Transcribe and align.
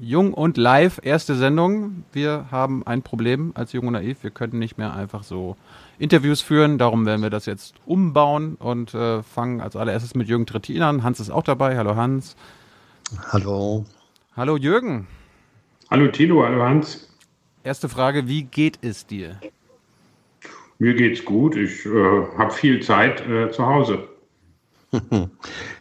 Jung 0.00 0.32
und 0.32 0.56
live, 0.56 1.00
erste 1.02 1.34
Sendung. 1.34 2.04
Wir 2.12 2.46
haben 2.52 2.86
ein 2.86 3.02
Problem 3.02 3.50
als 3.56 3.72
Jung 3.72 3.88
und 3.88 3.94
Naiv. 3.94 4.22
Wir 4.22 4.30
können 4.30 4.60
nicht 4.60 4.78
mehr 4.78 4.94
einfach 4.94 5.24
so 5.24 5.56
Interviews 5.98 6.40
führen. 6.40 6.78
Darum 6.78 7.04
werden 7.04 7.20
wir 7.20 7.30
das 7.30 7.46
jetzt 7.46 7.74
umbauen 7.84 8.54
und 8.54 8.94
äh, 8.94 9.24
fangen 9.24 9.60
als 9.60 9.74
allererstes 9.74 10.14
mit 10.14 10.28
Jürgen 10.28 10.46
Trittin 10.46 10.82
an. 10.82 11.02
Hans 11.02 11.18
ist 11.18 11.30
auch 11.30 11.42
dabei. 11.42 11.76
Hallo 11.76 11.96
Hans. 11.96 12.36
Hallo. 13.32 13.86
Hallo 14.36 14.56
Jürgen. 14.56 15.08
Hallo 15.90 16.06
Tilo, 16.12 16.44
hallo 16.44 16.62
Hans. 16.62 17.08
Erste 17.64 17.88
Frage, 17.88 18.28
wie 18.28 18.44
geht 18.44 18.78
es 18.82 19.04
dir? 19.04 19.40
Mir 20.78 20.94
geht's 20.94 21.24
gut. 21.24 21.56
Ich 21.56 21.84
äh, 21.84 22.24
habe 22.38 22.52
viel 22.52 22.80
Zeit 22.84 23.26
äh, 23.26 23.50
zu 23.50 23.66
Hause. 23.66 24.08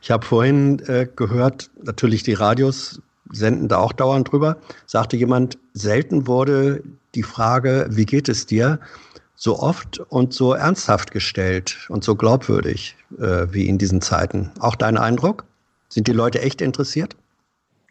Ich 0.02 0.12
habe 0.12 0.26
vorhin 0.26 0.80
äh, 0.88 1.06
gehört, 1.14 1.70
natürlich 1.84 2.24
die 2.24 2.34
Radios 2.34 3.02
senden 3.32 3.68
da 3.68 3.78
auch 3.78 3.94
dauernd 3.94 4.32
drüber, 4.32 4.58
sagte 4.86 5.18
jemand, 5.18 5.58
selten 5.74 6.28
wurde 6.28 6.84
die 7.16 7.24
Frage, 7.24 7.88
wie 7.90 8.06
geht 8.06 8.30
es 8.30 8.46
dir, 8.46 8.80
so 9.36 9.60
oft 9.60 10.00
und 10.10 10.34
so 10.34 10.54
ernsthaft 10.54 11.12
gestellt 11.12 11.78
und 11.90 12.04
so 12.04 12.16
glaubwürdig 12.16 12.96
äh, 13.20 13.46
wie 13.52 13.68
in 13.68 13.78
diesen 13.78 14.02
Zeiten. 14.02 14.52
Auch 14.60 14.76
dein 14.76 14.98
Eindruck? 14.98 15.46
Sind 15.90 16.08
die 16.08 16.14
Leute 16.14 16.42
echt 16.42 16.62
interessiert? 16.62 17.16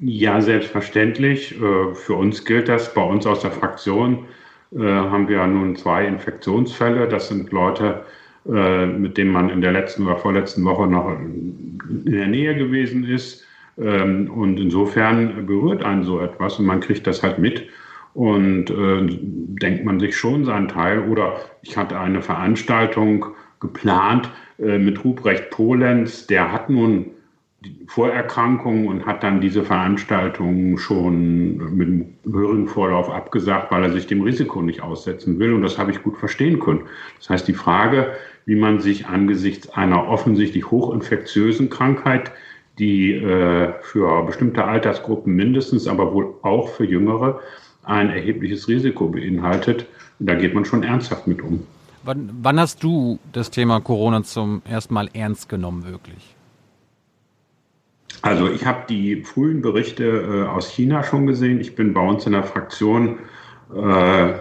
Ja, 0.00 0.40
selbstverständlich. 0.40 1.54
Äh, 1.54 1.94
für 1.94 2.14
uns 2.14 2.44
gilt 2.44 2.68
das. 2.68 2.92
Bei 2.92 3.02
uns 3.02 3.26
aus 3.26 3.40
der 3.40 3.52
Fraktion 3.52 4.26
äh, 4.72 4.78
haben 4.80 5.28
wir 5.28 5.46
nun 5.46 5.76
zwei 5.76 6.06
Infektionsfälle. 6.06 7.08
Das 7.08 7.28
sind 7.28 7.52
Leute, 7.52 8.02
äh, 8.46 8.86
mit 8.86 9.16
denen 9.16 9.30
man 9.30 9.48
in 9.48 9.60
der 9.60 9.72
letzten 9.72 10.04
oder 10.04 10.18
vorletzten 10.18 10.64
Woche 10.64 10.86
noch 10.86 11.08
in 11.08 11.78
der 12.04 12.26
Nähe 12.26 12.56
gewesen 12.56 13.04
ist. 13.04 13.45
Ähm, 13.78 14.30
und 14.30 14.58
insofern 14.58 15.46
berührt 15.46 15.84
einen 15.84 16.04
so 16.04 16.20
etwas 16.20 16.58
und 16.58 16.66
man 16.66 16.80
kriegt 16.80 17.06
das 17.06 17.22
halt 17.22 17.38
mit 17.38 17.68
und 18.14 18.70
äh, 18.70 19.06
denkt 19.06 19.84
man 19.84 20.00
sich 20.00 20.16
schon 20.16 20.44
seinen 20.44 20.68
Teil. 20.68 21.00
Oder 21.08 21.36
ich 21.62 21.76
hatte 21.76 21.98
eine 21.98 22.22
Veranstaltung 22.22 23.26
geplant 23.60 24.30
äh, 24.58 24.78
mit 24.78 25.04
Ruprecht 25.04 25.50
Polenz, 25.50 26.26
der 26.26 26.52
hat 26.52 26.70
nun 26.70 27.10
Vorerkrankungen 27.88 28.86
und 28.86 29.06
hat 29.06 29.22
dann 29.22 29.40
diese 29.40 29.64
Veranstaltung 29.64 30.78
schon 30.78 31.76
mit 31.76 32.06
höherem 32.24 32.68
Vorlauf 32.68 33.10
abgesagt, 33.10 33.70
weil 33.70 33.82
er 33.82 33.90
sich 33.90 34.06
dem 34.06 34.22
Risiko 34.22 34.62
nicht 34.62 34.82
aussetzen 34.82 35.38
will. 35.38 35.52
Und 35.52 35.62
das 35.62 35.78
habe 35.78 35.90
ich 35.90 36.02
gut 36.02 36.16
verstehen 36.16 36.60
können. 36.60 36.82
Das 37.18 37.30
heißt, 37.30 37.48
die 37.48 37.54
Frage, 37.54 38.12
wie 38.44 38.56
man 38.56 38.80
sich 38.80 39.06
angesichts 39.06 39.68
einer 39.70 40.08
offensichtlich 40.08 40.70
hochinfektiösen 40.70 41.68
Krankheit 41.68 42.32
die 42.78 43.14
äh, 43.14 43.72
für 43.82 44.24
bestimmte 44.24 44.64
Altersgruppen 44.64 45.34
mindestens, 45.34 45.86
aber 45.86 46.12
wohl 46.12 46.34
auch 46.42 46.68
für 46.68 46.84
Jüngere 46.84 47.40
ein 47.84 48.10
erhebliches 48.10 48.68
Risiko 48.68 49.08
beinhaltet. 49.08 49.86
Da 50.18 50.34
geht 50.34 50.54
man 50.54 50.64
schon 50.64 50.82
ernsthaft 50.82 51.26
mit 51.26 51.42
um. 51.42 51.66
Wann, 52.04 52.30
wann 52.42 52.60
hast 52.60 52.82
du 52.82 53.18
das 53.32 53.50
Thema 53.50 53.80
Corona 53.80 54.22
zum 54.22 54.62
ersten 54.68 54.94
Mal 54.94 55.08
ernst 55.12 55.48
genommen, 55.48 55.84
wirklich? 55.86 56.34
Also 58.22 58.50
ich 58.50 58.64
habe 58.64 58.84
die 58.88 59.22
frühen 59.22 59.62
Berichte 59.62 60.04
äh, 60.04 60.48
aus 60.48 60.70
China 60.70 61.02
schon 61.02 61.26
gesehen. 61.26 61.60
Ich 61.60 61.74
bin 61.74 61.94
bei 61.94 62.00
uns 62.00 62.26
in 62.26 62.32
der 62.32 62.44
Fraktion 62.44 63.18
äh, 63.74 64.34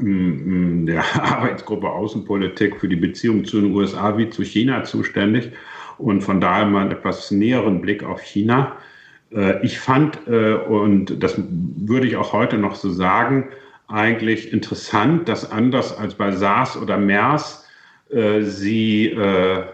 der 0.00 1.04
Arbeitsgruppe 1.14 1.88
Außenpolitik 1.88 2.80
für 2.80 2.88
die 2.88 2.96
Beziehung 2.96 3.44
zu 3.44 3.60
den 3.60 3.74
USA 3.74 4.16
wie 4.16 4.30
zu 4.30 4.42
China 4.42 4.84
zuständig 4.84 5.52
und 6.00 6.22
von 6.22 6.40
daher 6.40 6.66
mal 6.66 6.82
einen 6.82 6.92
etwas 6.92 7.30
näheren 7.30 7.80
Blick 7.80 8.02
auf 8.02 8.20
China. 8.20 8.76
Äh, 9.34 9.64
ich 9.64 9.78
fand, 9.78 10.26
äh, 10.26 10.54
und 10.54 11.22
das 11.22 11.36
würde 11.38 12.06
ich 12.06 12.16
auch 12.16 12.32
heute 12.32 12.58
noch 12.58 12.74
so 12.74 12.90
sagen, 12.90 13.48
eigentlich 13.88 14.52
interessant, 14.52 15.28
dass 15.28 15.50
anders 15.50 15.96
als 15.96 16.14
bei 16.14 16.30
SARS 16.32 16.76
oder 16.80 16.96
MERS 16.96 17.66
äh, 18.10 18.42
sie 18.42 19.16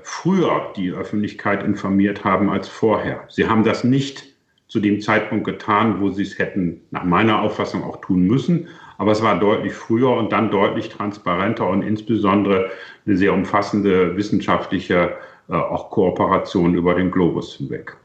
früher 0.02 0.72
die 0.76 0.90
Öffentlichkeit 0.90 1.62
informiert 1.62 2.24
haben 2.24 2.48
als 2.50 2.68
vorher. 2.68 3.24
Sie 3.28 3.46
haben 3.46 3.64
das 3.64 3.84
nicht 3.84 4.24
zu 4.68 4.80
dem 4.80 5.00
Zeitpunkt 5.00 5.44
getan, 5.44 6.00
wo 6.00 6.10
sie 6.10 6.22
es 6.22 6.38
hätten 6.38 6.80
nach 6.90 7.04
meiner 7.04 7.40
Auffassung 7.40 7.84
auch 7.84 8.00
tun 8.00 8.22
müssen. 8.26 8.68
Aber 8.98 9.12
es 9.12 9.22
war 9.22 9.38
deutlich 9.38 9.74
früher 9.74 10.10
und 10.10 10.32
dann 10.32 10.50
deutlich 10.50 10.88
transparenter 10.88 11.68
und 11.68 11.82
insbesondere 11.82 12.70
eine 13.06 13.16
sehr 13.16 13.32
umfassende 13.34 14.16
wissenschaftliche 14.16 15.16
auch 15.54 15.90
Kooperationen 15.90 16.74
über 16.74 16.94
den 16.94 17.10
Globus 17.10 17.54
hinweg. 17.54 17.96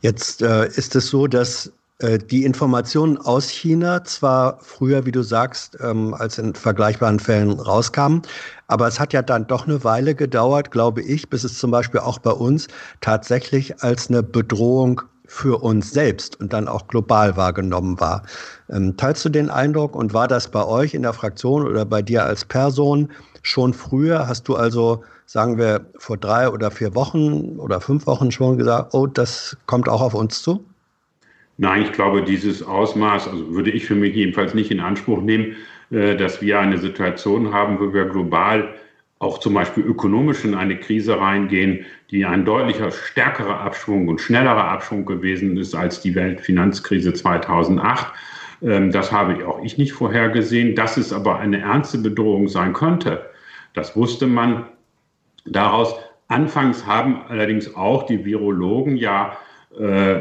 Jetzt 0.00 0.42
äh, 0.42 0.66
ist 0.68 0.94
es 0.94 1.08
so, 1.08 1.26
dass 1.26 1.72
äh, 1.98 2.18
die 2.18 2.44
Informationen 2.44 3.18
aus 3.18 3.48
China 3.48 4.04
zwar 4.04 4.58
früher, 4.60 5.04
wie 5.04 5.12
du 5.12 5.22
sagst, 5.22 5.76
ähm, 5.82 6.14
als 6.14 6.38
in 6.38 6.54
vergleichbaren 6.54 7.18
Fällen 7.18 7.58
rauskamen, 7.58 8.22
aber 8.68 8.86
es 8.86 9.00
hat 9.00 9.12
ja 9.12 9.22
dann 9.22 9.48
doch 9.48 9.66
eine 9.66 9.82
Weile 9.82 10.14
gedauert, 10.14 10.70
glaube 10.70 11.02
ich, 11.02 11.28
bis 11.28 11.42
es 11.42 11.58
zum 11.58 11.72
Beispiel 11.72 12.00
auch 12.00 12.18
bei 12.18 12.30
uns 12.30 12.68
tatsächlich 13.00 13.82
als 13.82 14.08
eine 14.08 14.22
Bedrohung 14.22 15.02
für 15.26 15.62
uns 15.62 15.90
selbst 15.90 16.40
und 16.40 16.52
dann 16.52 16.68
auch 16.68 16.86
global 16.86 17.36
wahrgenommen 17.36 17.98
war. 18.00 18.22
Ähm, 18.70 18.96
teilst 18.96 19.24
du 19.24 19.28
den 19.28 19.50
Eindruck 19.50 19.96
und 19.96 20.14
war 20.14 20.28
das 20.28 20.48
bei 20.48 20.64
euch 20.64 20.94
in 20.94 21.02
der 21.02 21.12
Fraktion 21.12 21.66
oder 21.66 21.84
bei 21.84 22.00
dir 22.00 22.24
als 22.24 22.44
Person 22.44 23.10
schon 23.42 23.74
früher? 23.74 24.28
Hast 24.28 24.48
du 24.48 24.54
also 24.54 25.02
sagen 25.28 25.58
wir, 25.58 25.84
vor 25.98 26.16
drei 26.16 26.48
oder 26.48 26.70
vier 26.70 26.94
Wochen 26.94 27.58
oder 27.58 27.82
fünf 27.82 28.06
Wochen 28.06 28.30
schon 28.30 28.56
gesagt, 28.56 28.94
oh, 28.94 29.06
das 29.06 29.58
kommt 29.66 29.86
auch 29.86 30.00
auf 30.00 30.14
uns 30.14 30.42
zu? 30.42 30.64
Nein, 31.58 31.82
ich 31.82 31.92
glaube, 31.92 32.22
dieses 32.22 32.62
Ausmaß, 32.62 33.28
also 33.28 33.54
würde 33.54 33.70
ich 33.70 33.84
für 33.84 33.94
mich 33.94 34.14
jedenfalls 34.14 34.54
nicht 34.54 34.70
in 34.70 34.80
Anspruch 34.80 35.20
nehmen, 35.20 35.54
äh, 35.90 36.16
dass 36.16 36.40
wir 36.40 36.58
eine 36.58 36.78
Situation 36.78 37.52
haben, 37.52 37.78
wo 37.78 37.92
wir 37.92 38.06
global 38.06 38.74
auch 39.18 39.36
zum 39.38 39.52
Beispiel 39.52 39.84
ökonomisch 39.84 40.46
in 40.46 40.54
eine 40.54 40.80
Krise 40.80 41.20
reingehen, 41.20 41.84
die 42.10 42.24
ein 42.24 42.46
deutlicher 42.46 42.90
stärkerer 42.90 43.60
Abschwung 43.60 44.08
und 44.08 44.22
schnellerer 44.22 44.70
Abschwung 44.70 45.04
gewesen 45.04 45.58
ist 45.58 45.74
als 45.74 46.00
die 46.00 46.14
Weltfinanzkrise 46.14 47.12
2008. 47.12 48.14
Ähm, 48.62 48.92
das 48.92 49.12
habe 49.12 49.46
auch 49.46 49.62
ich 49.62 49.76
nicht 49.76 49.92
vorhergesehen. 49.92 50.74
Dass 50.74 50.96
es 50.96 51.12
aber 51.12 51.38
eine 51.38 51.60
ernste 51.60 51.98
Bedrohung 51.98 52.48
sein 52.48 52.72
könnte, 52.72 53.26
das 53.74 53.94
wusste 53.94 54.26
man 54.26 54.64
Daraus 55.52 55.94
anfangs 56.28 56.86
haben 56.86 57.22
allerdings 57.28 57.74
auch 57.74 58.04
die 58.04 58.24
Virologen 58.24 58.96
ja 58.96 59.36
äh, 59.78 60.16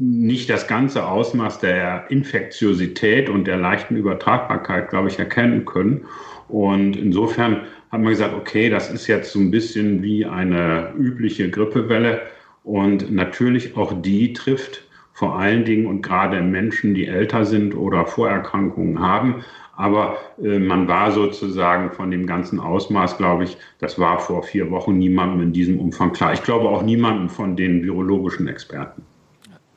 nicht 0.00 0.48
das 0.50 0.66
ganze 0.66 1.06
Ausmaß 1.06 1.58
der 1.58 2.10
Infektiosität 2.10 3.28
und 3.28 3.46
der 3.46 3.56
leichten 3.56 3.96
Übertragbarkeit, 3.96 4.88
glaube 4.88 5.08
ich, 5.08 5.18
erkennen 5.18 5.64
können. 5.64 6.06
Und 6.48 6.96
insofern 6.96 7.62
haben 7.90 8.04
wir 8.04 8.10
gesagt, 8.10 8.34
okay, 8.34 8.70
das 8.70 8.90
ist 8.90 9.06
jetzt 9.06 9.32
so 9.32 9.38
ein 9.38 9.50
bisschen 9.50 10.02
wie 10.02 10.26
eine 10.26 10.92
übliche 10.96 11.50
Grippewelle. 11.50 12.22
Und 12.62 13.12
natürlich 13.12 13.76
auch 13.76 13.92
die 14.00 14.32
trifft 14.32 14.84
vor 15.12 15.38
allen 15.38 15.64
Dingen 15.64 15.86
und 15.86 16.02
gerade 16.02 16.40
Menschen, 16.40 16.94
die 16.94 17.06
älter 17.06 17.44
sind 17.44 17.76
oder 17.76 18.04
Vorerkrankungen 18.06 18.98
haben, 18.98 19.44
aber 19.76 20.16
äh, 20.42 20.58
man 20.58 20.86
war 20.88 21.10
sozusagen 21.12 21.90
von 21.92 22.10
dem 22.10 22.26
ganzen 22.26 22.60
Ausmaß, 22.60 23.16
glaube 23.16 23.44
ich, 23.44 23.56
das 23.80 23.98
war 23.98 24.18
vor 24.18 24.42
vier 24.42 24.70
Wochen 24.70 24.98
niemandem 24.98 25.40
in 25.40 25.52
diesem 25.52 25.80
Umfang 25.80 26.12
klar. 26.12 26.32
Ich 26.32 26.42
glaube 26.42 26.68
auch 26.68 26.82
niemandem 26.82 27.28
von 27.28 27.56
den 27.56 27.82
virologischen 27.82 28.46
Experten. 28.48 29.02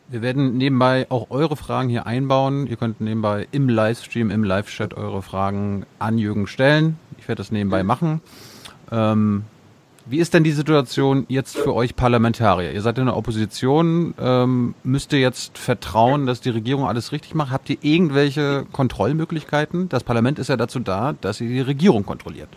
Wir 0.09 0.21
werden 0.21 0.55
nebenbei 0.55 1.05
auch 1.09 1.27
eure 1.31 1.57
Fragen 1.57 1.89
hier 1.89 2.07
einbauen. 2.07 2.67
Ihr 2.67 2.77
könnt 2.77 3.01
nebenbei 3.01 3.47
im 3.51 3.67
Livestream, 3.67 4.29
im 4.29 4.43
Live-Chat 4.43 4.93
eure 4.93 5.21
Fragen 5.21 5.85
an 5.99 6.17
Jürgen 6.17 6.47
stellen. 6.47 6.97
Ich 7.17 7.27
werde 7.27 7.39
das 7.41 7.51
nebenbei 7.51 7.83
machen. 7.83 8.21
Ähm, 8.89 9.43
wie 10.09 10.19
ist 10.19 10.33
denn 10.33 10.43
die 10.43 10.51
Situation 10.51 11.25
jetzt 11.27 11.57
für 11.57 11.73
euch 11.73 11.95
Parlamentarier? 11.95 12.71
Ihr 12.71 12.81
seid 12.81 12.97
in 12.97 13.05
der 13.05 13.17
Opposition, 13.17 14.13
ähm, 14.19 14.75
müsst 14.83 15.11
ihr 15.13 15.19
jetzt 15.19 15.57
vertrauen, 15.57 16.25
dass 16.25 16.41
die 16.41 16.49
Regierung 16.49 16.85
alles 16.85 17.11
richtig 17.11 17.35
macht? 17.35 17.51
Habt 17.51 17.69
ihr 17.69 17.77
irgendwelche 17.81 18.65
Kontrollmöglichkeiten? 18.71 19.89
Das 19.89 20.03
Parlament 20.03 20.39
ist 20.39 20.49
ja 20.49 20.57
dazu 20.57 20.79
da, 20.79 21.13
dass 21.19 21.41
ihr 21.41 21.49
die 21.49 21.61
Regierung 21.61 22.05
kontrolliert. 22.05 22.49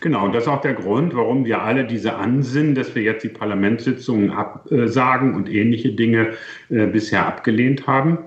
Genau, 0.00 0.24
und 0.24 0.34
das 0.34 0.44
ist 0.44 0.48
auch 0.48 0.60
der 0.60 0.74
Grund, 0.74 1.14
warum 1.14 1.44
wir 1.44 1.62
alle 1.62 1.84
diese 1.84 2.16
Ansinnen, 2.16 2.74
dass 2.74 2.94
wir 2.94 3.02
jetzt 3.02 3.22
die 3.22 3.28
Parlamentssitzungen 3.28 4.30
absagen 4.30 5.34
und 5.34 5.48
ähnliche 5.48 5.92
Dinge 5.92 6.34
äh, 6.70 6.86
bisher 6.86 7.26
abgelehnt 7.26 7.86
haben. 7.86 8.18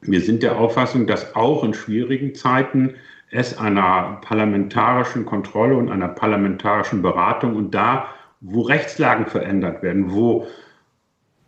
Wir 0.00 0.20
sind 0.20 0.42
der 0.42 0.58
Auffassung, 0.58 1.06
dass 1.06 1.36
auch 1.36 1.62
in 1.64 1.74
schwierigen 1.74 2.34
Zeiten 2.34 2.94
es 3.30 3.58
einer 3.58 4.18
parlamentarischen 4.22 5.24
Kontrolle 5.24 5.76
und 5.76 5.90
einer 5.90 6.08
parlamentarischen 6.08 7.02
Beratung 7.02 7.54
und 7.54 7.74
da, 7.74 8.08
wo 8.40 8.62
Rechtslagen 8.62 9.26
verändert 9.26 9.82
werden, 9.82 10.10
wo 10.10 10.46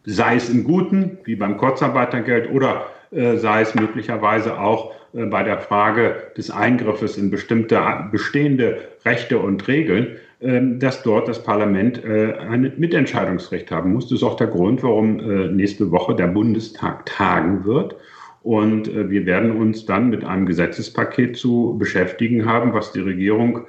sei 0.04 0.36
es 0.36 0.48
im 0.48 0.64
Guten, 0.64 1.18
wie 1.24 1.36
beim 1.36 1.56
Kurzarbeitergeld, 1.56 2.50
oder 2.50 2.86
äh, 3.10 3.36
sei 3.36 3.62
es 3.62 3.74
möglicherweise 3.74 4.58
auch 4.58 4.92
äh, 5.12 5.26
bei 5.26 5.42
der 5.42 5.58
Frage 5.58 6.32
des 6.36 6.50
Eingriffes 6.50 7.16
in 7.16 7.30
bestimmte 7.30 7.80
bestehende 8.10 8.78
Rechte 9.04 9.38
und 9.38 9.66
Regeln, 9.68 10.16
ähm, 10.40 10.78
dass 10.80 11.02
dort 11.02 11.28
das 11.28 11.42
Parlament 11.42 12.04
äh, 12.04 12.34
ein 12.34 12.72
Mitentscheidungsrecht 12.76 13.70
haben 13.70 13.92
muss. 13.92 14.08
Das 14.08 14.18
ist 14.18 14.22
auch 14.22 14.36
der 14.36 14.48
Grund, 14.48 14.82
warum 14.82 15.18
äh, 15.18 15.48
nächste 15.48 15.90
Woche 15.90 16.14
der 16.14 16.28
Bundestag 16.28 17.06
tagen 17.06 17.64
wird. 17.64 17.96
Und 18.42 18.88
äh, 18.88 19.10
wir 19.10 19.26
werden 19.26 19.52
uns 19.52 19.86
dann 19.86 20.10
mit 20.10 20.24
einem 20.24 20.46
Gesetzespaket 20.46 21.36
zu 21.36 21.76
beschäftigen 21.78 22.46
haben, 22.46 22.72
was 22.74 22.92
die 22.92 23.00
Regierung 23.00 23.66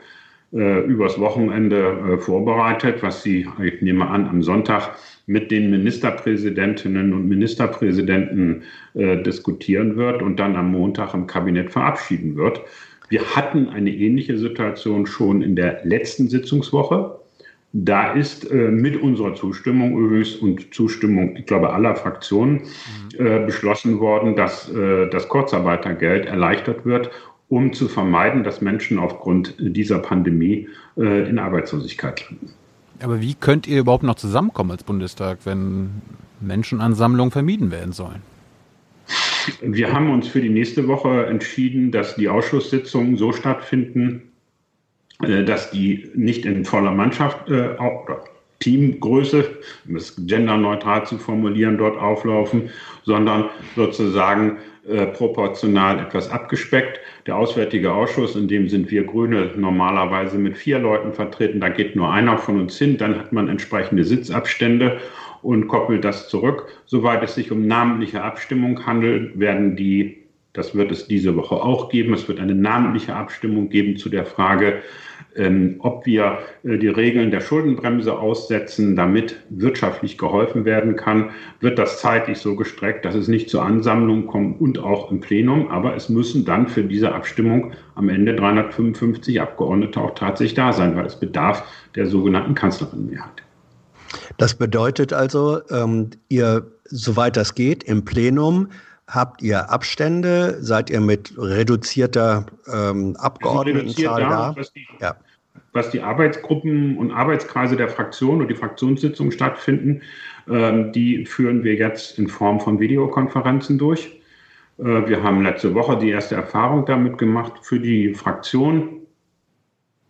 übers 0.55 1.19
Wochenende 1.19 2.19
vorbereitet, 2.19 3.01
was 3.01 3.23
sie, 3.23 3.47
ich 3.63 3.81
nehme 3.81 4.07
an, 4.07 4.27
am 4.27 4.43
Sonntag 4.43 4.91
mit 5.25 5.49
den 5.49 5.71
Ministerpräsidentinnen 5.71 7.11
und 7.11 7.27
Ministerpräsidenten 7.27 8.61
diskutieren 8.93 9.95
wird 9.95 10.21
und 10.21 10.39
dann 10.39 10.55
am 10.55 10.69
Montag 10.71 11.15
im 11.15 11.25
Kabinett 11.25 11.71
verabschieden 11.71 12.35
wird. 12.35 12.61
Wir 13.09 13.35
hatten 13.35 13.69
eine 13.69 13.89
ähnliche 13.89 14.37
Situation 14.37 15.07
schon 15.07 15.41
in 15.41 15.55
der 15.55 15.81
letzten 15.85 16.29
Sitzungswoche. 16.29 17.19
Da 17.75 18.11
ist 18.11 18.49
äh, 18.51 18.69
mit 18.69 19.01
unserer 19.01 19.33
Zustimmung 19.33 19.97
übrigens 19.97 20.35
und 20.35 20.73
Zustimmung, 20.73 21.35
ich 21.35 21.47
glaube, 21.47 21.73
aller 21.73 21.95
Fraktionen 21.95 22.61
mhm. 23.17 23.25
äh, 23.25 23.45
beschlossen 23.45 23.99
worden, 23.99 24.35
dass 24.35 24.69
äh, 24.71 25.09
das 25.09 25.27
Kurzarbeitergeld 25.27 26.27
erleichtert 26.27 26.85
wird, 26.85 27.09
um 27.49 27.73
zu 27.73 27.87
vermeiden, 27.87 28.43
dass 28.43 28.61
Menschen 28.61 28.99
aufgrund 28.99 29.55
dieser 29.59 29.99
Pandemie 29.99 30.69
äh, 30.97 31.27
in 31.27 31.39
Arbeitslosigkeit 31.39 32.29
landen. 32.29 32.51
Aber 33.01 33.21
wie 33.21 33.33
könnt 33.33 33.67
ihr 33.67 33.79
überhaupt 33.79 34.03
noch 34.03 34.15
zusammenkommen 34.15 34.71
als 34.71 34.83
Bundestag, 34.83 35.39
wenn 35.45 36.01
Menschenansammlungen 36.41 37.31
vermieden 37.31 37.71
werden 37.71 37.91
sollen? 37.91 38.21
Wir 39.61 39.91
haben 39.91 40.09
uns 40.11 40.27
für 40.27 40.41
die 40.41 40.49
nächste 40.49 40.87
Woche 40.87 41.25
entschieden, 41.25 41.91
dass 41.91 42.15
die 42.15 42.29
Ausschusssitzungen 42.29 43.17
so 43.17 43.33
stattfinden, 43.33 44.32
dass 45.45 45.71
die 45.71 46.09
nicht 46.13 46.45
in 46.45 46.65
voller 46.65 46.91
Mannschaft 46.91 47.49
äh, 47.49 47.75
oder 47.77 48.23
Teamgröße, 48.59 49.45
um 49.87 49.95
es 49.97 50.15
genderneutral 50.25 51.05
zu 51.05 51.17
formulieren, 51.17 51.77
dort 51.77 51.97
auflaufen, 51.97 52.69
sondern 53.03 53.49
sozusagen 53.75 54.57
äh, 54.87 55.05
proportional 55.07 55.99
etwas 55.99 56.29
abgespeckt. 56.29 56.99
Der 57.25 57.37
Auswärtige 57.37 57.93
Ausschuss, 57.93 58.35
in 58.35 58.47
dem 58.47 58.69
sind 58.69 58.89
wir 58.89 59.03
Grüne 59.03 59.51
normalerweise 59.55 60.37
mit 60.37 60.57
vier 60.57 60.79
Leuten 60.79 61.13
vertreten, 61.13 61.59
da 61.59 61.69
geht 61.69 61.95
nur 61.95 62.11
einer 62.11 62.37
von 62.37 62.59
uns 62.59 62.77
hin, 62.77 62.97
dann 62.97 63.17
hat 63.17 63.33
man 63.33 63.49
entsprechende 63.49 64.03
Sitzabstände 64.03 64.99
und 65.41 65.67
koppelt 65.67 66.03
das 66.03 66.29
zurück. 66.29 66.67
Soweit 66.85 67.23
es 67.23 67.35
sich 67.35 67.51
um 67.51 67.67
namentliche 67.67 68.23
Abstimmung 68.23 68.85
handelt, 68.85 69.37
werden 69.39 69.75
die, 69.75 70.17
das 70.53 70.75
wird 70.75 70.91
es 70.91 71.07
diese 71.07 71.35
Woche 71.35 71.55
auch 71.55 71.89
geben, 71.89 72.13
es 72.13 72.27
wird 72.27 72.39
eine 72.39 72.55
namentliche 72.55 73.15
Abstimmung 73.15 73.69
geben 73.69 73.97
zu 73.97 74.09
der 74.09 74.25
Frage, 74.25 74.81
ähm, 75.35 75.75
ob 75.79 76.05
wir 76.05 76.39
äh, 76.63 76.77
die 76.77 76.87
Regeln 76.87 77.31
der 77.31 77.41
Schuldenbremse 77.41 78.17
aussetzen, 78.17 78.95
damit 78.95 79.37
wirtschaftlich 79.49 80.17
geholfen 80.17 80.65
werden 80.65 80.95
kann, 80.95 81.31
wird 81.59 81.79
das 81.79 81.99
zeitlich 81.99 82.39
so 82.39 82.55
gestreckt, 82.55 83.05
dass 83.05 83.15
es 83.15 83.27
nicht 83.27 83.49
zur 83.49 83.63
Ansammlung 83.63 84.27
kommt 84.27 84.61
und 84.61 84.79
auch 84.79 85.11
im 85.11 85.19
Plenum. 85.19 85.69
Aber 85.69 85.95
es 85.95 86.09
müssen 86.09 86.45
dann 86.45 86.67
für 86.67 86.83
diese 86.83 87.13
Abstimmung 87.13 87.73
am 87.95 88.09
Ende 88.09 88.35
355 88.35 89.41
Abgeordnete 89.41 89.99
auch 89.99 90.15
tatsächlich 90.15 90.55
da 90.55 90.73
sein, 90.73 90.95
weil 90.95 91.05
es 91.05 91.19
bedarf 91.19 91.63
der 91.95 92.07
sogenannten 92.07 92.55
Kanzlerinnenmehrheit. 92.55 93.43
Das 94.37 94.55
bedeutet 94.55 95.13
also, 95.13 95.61
ähm, 95.69 96.09
ihr, 96.29 96.71
soweit 96.85 97.37
das 97.37 97.55
geht, 97.55 97.83
im 97.83 98.05
Plenum 98.05 98.67
habt 99.07 99.41
ihr 99.41 99.69
Abstände, 99.69 100.57
seid 100.61 100.89
ihr 100.89 101.01
mit 101.01 101.33
reduzierter 101.37 102.45
ähm, 102.71 103.15
Abgeordnetenzahl 103.17 104.21
da? 104.21 104.53
Was 104.55 104.73
die, 104.73 104.87
ja. 104.99 105.15
was 105.73 105.89
die 105.89 106.01
Arbeitsgruppen 106.01 106.97
und 106.97 107.11
Arbeitskreise 107.11 107.75
der 107.75 107.89
Fraktion 107.89 108.41
und 108.41 108.47
die 108.47 108.55
Fraktionssitzungen 108.55 109.31
stattfinden, 109.31 110.01
ähm, 110.49 110.91
die 110.91 111.25
führen 111.25 111.63
wir 111.63 111.75
jetzt 111.75 112.17
in 112.17 112.27
Form 112.27 112.59
von 112.59 112.79
Videokonferenzen 112.79 113.77
durch. 113.77 114.19
Äh, 114.77 114.83
wir 114.83 115.23
haben 115.23 115.43
letzte 115.43 115.73
Woche 115.73 115.97
die 115.97 116.09
erste 116.09 116.35
Erfahrung 116.35 116.85
damit 116.85 117.17
gemacht 117.17 117.53
für 117.61 117.79
die 117.79 118.13
Fraktion. 118.13 119.01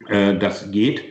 Äh, 0.07 0.38
das 0.38 0.72
geht 0.72 1.04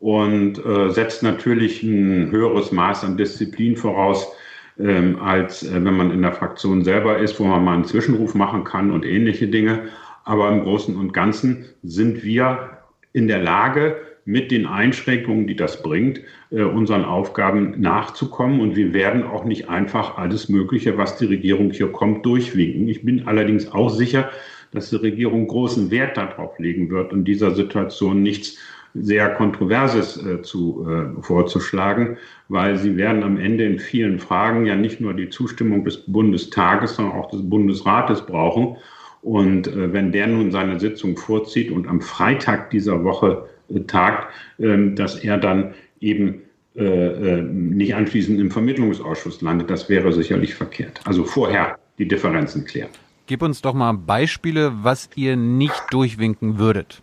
und 0.00 0.64
äh, 0.64 0.90
setzt 0.90 1.22
natürlich 1.22 1.82
ein 1.82 2.30
höheres 2.30 2.72
Maß 2.72 3.04
an 3.04 3.16
Disziplin 3.16 3.76
voraus, 3.76 4.32
ähm, 4.78 5.20
als 5.20 5.62
äh, 5.62 5.84
wenn 5.84 5.96
man 5.96 6.10
in 6.10 6.22
der 6.22 6.32
Fraktion 6.32 6.84
selber 6.84 7.18
ist, 7.18 7.38
wo 7.38 7.44
man 7.44 7.64
mal 7.64 7.74
einen 7.74 7.84
Zwischenruf 7.84 8.34
machen 8.34 8.64
kann 8.64 8.90
und 8.90 9.04
ähnliche 9.04 9.48
Dinge. 9.48 9.84
Aber 10.24 10.50
im 10.50 10.62
Großen 10.62 10.96
und 10.96 11.12
Ganzen 11.12 11.66
sind 11.82 12.22
wir 12.22 12.78
in 13.12 13.28
der 13.28 13.42
Lage, 13.42 13.96
mit 14.24 14.50
den 14.50 14.66
Einschränkungen, 14.66 15.46
die 15.46 15.56
das 15.56 15.82
bringt, 15.82 16.20
äh, 16.50 16.62
unseren 16.62 17.04
Aufgaben 17.04 17.80
nachzukommen. 17.80 18.60
Und 18.60 18.76
wir 18.76 18.94
werden 18.94 19.24
auch 19.24 19.44
nicht 19.44 19.68
einfach 19.68 20.16
alles 20.16 20.48
Mögliche, 20.48 20.96
was 20.96 21.16
die 21.18 21.26
Regierung 21.26 21.70
hier 21.70 21.90
kommt, 21.90 22.24
durchwinken. 22.24 22.88
Ich 22.88 23.04
bin 23.04 23.26
allerdings 23.26 23.72
auch 23.72 23.88
sicher, 23.88 24.30
dass 24.70 24.90
die 24.90 24.96
Regierung 24.96 25.48
großen 25.48 25.90
Wert 25.90 26.16
darauf 26.16 26.58
legen 26.58 26.88
wird, 26.90 27.12
in 27.12 27.24
dieser 27.24 27.54
Situation 27.54 28.22
nichts 28.22 28.58
sehr 28.94 29.30
Kontroverses 29.30 30.22
äh, 30.24 30.42
zu, 30.42 30.86
äh, 30.88 31.22
vorzuschlagen, 31.22 32.18
weil 32.48 32.76
sie 32.76 32.96
werden 32.96 33.22
am 33.22 33.38
Ende 33.38 33.64
in 33.64 33.78
vielen 33.78 34.18
Fragen 34.18 34.66
ja 34.66 34.76
nicht 34.76 35.00
nur 35.00 35.14
die 35.14 35.30
Zustimmung 35.30 35.84
des 35.84 35.98
Bundestages, 36.06 36.96
sondern 36.96 37.16
auch 37.16 37.30
des 37.30 37.48
Bundesrates 37.48 38.22
brauchen. 38.22 38.76
Und 39.22 39.68
äh, 39.68 39.92
wenn 39.92 40.12
der 40.12 40.26
nun 40.26 40.50
seine 40.50 40.78
Sitzung 40.78 41.16
vorzieht 41.16 41.70
und 41.70 41.88
am 41.88 42.00
Freitag 42.00 42.70
dieser 42.70 43.02
Woche 43.04 43.48
äh, 43.68 43.80
tagt, 43.80 44.28
ähm, 44.58 44.94
dass 44.96 45.16
er 45.16 45.38
dann 45.38 45.74
eben 46.00 46.42
äh, 46.74 46.84
äh, 46.84 47.42
nicht 47.42 47.94
anschließend 47.94 48.40
im 48.40 48.50
Vermittlungsausschuss 48.50 49.40
landet, 49.40 49.70
das 49.70 49.88
wäre 49.88 50.12
sicherlich 50.12 50.54
verkehrt. 50.54 51.00
Also 51.04 51.24
vorher 51.24 51.78
die 51.98 52.08
Differenzen 52.08 52.64
klären. 52.64 52.90
Gib 53.26 53.42
uns 53.42 53.62
doch 53.62 53.74
mal 53.74 53.92
Beispiele, 53.92 54.72
was 54.82 55.08
ihr 55.14 55.36
nicht 55.36 55.82
durchwinken 55.90 56.58
würdet 56.58 57.00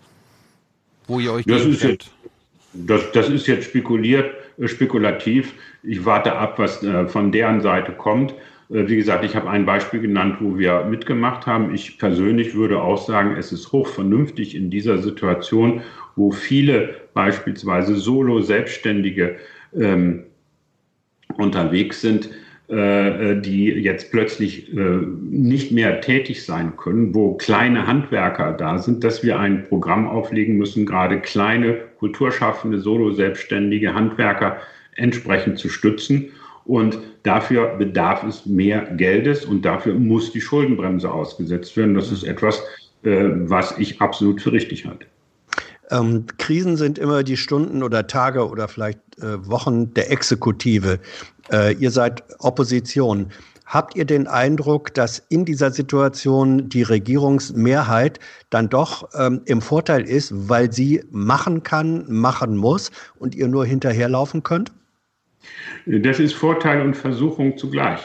wo 1.09 1.19
ihr 1.19 1.33
euch 1.33 1.45
das 1.45 1.65
ist 1.65 1.83
jetzt, 1.83 2.11
das, 2.73 3.11
das 3.11 3.29
ist 3.29 3.47
jetzt 3.47 3.65
spekuliert, 3.65 4.33
äh, 4.57 4.67
spekulativ. 4.67 5.53
Ich 5.83 6.06
warte 6.06 6.33
ab, 6.33 6.59
was 6.59 6.83
äh, 6.83 7.07
von 7.07 7.31
deren 7.31 7.61
Seite 7.61 7.91
kommt. 7.91 8.31
Äh, 8.69 8.88
wie 8.88 8.95
gesagt, 8.95 9.25
ich 9.25 9.35
habe 9.35 9.50
ein 9.50 9.65
Beispiel 9.65 10.00
genannt, 10.00 10.38
wo 10.39 10.57
wir 10.57 10.85
mitgemacht 10.85 11.45
haben. 11.47 11.73
Ich 11.73 11.97
persönlich 11.97 12.53
würde 12.53 12.81
auch 12.81 13.03
sagen, 13.06 13.35
es 13.38 13.51
ist 13.51 13.71
hochvernünftig 13.71 14.56
in 14.56 14.69
dieser 14.69 15.00
Situation, 15.00 15.81
wo 16.15 16.31
viele 16.31 16.95
beispielsweise 17.13 17.95
Solo-Selbstständige 17.95 19.38
ähm, 19.75 20.23
unterwegs 21.38 22.01
sind, 22.01 22.29
die 22.71 23.66
jetzt 23.66 24.12
plötzlich 24.12 24.71
äh, 24.71 25.00
nicht 25.31 25.71
mehr 25.71 26.01
tätig 26.01 26.45
sein 26.45 26.77
können, 26.77 27.16
wo 27.16 27.33
kleine 27.33 27.88
Handwerker 27.88 28.54
da 28.54 28.78
sind, 28.78 29.04
dass 29.04 29.23
wir 29.23 29.40
ein 29.40 29.64
Programm 29.64 30.07
auflegen 30.07 30.56
müssen, 30.56 30.85
gerade 30.85 31.19
kleine 31.19 31.73
kulturschaffende, 31.97 32.80
solo-selbstständige 32.80 33.95
Handwerker 33.95 34.57
entsprechend 34.95 35.57
zu 35.57 35.68
stützen. 35.68 36.28
Und 36.66 36.99
dafür 37.23 37.76
bedarf 37.78 38.23
es 38.23 38.45
mehr 38.45 38.81
Geldes 38.95 39.45
und 39.45 39.66
dafür 39.66 39.95
muss 39.95 40.31
die 40.31 40.42
Schuldenbremse 40.42 41.11
ausgesetzt 41.11 41.76
werden. 41.76 41.95
Das 41.95 42.11
ist 42.11 42.23
etwas, 42.23 42.61
was 43.02 43.76
ich 43.80 43.99
absolut 43.99 44.42
für 44.42 44.52
richtig 44.52 44.85
halte. 44.85 45.07
Ähm, 45.92 46.26
Krisen 46.38 46.78
sind 46.78 46.99
immer 46.99 47.23
die 47.23 47.38
Stunden 47.38 47.81
oder 47.81 48.06
Tage 48.07 48.47
oder 48.47 48.68
vielleicht 48.68 48.99
äh, 49.18 49.47
Wochen 49.47 49.94
der 49.94 50.11
Exekutive. 50.11 50.99
Äh, 51.51 51.73
ihr 51.75 51.91
seid 51.91 52.23
Opposition. 52.39 53.27
Habt 53.65 53.95
ihr 53.95 54.06
den 54.06 54.25
Eindruck, 54.25 54.94
dass 54.95 55.19
in 55.29 55.45
dieser 55.45 55.69
Situation 55.69 56.69
die 56.69 56.81
Regierungsmehrheit 56.81 58.19
dann 58.49 58.68
doch 58.68 59.07
ähm, 59.13 59.41
im 59.45 59.61
Vorteil 59.61 60.09
ist, 60.09 60.49
weil 60.49 60.73
sie 60.73 61.03
machen 61.11 61.61
kann, 61.61 62.06
machen 62.07 62.57
muss 62.57 62.91
und 63.19 63.35
ihr 63.35 63.47
nur 63.47 63.68
hinterherlaufen 63.68 64.41
könnt? 64.41 64.71
Das 65.85 66.19
ist 66.19 66.33
Vorteil 66.33 66.81
und 66.81 66.97
Versuchung 66.97 67.57
zugleich. 67.57 67.99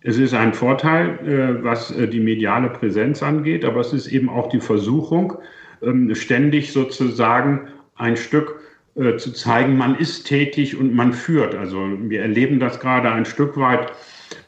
Es 0.00 0.16
ist 0.16 0.32
ein 0.32 0.54
Vorteil, 0.54 1.18
äh, 1.26 1.64
was 1.64 1.90
äh, 1.90 2.06
die 2.06 2.20
mediale 2.20 2.70
Präsenz 2.70 3.20
angeht, 3.22 3.64
aber 3.64 3.80
es 3.80 3.92
ist 3.92 4.06
eben 4.06 4.28
auch 4.28 4.48
die 4.48 4.60
Versuchung, 4.60 5.34
ähm, 5.82 6.14
ständig 6.14 6.72
sozusagen 6.72 7.68
ein 7.96 8.16
Stück 8.16 8.60
äh, 8.98 9.16
zu 9.16 9.32
zeigen, 9.32 9.76
man 9.76 9.96
ist 9.96 10.24
tätig 10.24 10.76
und 10.76 10.94
man 10.94 11.12
führt. 11.12 11.54
Also 11.54 11.88
wir 12.00 12.20
erleben 12.20 12.58
das 12.58 12.80
gerade 12.80 13.10
ein 13.10 13.24
Stück 13.24 13.56
weit 13.56 13.92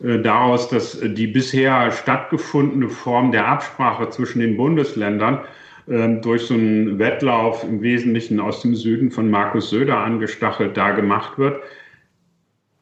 äh, 0.02 0.18
daraus, 0.18 0.68
dass 0.68 1.00
die 1.00 1.28
bisher 1.28 1.92
stattgefundene 1.92 2.88
Form 2.88 3.30
der 3.30 3.46
Absprache 3.46 4.10
zwischen 4.10 4.40
den 4.40 4.56
Bundesländern 4.56 5.40
äh, 5.86 6.08
durch 6.20 6.42
so 6.42 6.54
einen 6.54 6.98
Wettlauf 6.98 7.62
im 7.62 7.80
Wesentlichen 7.80 8.40
aus 8.40 8.62
dem 8.62 8.74
Süden 8.74 9.10
von 9.10 9.30
Markus 9.30 9.70
Söder 9.70 9.98
angestachelt 9.98 10.76
da 10.76 10.92
gemacht 10.92 11.38
wird. 11.38 11.62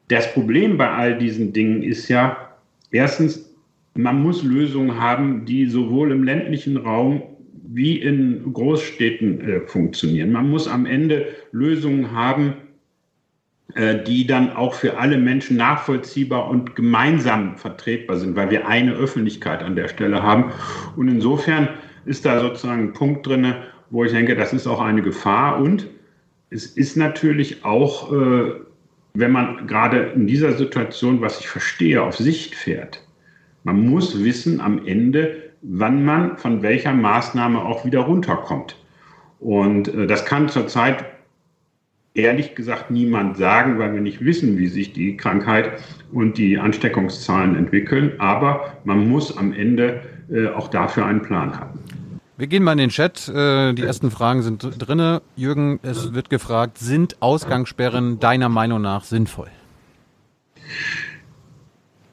Das 0.09 0.33
Problem 0.33 0.79
bei 0.79 0.89
all 0.89 1.19
diesen 1.19 1.53
Dingen 1.53 1.83
ist 1.83 2.09
ja, 2.09 2.49
erstens, 2.93 3.55
man 3.95 4.23
muss 4.23 4.43
Lösungen 4.43 4.99
haben, 4.99 5.45
die 5.45 5.67
sowohl 5.67 6.13
im 6.13 6.25
ländlichen 6.25 6.79
Raum 6.79 7.23
wie 7.71 7.99
in 7.99 8.53
Großstädten 8.53 9.41
äh, 9.41 9.61
funktionieren. 9.61 10.33
Man 10.33 10.49
muss 10.49 10.67
am 10.67 10.87
Ende 10.87 11.27
Lösungen 11.53 12.13
haben, 12.13 12.55
äh, 13.75 14.03
die 14.03 14.27
dann 14.27 14.51
auch 14.57 14.73
für 14.73 14.97
alle 14.97 15.19
Menschen 15.19 15.59
nachvollziehbar 15.59 16.49
und 16.49 16.75
gemeinsam 16.75 17.59
vertretbar 17.59 18.17
sind, 18.17 18.37
weil 18.37 18.51
wir 18.51 18.67
eine 18.67 18.95
Öffentlichkeit 18.95 19.63
an 19.63 19.77
der 19.77 19.89
Stelle 19.89 20.23
haben. 20.23 20.51
Und 20.97 21.09
insofern 21.09 21.69
ist 22.07 22.25
da 22.25 22.41
sozusagen 22.41 22.85
ein 22.85 22.93
Punkt 22.95 23.27
drin, 23.27 23.55
wo 23.91 24.03
ich 24.05 24.13
denke, 24.13 24.35
das 24.35 24.55
ist 24.55 24.67
auch 24.67 24.81
eine 24.81 25.03
Gefahr. 25.03 25.61
Und 25.61 25.89
es 26.49 26.65
ist 26.65 26.97
natürlich 26.97 27.67
auch, 27.67 28.11
äh, 28.11 28.53
wenn 29.13 29.31
man 29.31 29.67
gerade 29.67 30.13
in 30.15 30.27
dieser 30.27 30.53
Situation, 30.53 31.21
was 31.21 31.41
ich 31.41 31.49
verstehe, 31.49 32.03
auf 32.03 32.17
Sicht 32.17 32.55
fährt, 32.55 33.07
man 33.65 33.87
muss 33.87 34.25
wissen 34.25 34.63
am 34.63 34.87
Ende, 34.87 35.48
wann 35.63 36.05
man 36.05 36.37
von 36.39 36.63
welcher 36.63 36.93
Maßnahme 36.93 37.65
auch 37.65 37.85
wieder 37.85 38.01
runterkommt. 38.01 38.77
Und 39.41 39.89
äh, 39.89 40.07
das 40.07 40.25
kann 40.25 40.49
zurzeit 40.49 41.05
ehrlich 42.15 42.55
gesagt 42.55 42.91
niemand 42.91 43.37
sagen, 43.37 43.79
weil 43.79 43.95
wir 43.95 44.01
nicht 44.01 44.25
wissen, 44.25 44.59
wie 44.59 44.67
sich 44.67 44.93
die 44.93 45.17
Krankheit 45.17 45.73
und 46.13 46.37
die 46.37 46.59
Ansteckungszahlen 46.59 47.57
entwickeln. 47.57 48.13
Aber 48.19 48.75
man 48.85 49.09
muss 49.09 49.37
am 49.37 49.53
Ende 49.53 50.03
äh, 50.31 50.49
auch 50.49 50.69
dafür 50.69 51.07
einen 51.07 51.23
Plan 51.23 51.59
haben. 51.59 51.79
Wir 52.37 52.47
gehen 52.47 52.63
mal 52.63 52.73
in 52.73 52.79
den 52.79 52.91
Chat. 52.91 53.29
Äh, 53.29 53.73
die 53.75 53.83
ersten 53.83 54.11
Fragen 54.11 54.43
sind 54.43 54.69
drinne. 54.79 55.23
Jürgen, 55.37 55.81
es 55.83 56.15
wird 56.15 56.31
gefragt, 56.31 56.79
sind 56.79 57.17
Ausgangssperren 57.21 58.21
deiner 58.21 58.49
Meinung 58.49 58.81
nach 58.81 59.05
sinnvoll? 59.05 59.49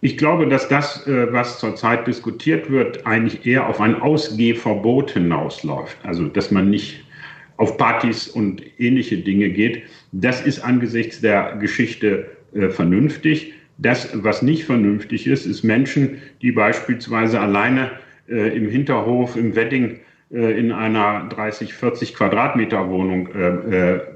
Ich 0.05 0.19
glaube, 0.19 0.47
dass 0.47 0.67
das, 0.67 1.07
äh, 1.07 1.33
was 1.33 1.57
zurzeit 1.57 2.05
diskutiert 2.05 2.69
wird, 2.69 3.07
eigentlich 3.07 3.43
eher 3.43 3.67
auf 3.67 3.81
ein 3.81 3.99
Ausgehverbot 3.99 5.09
hinausläuft. 5.09 5.97
Also, 6.03 6.27
dass 6.27 6.51
man 6.51 6.69
nicht 6.69 7.03
auf 7.57 7.75
Partys 7.79 8.27
und 8.27 8.61
ähnliche 8.77 9.17
Dinge 9.17 9.49
geht. 9.49 9.81
Das 10.11 10.45
ist 10.45 10.59
angesichts 10.59 11.21
der 11.21 11.55
Geschichte 11.55 12.27
äh, 12.53 12.69
vernünftig. 12.69 13.53
Das, 13.79 14.11
was 14.13 14.43
nicht 14.43 14.65
vernünftig 14.65 15.25
ist, 15.25 15.47
ist 15.47 15.63
Menschen, 15.63 16.21
die 16.43 16.51
beispielsweise 16.51 17.39
alleine 17.39 17.89
äh, 18.29 18.55
im 18.55 18.69
Hinterhof, 18.69 19.35
im 19.35 19.55
Wedding 19.55 20.01
in 20.29 20.71
einer 20.71 21.29
30, 21.29 21.73
40 21.73 22.15
Quadratmeter 22.15 22.89
Wohnung 22.89 23.29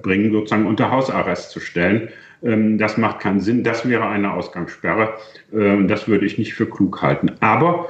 bringen, 0.01 0.31
sozusagen 0.31 0.65
unter 0.65 0.89
Hausarrest 0.89 1.51
zu 1.51 1.59
stellen. 1.59 2.09
Ähm, 2.43 2.77
das 2.77 2.97
macht 2.97 3.19
keinen 3.19 3.39
Sinn. 3.39 3.63
Das 3.63 3.87
wäre 3.87 4.07
eine 4.07 4.33
Ausgangssperre. 4.33 5.15
Ähm, 5.53 5.87
das 5.87 6.07
würde 6.07 6.25
ich 6.25 6.37
nicht 6.37 6.53
für 6.53 6.69
klug 6.69 7.01
halten. 7.01 7.31
Aber 7.39 7.89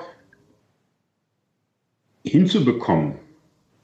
hinzubekommen, 2.24 3.16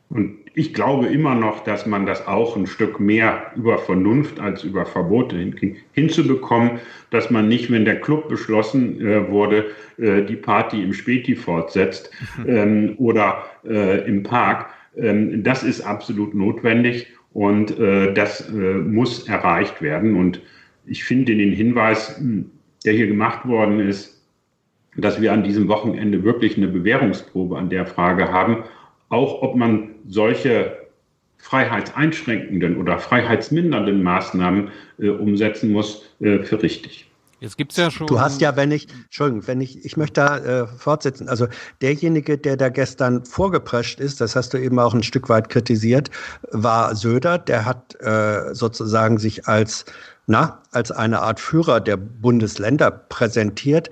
und 0.10 0.38
ich 0.58 0.74
glaube 0.74 1.08
immer 1.08 1.36
noch, 1.36 1.64
dass 1.66 1.86
man 1.86 2.06
das 2.06 2.28
auch 2.28 2.56
ein 2.56 2.66
Stück 2.66 3.00
mehr 3.00 3.52
über 3.56 3.78
Vernunft 3.78 4.40
als 4.40 4.64
über 4.64 4.86
Verbote 4.86 5.38
hinkriegt, 5.38 5.82
hinzubekommen, 5.92 6.80
dass 7.10 7.30
man 7.30 7.50
nicht, 7.50 7.70
wenn 7.72 7.84
der 7.84 8.00
Club 8.00 8.30
beschlossen 8.30 9.06
äh, 9.06 9.30
wurde, 9.30 9.66
äh, 9.98 10.24
die 10.24 10.38
Party 10.38 10.82
im 10.82 10.94
Späti 10.94 11.36
fortsetzt 11.36 12.10
ähm, 12.48 12.96
oder 12.98 13.44
äh, 13.68 14.08
im 14.08 14.24
Park. 14.24 14.70
Ähm, 14.96 15.44
das 15.44 15.64
ist 15.64 15.82
absolut 15.82 16.34
notwendig 16.34 17.08
und 17.36 17.78
äh, 17.78 18.14
das 18.14 18.50
äh, 18.50 18.54
muss 18.54 19.28
erreicht 19.28 19.82
werden. 19.82 20.16
Und 20.16 20.40
ich 20.86 21.04
finde 21.04 21.36
den 21.36 21.52
Hinweis, 21.52 22.18
hm, 22.18 22.50
der 22.86 22.94
hier 22.94 23.08
gemacht 23.08 23.46
worden 23.46 23.82
ist, 23.82 24.26
dass 24.96 25.22
wir 25.22 25.34
an 25.34 25.44
diesem 25.44 25.68
Wochenende 25.68 26.24
wirklich 26.24 26.56
eine 26.56 26.70
Bewährungsprobe 26.70 27.58
an 27.58 27.70
der 27.70 27.86
Frage 27.86 28.32
haben, 28.32 28.64
auch 29.10 29.42
ob 29.42 29.58
man 29.58 29.90
solche 30.08 30.78
freiheitseinschränkenden 31.40 32.78
oder 32.78 33.00
freiheitsmindernden 33.00 34.02
Maßnahmen 34.02 34.70
äh, 35.00 35.10
umsetzen 35.10 35.74
muss, 35.74 36.16
äh, 36.22 36.40
für 36.40 36.64
richtig. 36.64 37.05
Jetzt 37.40 37.58
gibt's 37.58 37.76
ja 37.76 37.92
schon. 37.92 38.08
Du 38.08 38.20
hast 38.20 38.42
ja, 38.42 38.56
wenn 38.56 38.72
ich, 38.72 38.88
Entschuldigung, 39.04 39.48
wenn 39.48 39.62
ich, 39.62 39.84
ich 39.84 39.98
möchte 39.98 40.22
da 40.22 40.38
äh, 40.38 40.68
fortsetzen. 40.68 41.28
Also 41.28 41.48
derjenige, 41.82 42.38
der 42.38 42.58
da 42.58 42.70
gestern 42.70 43.26
vorgeprescht 43.26 44.00
ist, 44.00 44.22
das 44.22 44.36
hast 44.36 44.54
du 44.54 44.58
eben 44.58 44.80
auch 44.80 44.94
ein 44.94 45.04
Stück 45.04 45.28
weit 45.30 45.50
kritisiert, 45.50 46.10
war 46.52 46.96
Söder. 46.96 47.38
Der 47.38 47.66
hat 47.66 47.96
äh, 48.02 48.54
sozusagen 48.54 49.18
sich 49.18 49.48
als, 49.48 49.86
na, 50.28 50.62
als 50.72 50.92
eine 50.92 51.22
Art 51.22 51.40
Führer 51.40 51.82
der 51.82 51.98
Bundesländer 51.98 52.90
präsentiert. 52.90 53.90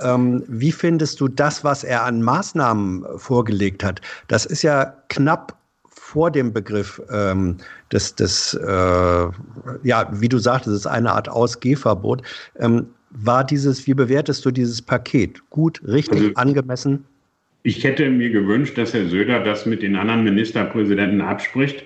Ähm, 0.00 0.44
wie 0.46 0.72
findest 0.72 1.20
du 1.20 1.28
das, 1.28 1.64
was 1.64 1.84
er 1.84 2.04
an 2.04 2.22
Maßnahmen 2.22 3.04
vorgelegt 3.18 3.84
hat? 3.84 4.00
Das 4.28 4.46
ist 4.46 4.62
ja 4.62 4.94
knapp 5.08 5.58
vor 6.08 6.30
dem 6.30 6.54
Begriff 6.54 7.02
ähm, 7.10 7.58
des, 7.92 8.14
des 8.14 8.54
äh, 8.54 9.28
ja, 9.82 10.08
wie 10.12 10.28
du 10.28 10.38
sagtest, 10.38 10.68
es 10.68 10.80
ist 10.80 10.86
eine 10.86 11.12
Art 11.12 11.28
Ausgehverbot. 11.28 12.22
Ähm, 12.58 12.86
war 13.10 13.44
dieses, 13.44 13.86
wie 13.86 13.94
bewertest 13.94 14.44
du 14.44 14.50
dieses 14.50 14.82
Paket? 14.82 15.40
Gut, 15.50 15.80
richtig, 15.86 16.20
also, 16.20 16.34
angemessen? 16.34 17.04
Ich 17.62 17.82
hätte 17.84 18.08
mir 18.10 18.30
gewünscht, 18.30 18.76
dass 18.76 18.92
Herr 18.92 19.08
Söder 19.08 19.42
das 19.42 19.66
mit 19.66 19.82
den 19.82 19.96
anderen 19.96 20.24
Ministerpräsidenten 20.24 21.20
abspricht. 21.20 21.84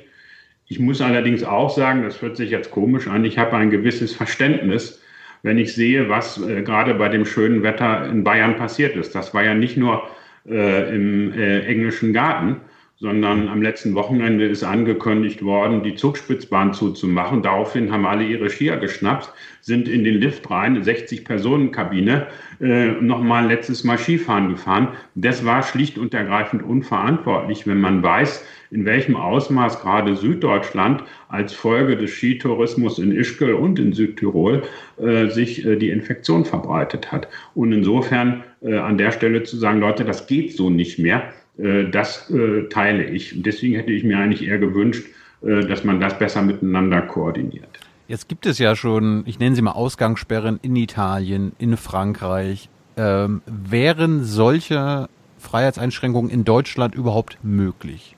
Ich 0.66 0.78
muss 0.78 1.00
allerdings 1.00 1.44
auch 1.44 1.75
sagen, 1.75 2.02
das 2.02 2.21
hört 2.21 2.37
sich 2.37 2.50
jetzt 2.50 2.71
komisch 2.71 3.06
an, 3.06 3.25
ich 3.25 3.38
habe 3.38 3.56
ein 3.56 3.71
gewisses 3.71 4.12
Verständnis 4.12 5.00
wenn 5.42 5.59
ich 5.59 5.75
sehe, 5.75 6.09
was 6.09 6.40
äh, 6.40 6.62
gerade 6.62 6.94
bei 6.94 7.09
dem 7.09 7.26
schönen 7.26 7.62
Wetter 7.62 8.06
in 8.06 8.25
Bayern 8.25 8.56
passiert 8.56 8.97
ist. 8.97 9.14
Das 9.14 9.35
war 9.35 9.44
ja 9.44 9.54
nicht 9.54 9.76
nur 9.76 10.09
äh, 10.49 10.94
im 10.94 11.32
äh, 11.32 11.61
englischen 11.66 12.12
Garten, 12.12 12.61
sondern 13.02 13.49
am 13.49 13.61
letzten 13.61 13.97
Wochenende 13.97 14.47
ist 14.47 14.62
angekündigt 14.62 15.44
worden, 15.44 15.82
die 15.82 15.97
Zugspitzbahn 15.97 16.73
zuzumachen. 16.73 17.42
Daraufhin 17.42 17.90
haben 17.90 18.06
alle 18.06 18.23
ihre 18.23 18.49
Skier 18.49 18.76
geschnappt, 18.76 19.32
sind 19.61 19.88
in 19.88 20.04
den 20.04 20.21
Lift 20.21 20.49
rein, 20.49 20.80
60-Personen-Kabine, 20.80 22.28
äh, 22.61 22.92
nochmal 23.00 23.49
letztes 23.49 23.82
Mal 23.82 23.99
Skifahren 23.99 24.50
gefahren. 24.50 24.90
Das 25.16 25.44
war 25.44 25.64
schlicht 25.64 25.99
und 25.99 26.14
ergreifend 26.14 26.62
unverantwortlich, 26.62 27.66
wenn 27.66 27.80
man 27.80 28.04
weiß, 28.04 28.47
in 28.71 28.85
welchem 28.85 29.16
Ausmaß 29.16 29.80
gerade 29.80 30.14
Süddeutschland 30.14 31.02
als 31.28 31.52
Folge 31.52 31.97
des 31.97 32.12
Skitourismus 32.12 33.00
in 33.00 33.11
Ischgl 33.11 33.54
und 33.54 33.80
in 33.80 33.92
Südtirol 33.92 34.62
äh, 34.99 35.26
sich 35.26 35.66
äh, 35.66 35.75
die 35.75 35.90
Infektion 35.90 36.44
verbreitet 36.44 37.11
hat. 37.11 37.26
Und 37.56 37.73
insofern 37.73 38.44
äh, 38.61 38.76
an 38.76 38.97
der 38.97 39.11
Stelle 39.11 39.42
zu 39.42 39.56
sagen, 39.56 39.80
Leute, 39.80 40.04
das 40.04 40.28
geht 40.28 40.56
so 40.56 40.71
nicht 40.71 41.00
mehr 41.00 41.32
das 41.56 42.30
äh, 42.30 42.68
teile 42.68 43.04
ich. 43.04 43.37
Und 43.37 43.47
deswegen 43.47 43.75
hätte 43.75 43.92
ich 43.92 44.04
mir 44.04 44.18
eigentlich 44.18 44.47
eher 44.47 44.59
gewünscht, 44.59 45.06
äh, 45.42 45.66
dass 45.66 45.85
man 45.85 46.00
das 46.00 46.18
besser 46.18 46.42
miteinander 46.42 47.02
koordiniert. 47.02 47.80
Jetzt 48.09 48.28
gibt 48.28 48.47
es 48.47 48.59
ja 48.59 48.76
schon, 48.76 49.23
ich 49.26 49.38
nenne 49.38 49.56
sie 49.56 49.62
mal 49.62 49.73
Ausgangssperren 49.73 50.59
in 50.62 50.76
Italien, 50.76 51.52
in 51.59 51.76
Frankreich. 51.76 52.68
Ähm, 52.97 53.42
wären 53.47 54.23
solche 54.23 55.09
Freiheitseinschränkungen 55.38 56.30
in 56.30 56.44
Deutschland 56.44 56.94
überhaupt 56.94 57.38
möglich? 57.42 58.16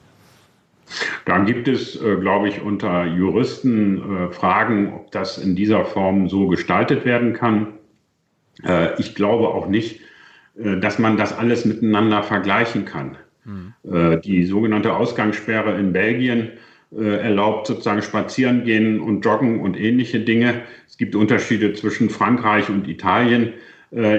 Da 1.24 1.38
gibt 1.38 1.68
es, 1.68 2.00
äh, 2.00 2.16
glaube 2.16 2.48
ich, 2.48 2.60
unter 2.60 3.04
Juristen 3.06 3.98
äh, 3.98 4.32
Fragen, 4.32 4.92
ob 4.92 5.10
das 5.12 5.38
in 5.38 5.56
dieser 5.56 5.84
Form 5.84 6.28
so 6.28 6.48
gestaltet 6.48 7.04
werden 7.04 7.32
kann. 7.32 7.68
Äh, 8.62 9.00
ich 9.00 9.14
glaube 9.14 9.48
auch 9.48 9.66
nicht, 9.66 10.00
dass 10.56 11.00
man 11.00 11.16
das 11.16 11.36
alles 11.36 11.64
miteinander 11.64 12.22
vergleichen 12.22 12.84
kann. 12.84 13.16
Mhm. 13.44 14.20
Die 14.22 14.44
sogenannte 14.44 14.94
Ausgangssperre 14.96 15.78
in 15.78 15.92
Belgien 15.92 16.50
erlaubt 16.90 17.66
sozusagen 17.66 18.02
spazieren 18.02 18.64
gehen 18.64 19.00
und 19.00 19.24
joggen 19.24 19.60
und 19.60 19.78
ähnliche 19.78 20.20
Dinge. 20.20 20.62
Es 20.88 20.96
gibt 20.96 21.14
Unterschiede 21.14 21.72
zwischen 21.72 22.10
Frankreich 22.10 22.68
und 22.70 22.88
Italien. 22.88 23.54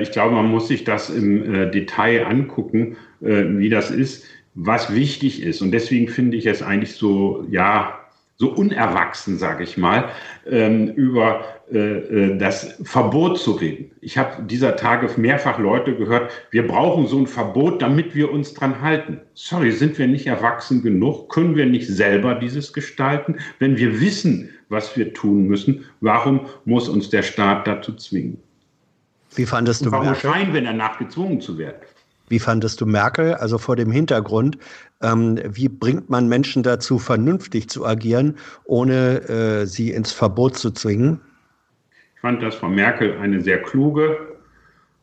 Ich 0.02 0.12
glaube, 0.12 0.36
man 0.36 0.52
muss 0.52 0.68
sich 0.68 0.84
das 0.84 1.10
im 1.10 1.72
Detail 1.72 2.26
angucken, 2.26 2.98
wie 3.20 3.70
das 3.70 3.92
ist. 3.92 4.26
Was 4.54 4.96
wichtig 4.96 5.42
ist, 5.44 5.62
und 5.62 5.72
deswegen 5.72 6.08
finde 6.08 6.38
ich 6.38 6.46
es 6.46 6.62
eigentlich 6.62 6.94
so, 6.94 7.46
ja, 7.52 8.05
so 8.38 8.50
unerwachsen, 8.50 9.38
sage 9.38 9.64
ich 9.64 9.78
mal, 9.78 10.10
ähm, 10.46 10.90
über 10.90 11.46
äh, 11.72 11.78
äh, 11.78 12.38
das 12.38 12.76
Verbot 12.84 13.40
zu 13.40 13.52
reden. 13.52 13.92
Ich 14.02 14.18
habe 14.18 14.44
dieser 14.44 14.76
Tage 14.76 15.10
mehrfach 15.16 15.58
Leute 15.58 15.96
gehört, 15.96 16.32
wir 16.52 16.68
brauchen 16.68 17.08
so 17.08 17.18
ein 17.18 17.28
Verbot, 17.28 17.82
damit 17.82 18.14
wir 18.14 18.32
uns 18.32 18.54
dran 18.54 18.82
halten. 18.82 19.22
Sorry, 19.36 19.72
sind 19.72 19.98
wir 19.98 20.08
nicht 20.08 20.28
erwachsen 20.28 20.82
genug? 20.82 21.30
Können 21.30 21.56
wir 21.56 21.66
nicht 21.66 21.88
selber 21.88 22.36
dieses 22.36 22.74
gestalten? 22.74 23.38
Wenn 23.60 23.78
wir 23.78 24.02
wissen, 24.02 24.50
was 24.68 24.98
wir 24.98 25.14
tun 25.14 25.48
müssen, 25.48 25.86
warum 26.02 26.48
muss 26.66 26.90
uns 26.90 27.10
der 27.10 27.24
Staat 27.24 27.68
dazu 27.68 27.94
zwingen? 27.94 28.38
Wie 29.36 29.46
fandest 29.46 29.86
du 29.86 29.92
warum 29.92 30.14
scheinen 30.16 30.54
wir 30.54 30.62
danach 30.62 30.98
gezwungen 30.98 31.40
zu 31.40 31.58
werden? 31.58 31.78
Wie 32.28 32.40
fandest 32.40 32.82
du 32.82 32.86
Merkel? 32.86 33.36
Also 33.36 33.58
vor 33.58 33.76
dem 33.76 33.92
Hintergrund, 33.92 34.58
ähm, 35.02 35.40
wie 35.46 35.70
bringt 35.70 36.10
man 36.10 36.28
Menschen 36.28 36.64
dazu, 36.64 36.98
vernünftig 36.98 37.70
zu 37.70 37.86
agieren, 37.86 38.38
ohne 38.66 39.30
äh, 39.30 39.66
sie 39.66 39.92
ins 39.92 40.12
Verbot 40.12 40.58
zu 40.58 40.72
zwingen? 40.72 41.22
Ich 42.16 42.22
fand, 42.22 42.42
dass 42.42 42.56
Frau 42.56 42.70
Merkel 42.70 43.18
eine 43.20 43.42
sehr 43.42 43.62
kluge 43.62 44.18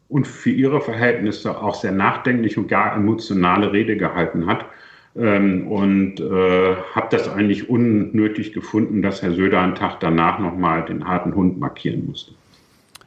und 0.08 0.26
für 0.26 0.50
ihre 0.50 0.80
Verhältnisse 0.80 1.56
auch 1.56 1.74
sehr 1.74 1.92
nachdenkliche 1.92 2.60
und 2.60 2.68
gar 2.68 2.96
emotionale 2.96 3.72
Rede 3.72 3.96
gehalten 3.96 4.46
hat. 4.46 4.66
ähm, 5.16 5.68
und 5.68 6.20
äh, 6.20 6.76
habe 6.94 7.08
das 7.10 7.28
eigentlich 7.28 7.68
unnötig 7.68 8.52
gefunden, 8.52 9.02
dass 9.02 9.22
Herr 9.22 9.32
Söder 9.32 9.60
einen 9.60 9.74
Tag 9.74 10.00
danach 10.00 10.38
nochmal 10.38 10.84
den 10.84 11.06
harten 11.06 11.34
Hund 11.34 11.58
markieren 11.58 12.06
musste. 12.06 12.32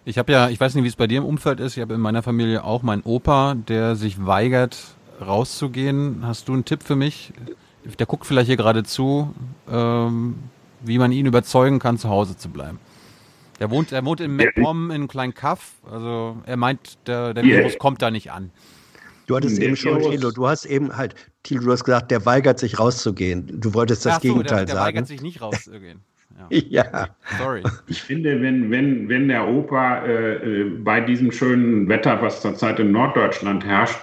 Ich 0.07 0.19
habe 0.19 0.31
ja, 0.31 0.49
ich 0.49 0.59
weiß 0.59 0.75
nicht, 0.75 0.83
wie 0.83 0.87
es 0.87 0.95
bei 0.95 1.07
dir 1.07 1.17
im 1.17 1.25
Umfeld 1.25 1.59
ist, 1.59 1.75
ich 1.75 1.81
habe 1.81 1.95
in 1.95 1.99
meiner 1.99 2.21
Familie 2.21 2.63
auch 2.63 2.83
meinen 2.83 3.01
Opa, 3.01 3.55
der 3.55 3.95
sich 3.95 4.23
weigert, 4.23 4.77
rauszugehen. 5.19 6.19
Hast 6.21 6.47
du 6.47 6.53
einen 6.53 6.63
Tipp 6.63 6.83
für 6.83 6.95
mich? 6.95 7.33
Der 7.97 8.05
guckt 8.05 8.27
vielleicht 8.27 8.45
hier 8.45 8.57
gerade 8.57 8.83
zu, 8.83 9.33
ähm, 9.67 10.35
wie 10.81 10.99
man 10.99 11.11
ihn 11.11 11.25
überzeugen 11.25 11.79
kann, 11.79 11.97
zu 11.97 12.09
Hause 12.09 12.37
zu 12.37 12.49
bleiben. 12.49 12.79
Der 13.59 13.71
wohnt, 13.71 13.91
er 13.91 14.05
wohnt 14.05 14.19
in 14.19 14.35
MacPom 14.35 14.91
in 14.91 14.95
einem 14.95 15.07
kleinen 15.07 15.33
Kaff. 15.33 15.73
Also 15.89 16.37
er 16.45 16.57
meint, 16.57 16.99
der, 17.07 17.33
der 17.33 17.43
Virus 17.43 17.79
kommt 17.79 18.03
da 18.03 18.11
nicht 18.11 18.31
an. 18.31 18.51
Du 19.25 19.35
hattest 19.35 19.57
eben 19.57 19.75
schon, 19.75 20.01
Thilo, 20.01 20.29
du 20.29 20.47
hast 20.47 20.65
eben 20.65 20.97
halt, 20.97 21.15
Thilo, 21.41 21.63
du 21.63 21.71
hast 21.71 21.83
gesagt, 21.83 22.11
der 22.11 22.27
weigert 22.27 22.59
sich 22.59 22.77
rauszugehen. 22.77 23.59
Du 23.59 23.73
wolltest 23.73 24.05
das 24.05 24.15
so, 24.15 24.19
Gegenteil 24.21 24.65
der, 24.65 24.65
der 24.65 24.75
sagen. 24.75 24.77
Der 24.77 24.85
weigert 24.85 25.07
sich 25.07 25.21
nicht 25.23 25.41
rauszugehen. 25.41 26.01
Ja. 26.37 26.47
ja. 26.69 27.07
Sorry. 27.37 27.63
Ich 27.87 28.01
finde, 28.01 28.41
wenn, 28.41 28.71
wenn, 28.71 29.09
wenn 29.09 29.27
der 29.27 29.47
Opa 29.47 30.05
äh, 30.05 30.33
äh, 30.35 30.63
bei 30.69 31.01
diesem 31.01 31.31
schönen 31.31 31.87
Wetter, 31.87 32.21
was 32.21 32.41
zurzeit 32.41 32.79
in 32.79 32.91
Norddeutschland 32.91 33.65
herrscht, 33.65 33.99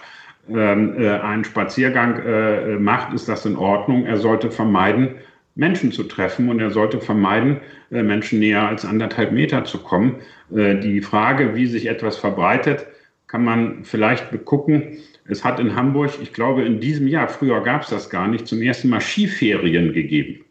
ähm, 0.48 0.94
äh, 0.98 1.10
einen 1.20 1.44
Spaziergang 1.44 2.20
äh, 2.24 2.76
macht, 2.78 3.12
ist 3.12 3.28
das 3.28 3.46
in 3.46 3.56
Ordnung. 3.56 4.06
Er 4.06 4.16
sollte 4.16 4.50
vermeiden, 4.50 5.16
Menschen 5.54 5.92
zu 5.92 6.04
treffen 6.04 6.48
und 6.48 6.60
er 6.60 6.70
sollte 6.70 7.00
vermeiden, 7.00 7.60
äh, 7.90 8.02
Menschen 8.02 8.40
näher 8.40 8.66
als 8.66 8.84
anderthalb 8.84 9.32
Meter 9.32 9.64
zu 9.64 9.78
kommen. 9.78 10.16
Äh, 10.54 10.76
die 10.76 11.00
Frage, 11.00 11.54
wie 11.54 11.66
sich 11.66 11.86
etwas 11.86 12.16
verbreitet, 12.16 12.86
kann 13.28 13.44
man 13.44 13.84
vielleicht 13.84 14.30
begucken. 14.30 14.98
Es 15.26 15.44
hat 15.44 15.60
in 15.60 15.76
Hamburg, 15.76 16.10
ich 16.20 16.32
glaube 16.32 16.62
in 16.62 16.80
diesem 16.80 17.06
Jahr, 17.06 17.28
früher 17.28 17.62
gab 17.62 17.82
es 17.82 17.90
das 17.90 18.10
gar 18.10 18.26
nicht, 18.26 18.46
zum 18.46 18.60
ersten 18.62 18.88
Mal 18.88 19.00
Skiferien 19.00 19.92
gegeben. 19.92 20.44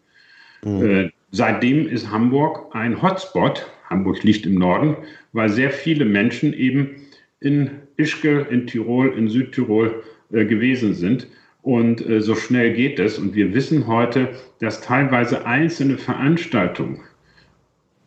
Mhm. 0.64 1.12
Seitdem 1.32 1.88
ist 1.88 2.12
Hamburg 2.12 2.76
ein 2.76 3.02
Hotspot. 3.02 3.72
Hamburg 3.90 4.24
liegt 4.24 4.46
im 4.46 4.56
Norden, 4.56 4.98
weil 5.32 5.50
sehr 5.50 5.72
viele 5.72 6.06
Menschen 6.06 6.54
eben 6.54 7.08
in 7.40 7.72
Ischke, 7.98 8.48
in 8.50 8.68
Tirol, 8.68 9.14
in 9.18 9.30
Südtirol 9.30 10.04
äh, 10.32 10.46
gewesen 10.46 10.94
sind. 10.94 11.28
Und 11.62 12.06
äh, 12.08 12.22
so 12.22 12.36
schnell 12.36 12.74
geht 12.74 13.00
es. 13.00 13.18
Und 13.18 13.34
wir 13.34 13.54
wissen 13.54 13.88
heute, 13.88 14.30
dass 14.60 14.82
teilweise 14.82 15.46
einzelne 15.46 15.98
Veranstaltungen, 15.98 17.00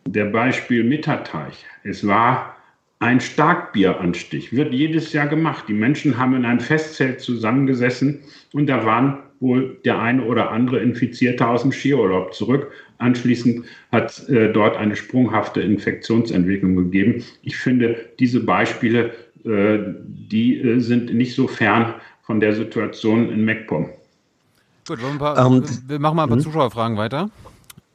der 0.07 0.25
Beispiel 0.25 0.83
Mitterteich, 0.83 1.65
es 1.83 2.05
war 2.05 2.55
ein 2.99 3.19
Starkbieranstich, 3.19 4.53
wird 4.53 4.71
jedes 4.71 5.13
Jahr 5.13 5.27
gemacht. 5.27 5.65
Die 5.67 5.73
Menschen 5.73 6.17
haben 6.17 6.35
in 6.35 6.45
einem 6.45 6.59
Festzelt 6.59 7.21
zusammengesessen 7.21 8.19
und 8.53 8.67
da 8.67 8.85
waren 8.85 9.17
wohl 9.39 9.77
der 9.85 9.99
eine 9.99 10.23
oder 10.23 10.51
andere 10.51 10.79
Infizierte 10.79 11.47
aus 11.47 11.61
dem 11.61 11.71
Skiurlaub 11.71 12.33
zurück. 12.33 12.71
Anschließend 12.97 13.65
hat 13.91 14.27
äh, 14.29 14.51
dort 14.51 14.77
eine 14.77 14.95
sprunghafte 14.95 15.61
Infektionsentwicklung 15.61 16.75
gegeben. 16.75 17.23
Ich 17.41 17.57
finde, 17.57 17.97
diese 18.19 18.43
Beispiele, 18.43 19.11
äh, 19.43 19.79
die 20.07 20.59
äh, 20.59 20.79
sind 20.79 21.13
nicht 21.13 21.35
so 21.35 21.47
fern 21.47 21.95
von 22.23 22.39
der 22.39 22.55
Situation 22.55 23.29
in 23.29 23.45
MacPom. 23.45 23.89
Gut, 24.87 25.01
wir, 25.01 25.19
paar, 25.19 25.45
um, 25.45 25.57
ähm, 25.57 25.63
wir, 25.87 25.99
machen 25.99 26.15
mal 26.15 26.23
ein 26.23 26.29
paar 26.29 26.37
hm? 26.37 26.43
Zuschauerfragen 26.43 26.97
weiter. 26.97 27.29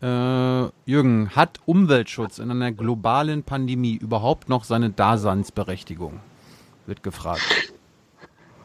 Äh, 0.03 0.71
Jürgen, 0.91 1.31
hat 1.31 1.61
Umweltschutz 1.67 2.39
in 2.39 2.51
einer 2.51 2.73
globalen 2.73 3.43
Pandemie 3.43 3.97
überhaupt 3.97 4.49
noch 4.49 4.65
seine 4.65 4.91
Daseinsberechtigung? 4.91 6.21
Wird 6.87 7.03
gefragt. 7.03 7.70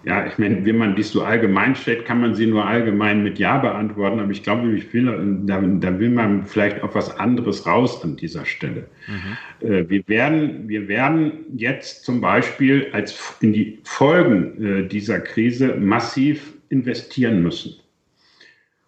Ja, 0.06 0.28
ich 0.28 0.38
meine, 0.38 0.64
wenn 0.64 0.78
man 0.78 0.96
dies 0.96 1.12
so 1.12 1.24
allgemein 1.24 1.76
stellt, 1.76 2.06
kann 2.06 2.22
man 2.22 2.36
sie 2.36 2.46
nur 2.46 2.64
allgemein 2.64 3.24
mit 3.24 3.40
Ja 3.40 3.58
beantworten. 3.58 4.20
Aber 4.20 4.32
ich 4.32 4.44
glaube, 4.44 4.72
ich 4.74 4.94
will, 4.94 5.06
da, 5.46 5.60
da, 5.60 6.00
will 6.00 6.12
man 6.12 6.46
vielleicht 6.46 6.84
auch 6.84 6.94
was 6.94 7.18
anderes 7.18 7.66
raus 7.66 8.04
an 8.04 8.16
dieser 8.16 8.46
Stelle. 8.46 8.88
Mhm. 9.08 9.68
Äh, 9.68 9.90
wir, 9.90 10.08
werden, 10.08 10.70
wir 10.70 10.88
werden 10.88 11.46
jetzt 11.56 12.06
zum 12.06 12.22
Beispiel 12.22 12.88
als 12.92 13.36
in 13.42 13.52
die 13.52 13.80
Folgen 13.84 14.64
äh, 14.64 14.88
dieser 14.88 15.20
Krise 15.20 15.76
massiv 15.76 16.54
investieren 16.70 17.42
müssen. 17.42 17.76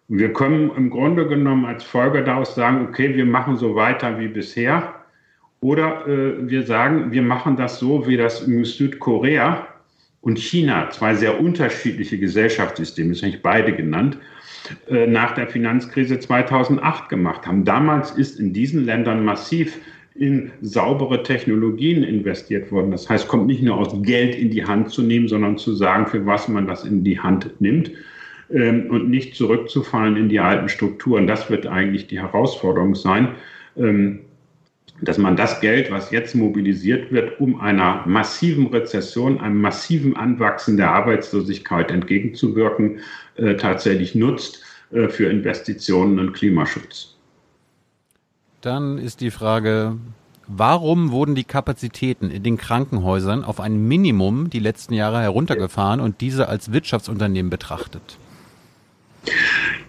Wir 0.06 0.32
können 0.32 0.70
im 0.76 0.88
Grunde 0.88 1.26
genommen 1.26 1.64
als 1.64 1.82
Folge 1.82 2.22
daraus 2.22 2.54
sagen, 2.54 2.86
okay, 2.88 3.16
wir 3.16 3.26
machen 3.26 3.56
so 3.56 3.74
weiter 3.74 4.20
wie 4.20 4.28
bisher. 4.28 4.94
Oder 5.60 6.06
äh, 6.06 6.48
wir 6.48 6.62
sagen, 6.62 7.10
wir 7.10 7.22
machen 7.22 7.56
das 7.56 7.80
so, 7.80 8.06
wie 8.06 8.16
das 8.16 8.46
in 8.46 8.64
Südkorea 8.64 9.67
und 10.20 10.38
China, 10.38 10.90
zwei 10.90 11.14
sehr 11.14 11.40
unterschiedliche 11.40 12.18
Gesellschaftssysteme, 12.18 13.10
das 13.10 13.22
habe 13.22 13.30
ich 13.30 13.42
beide 13.42 13.72
genannt, 13.72 14.18
äh, 14.88 15.06
nach 15.06 15.34
der 15.34 15.48
Finanzkrise 15.48 16.18
2008 16.18 17.08
gemacht 17.08 17.46
haben. 17.46 17.64
Damals 17.64 18.10
ist 18.10 18.38
in 18.38 18.52
diesen 18.52 18.84
Ländern 18.84 19.24
massiv 19.24 19.78
in 20.14 20.50
saubere 20.60 21.22
Technologien 21.22 22.02
investiert 22.02 22.72
worden. 22.72 22.90
Das 22.90 23.08
heißt, 23.08 23.28
kommt 23.28 23.46
nicht 23.46 23.62
nur 23.62 23.76
aus 23.76 23.94
Geld 24.02 24.34
in 24.34 24.50
die 24.50 24.64
Hand 24.64 24.90
zu 24.90 25.02
nehmen, 25.02 25.28
sondern 25.28 25.58
zu 25.58 25.74
sagen, 25.74 26.06
für 26.08 26.26
was 26.26 26.48
man 26.48 26.66
das 26.66 26.84
in 26.84 27.04
die 27.04 27.20
Hand 27.20 27.52
nimmt 27.60 27.92
ähm, 28.50 28.90
und 28.90 29.08
nicht 29.08 29.36
zurückzufallen 29.36 30.16
in 30.16 30.28
die 30.28 30.40
alten 30.40 30.68
Strukturen. 30.68 31.28
Das 31.28 31.48
wird 31.50 31.68
eigentlich 31.68 32.08
die 32.08 32.18
Herausforderung 32.20 32.96
sein. 32.96 33.28
Ähm, 33.76 34.20
dass 35.00 35.18
man 35.18 35.36
das 35.36 35.60
Geld, 35.60 35.90
was 35.90 36.10
jetzt 36.10 36.34
mobilisiert 36.34 37.12
wird, 37.12 37.40
um 37.40 37.60
einer 37.60 38.02
massiven 38.06 38.66
Rezession, 38.68 39.40
einem 39.40 39.60
massiven 39.60 40.16
Anwachsen 40.16 40.76
der 40.76 40.90
Arbeitslosigkeit 40.90 41.90
entgegenzuwirken, 41.90 43.00
äh, 43.36 43.54
tatsächlich 43.54 44.14
nutzt 44.14 44.62
äh, 44.90 45.08
für 45.08 45.26
Investitionen 45.30 46.18
in 46.18 46.32
Klimaschutz. 46.32 47.14
Dann 48.60 48.98
ist 48.98 49.20
die 49.20 49.30
Frage, 49.30 49.96
warum 50.48 51.12
wurden 51.12 51.36
die 51.36 51.44
Kapazitäten 51.44 52.30
in 52.30 52.42
den 52.42 52.56
Krankenhäusern 52.56 53.44
auf 53.44 53.60
ein 53.60 53.86
Minimum 53.86 54.50
die 54.50 54.58
letzten 54.58 54.94
Jahre 54.94 55.20
heruntergefahren 55.20 56.00
und 56.00 56.20
diese 56.20 56.48
als 56.48 56.72
Wirtschaftsunternehmen 56.72 57.50
betrachtet? 57.50 58.18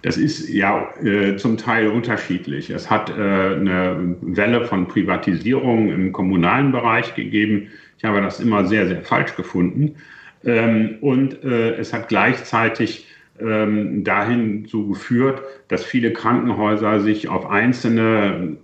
Das 0.02 0.16
ist 0.16 0.48
ja 0.48 0.88
äh, 1.02 1.36
zum 1.36 1.56
Teil 1.56 1.88
unterschiedlich. 1.88 2.70
Es 2.70 2.90
hat 2.90 3.10
äh, 3.10 3.12
eine 3.12 4.16
Welle 4.22 4.64
von 4.64 4.88
Privatisierung 4.88 5.90
im 5.90 6.12
kommunalen 6.12 6.72
Bereich 6.72 7.14
gegeben. 7.14 7.68
Ich 7.98 8.04
habe 8.04 8.22
das 8.22 8.40
immer 8.40 8.66
sehr, 8.66 8.88
sehr 8.88 9.02
falsch 9.02 9.36
gefunden. 9.36 9.96
Ähm, 10.44 10.96
und 11.02 11.44
äh, 11.44 11.74
es 11.74 11.92
hat 11.92 12.08
gleichzeitig 12.08 13.06
ähm, 13.40 14.04
dahin 14.04 14.66
so 14.66 14.86
geführt, 14.86 15.42
dass 15.68 15.84
viele 15.84 16.12
Krankenhäuser 16.12 17.00
sich 17.00 17.28
auf 17.28 17.50
einzelne 17.50 18.56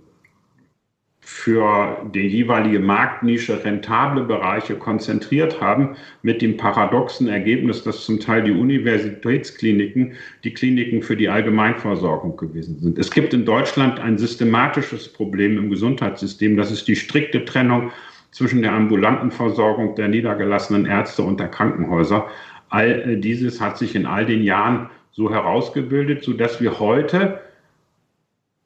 für 1.29 2.09
die 2.13 2.25
jeweilige 2.25 2.79
Marktnische 2.79 3.61
rentable 3.61 4.23
Bereiche 4.23 4.75
konzentriert 4.75 5.59
haben, 5.59 5.97
mit 6.21 6.41
dem 6.41 6.55
paradoxen 6.55 7.27
Ergebnis, 7.27 7.83
dass 7.83 8.05
zum 8.05 8.21
Teil 8.21 8.43
die 8.43 8.53
Universitätskliniken 8.53 10.13
die 10.45 10.53
Kliniken 10.53 11.01
für 11.01 11.17
die 11.17 11.27
Allgemeinversorgung 11.27 12.37
gewesen 12.37 12.79
sind. 12.79 12.97
Es 12.97 13.11
gibt 13.11 13.33
in 13.33 13.43
Deutschland 13.43 13.99
ein 13.99 14.17
systematisches 14.17 15.11
Problem 15.11 15.57
im 15.57 15.69
Gesundheitssystem, 15.69 16.55
das 16.55 16.71
ist 16.71 16.87
die 16.87 16.95
strikte 16.95 17.43
Trennung 17.43 17.91
zwischen 18.31 18.61
der 18.61 18.71
ambulanten 18.71 19.29
Versorgung 19.29 19.95
der 19.95 20.07
niedergelassenen 20.07 20.85
Ärzte 20.85 21.23
und 21.23 21.41
der 21.41 21.49
Krankenhäuser. 21.49 22.25
All 22.69 23.01
äh, 23.01 23.17
dieses 23.17 23.59
hat 23.59 23.77
sich 23.77 23.95
in 23.95 24.05
all 24.05 24.25
den 24.25 24.43
Jahren 24.43 24.89
so 25.11 25.29
herausgebildet, 25.29 26.23
sodass 26.23 26.61
wir 26.61 26.79
heute, 26.79 27.41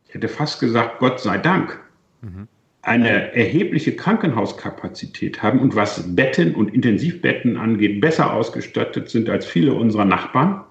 ich 0.07 0.13
hätte 0.13 0.27
fast 0.27 0.59
gesagt, 0.59 0.99
Gott 0.99 1.19
sei 1.19 1.39
Dank, 1.39 1.79
eine 2.83 3.33
erhebliche 3.35 3.95
Krankenhauskapazität 3.95 5.43
haben 5.43 5.59
und 5.59 5.75
was 5.75 6.15
Betten 6.15 6.55
und 6.55 6.73
Intensivbetten 6.73 7.57
angeht, 7.57 8.01
besser 8.01 8.33
ausgestattet 8.33 9.09
sind 9.09 9.29
als 9.29 9.45
viele 9.45 9.73
unserer 9.73 10.05
Nachbarn. 10.05 10.61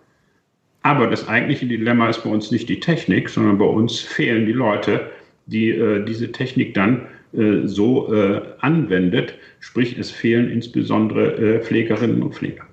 Aber 0.83 1.07
das 1.07 1.29
eigentliche 1.29 1.67
Dilemma 1.67 2.09
ist 2.09 2.25
bei 2.25 2.31
uns 2.31 2.51
nicht 2.51 2.69
die 2.69 2.81
Technik, 2.81 3.29
sondern 3.29 3.59
bei 3.59 3.67
uns 3.67 4.01
fehlen 4.01 4.47
die 4.47 4.53
Leute, 4.53 5.11
die 5.47 5.71
äh, 5.71 6.05
diese 6.05 6.33
Technik 6.33 6.75
dann 6.75 7.07
äh, 7.33 7.67
so 7.67 8.13
äh, 8.13 8.41
anwendet. 8.61 9.35
Sprich, 9.61 9.99
es 9.99 10.11
fehlen 10.11 10.51
insbesondere 10.51 11.35
äh, 11.37 11.61
Pflegerinnen 11.61 12.23
und 12.23 12.35
Pfleger. 12.35 12.65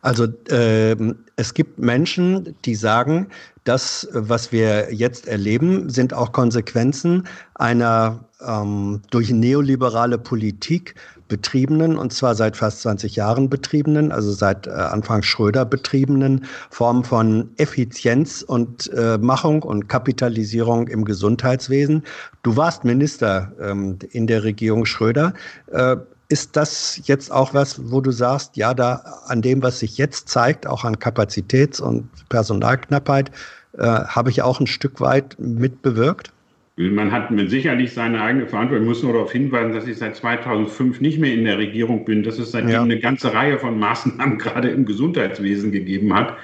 Also 0.00 0.26
ähm, 0.50 1.16
es 1.36 1.54
gibt 1.54 1.78
Menschen, 1.78 2.56
die 2.64 2.74
sagen, 2.74 3.28
das, 3.64 4.08
was 4.12 4.50
wir 4.52 4.92
jetzt 4.92 5.28
erleben, 5.28 5.88
sind 5.88 6.14
auch 6.14 6.32
Konsequenzen 6.32 7.28
einer 7.54 8.24
ähm, 8.46 9.02
durch 9.10 9.30
neoliberale 9.30 10.18
Politik 10.18 10.94
betriebenen, 11.28 11.96
und 11.96 12.12
zwar 12.12 12.34
seit 12.34 12.56
fast 12.56 12.82
20 12.82 13.16
Jahren 13.16 13.48
betriebenen, 13.48 14.12
also 14.12 14.32
seit 14.32 14.66
äh, 14.66 14.70
Anfang 14.70 15.22
Schröder 15.22 15.64
betriebenen 15.64 16.44
Form 16.68 17.04
von 17.04 17.50
Effizienz 17.56 18.42
und 18.42 18.92
äh, 18.92 19.16
Machung 19.16 19.62
und 19.62 19.88
Kapitalisierung 19.88 20.88
im 20.88 21.04
Gesundheitswesen. 21.04 22.02
Du 22.42 22.56
warst 22.56 22.84
Minister 22.84 23.52
ähm, 23.60 23.98
in 24.10 24.26
der 24.26 24.44
Regierung 24.44 24.84
Schröder. 24.84 25.32
Äh, 25.68 25.96
ist 26.32 26.56
das 26.56 27.02
jetzt 27.04 27.30
auch 27.30 27.52
was, 27.52 27.92
wo 27.92 28.00
du 28.00 28.10
sagst, 28.10 28.56
ja, 28.56 28.72
da 28.72 29.02
an 29.26 29.42
dem, 29.42 29.62
was 29.62 29.80
sich 29.80 29.98
jetzt 29.98 30.30
zeigt, 30.30 30.66
auch 30.66 30.82
an 30.84 30.98
Kapazitäts- 30.98 31.78
und 31.78 32.08
Personalknappheit, 32.30 33.30
äh, 33.76 33.82
habe 33.82 34.30
ich 34.30 34.40
auch 34.40 34.58
ein 34.58 34.66
Stück 34.66 35.02
weit 35.02 35.36
mitbewirkt? 35.38 36.32
Man 36.76 37.12
hat 37.12 37.30
mit 37.30 37.50
sicherlich 37.50 37.92
seine 37.92 38.22
eigene 38.22 38.46
Verantwortung. 38.46 38.84
Ich 38.84 38.88
muss 38.88 39.02
nur 39.02 39.12
darauf 39.12 39.30
hinweisen, 39.30 39.74
dass 39.74 39.86
ich 39.86 39.98
seit 39.98 40.16
2005 40.16 41.02
nicht 41.02 41.18
mehr 41.18 41.34
in 41.34 41.44
der 41.44 41.58
Regierung 41.58 42.06
bin, 42.06 42.22
dass 42.22 42.38
es 42.38 42.52
seitdem 42.52 42.70
ja. 42.70 42.82
eine 42.82 42.98
ganze 42.98 43.34
Reihe 43.34 43.58
von 43.58 43.78
Maßnahmen 43.78 44.38
gerade 44.38 44.70
im 44.70 44.86
Gesundheitswesen 44.86 45.70
gegeben 45.70 46.14
hat, 46.14 46.38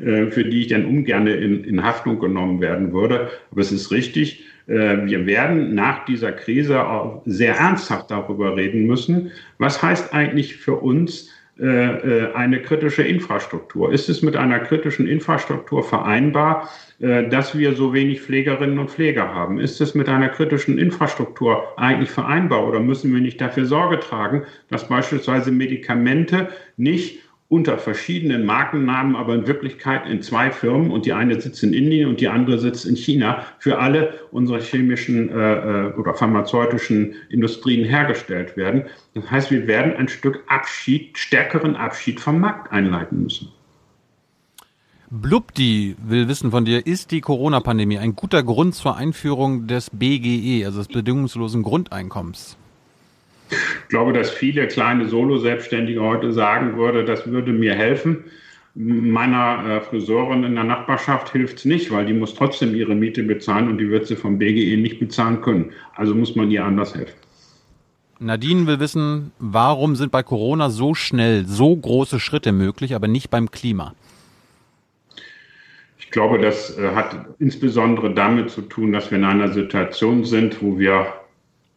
äh, 0.00 0.30
für 0.30 0.44
die 0.44 0.62
ich 0.62 0.68
dann 0.68 0.86
ungern 0.86 1.26
in, 1.26 1.62
in 1.62 1.84
Haftung 1.84 2.18
genommen 2.18 2.62
werden 2.62 2.94
würde. 2.94 3.28
Aber 3.50 3.60
es 3.60 3.70
ist 3.70 3.90
richtig, 3.90 4.46
wir 4.66 5.26
werden 5.26 5.76
nach 5.76 6.04
dieser 6.06 6.32
Krise 6.32 6.84
auch 6.84 7.22
sehr 7.24 7.54
ernsthaft 7.54 8.10
darüber 8.10 8.56
reden 8.56 8.84
müssen, 8.86 9.30
was 9.58 9.80
heißt 9.80 10.12
eigentlich 10.12 10.56
für 10.56 10.74
uns 10.74 11.30
äh, 11.58 12.34
eine 12.34 12.60
kritische 12.60 13.02
Infrastruktur? 13.02 13.90
Ist 13.90 14.10
es 14.10 14.20
mit 14.20 14.36
einer 14.36 14.58
kritischen 14.58 15.08
Infrastruktur 15.08 15.82
vereinbar, 15.82 16.68
äh, 17.00 17.26
dass 17.30 17.56
wir 17.56 17.74
so 17.74 17.94
wenig 17.94 18.20
Pflegerinnen 18.20 18.78
und 18.78 18.90
Pfleger 18.90 19.34
haben? 19.34 19.58
Ist 19.58 19.80
es 19.80 19.94
mit 19.94 20.06
einer 20.10 20.28
kritischen 20.28 20.78
Infrastruktur 20.78 21.64
eigentlich 21.78 22.10
vereinbar 22.10 22.68
oder 22.68 22.78
müssen 22.78 23.10
wir 23.14 23.22
nicht 23.22 23.40
dafür 23.40 23.64
Sorge 23.64 24.00
tragen, 24.00 24.42
dass 24.68 24.86
beispielsweise 24.86 25.50
Medikamente 25.50 26.48
nicht 26.76 27.25
unter 27.48 27.78
verschiedenen 27.78 28.44
Markennamen, 28.44 29.14
aber 29.14 29.34
in 29.34 29.46
Wirklichkeit 29.46 30.06
in 30.06 30.20
zwei 30.20 30.50
Firmen 30.50 30.90
und 30.90 31.06
die 31.06 31.12
eine 31.12 31.40
sitzt 31.40 31.62
in 31.62 31.72
Indien 31.72 32.08
und 32.08 32.20
die 32.20 32.28
andere 32.28 32.58
sitzt 32.58 32.86
in 32.86 32.96
China, 32.96 33.44
für 33.58 33.78
alle 33.78 34.14
unsere 34.32 34.60
chemischen 34.60 35.28
äh, 35.28 35.88
äh 35.88 35.92
oder 35.94 36.14
pharmazeutischen 36.14 37.14
Industrien 37.28 37.84
hergestellt 37.84 38.56
werden. 38.56 38.84
Das 39.14 39.30
heißt, 39.30 39.50
wir 39.50 39.66
werden 39.68 39.94
ein 39.94 40.08
Stück 40.08 40.42
Abschied, 40.48 41.16
stärkeren 41.18 41.76
Abschied 41.76 42.18
vom 42.18 42.40
Markt 42.40 42.72
einleiten 42.72 43.22
müssen. 43.22 43.52
Blubdi 45.08 45.94
will 46.04 46.26
wissen 46.26 46.50
von 46.50 46.64
dir, 46.64 46.84
ist 46.84 47.12
die 47.12 47.20
Corona-Pandemie 47.20 47.98
ein 47.98 48.16
guter 48.16 48.42
Grund 48.42 48.74
zur 48.74 48.96
Einführung 48.96 49.68
des 49.68 49.90
BGE, 49.90 50.64
also 50.64 50.78
des 50.78 50.88
bedingungslosen 50.88 51.62
Grundeinkommens? 51.62 52.56
Ich 53.50 53.88
glaube, 53.88 54.12
dass 54.12 54.30
viele 54.30 54.66
kleine 54.66 55.08
Solo-Selbstständige 55.08 56.00
heute 56.00 56.32
sagen 56.32 56.76
würde, 56.76 57.04
das 57.04 57.26
würde 57.26 57.52
mir 57.52 57.74
helfen. 57.74 58.24
Meiner 58.74 59.64
äh, 59.66 59.80
Friseurin 59.80 60.44
in 60.44 60.54
der 60.54 60.64
Nachbarschaft 60.64 61.32
hilft 61.32 61.58
es 61.58 61.64
nicht, 61.64 61.90
weil 61.90 62.04
die 62.04 62.12
muss 62.12 62.34
trotzdem 62.34 62.74
ihre 62.74 62.94
Miete 62.94 63.22
bezahlen 63.22 63.68
und 63.68 63.78
die 63.78 63.88
wird 63.88 64.06
sie 64.06 64.16
vom 64.16 64.38
BGE 64.38 64.76
nicht 64.76 64.98
bezahlen 64.98 65.40
können. 65.40 65.72
Also 65.94 66.14
muss 66.14 66.36
man 66.36 66.50
ihr 66.50 66.64
anders 66.64 66.94
helfen. 66.94 67.14
Nadine 68.18 68.66
will 68.66 68.80
wissen, 68.80 69.32
warum 69.38 69.94
sind 69.94 70.10
bei 70.10 70.22
Corona 70.22 70.70
so 70.70 70.94
schnell 70.94 71.44
so 71.46 71.74
große 71.76 72.18
Schritte 72.18 72.52
möglich, 72.52 72.94
aber 72.94 73.08
nicht 73.08 73.30
beim 73.30 73.50
Klima? 73.50 73.94
Ich 75.98 76.10
glaube, 76.10 76.38
das 76.38 76.78
äh, 76.78 76.94
hat 76.94 77.26
insbesondere 77.38 78.12
damit 78.14 78.50
zu 78.50 78.62
tun, 78.62 78.92
dass 78.92 79.10
wir 79.10 79.18
in 79.18 79.24
einer 79.24 79.52
Situation 79.52 80.24
sind, 80.24 80.62
wo 80.62 80.78
wir 80.78 81.06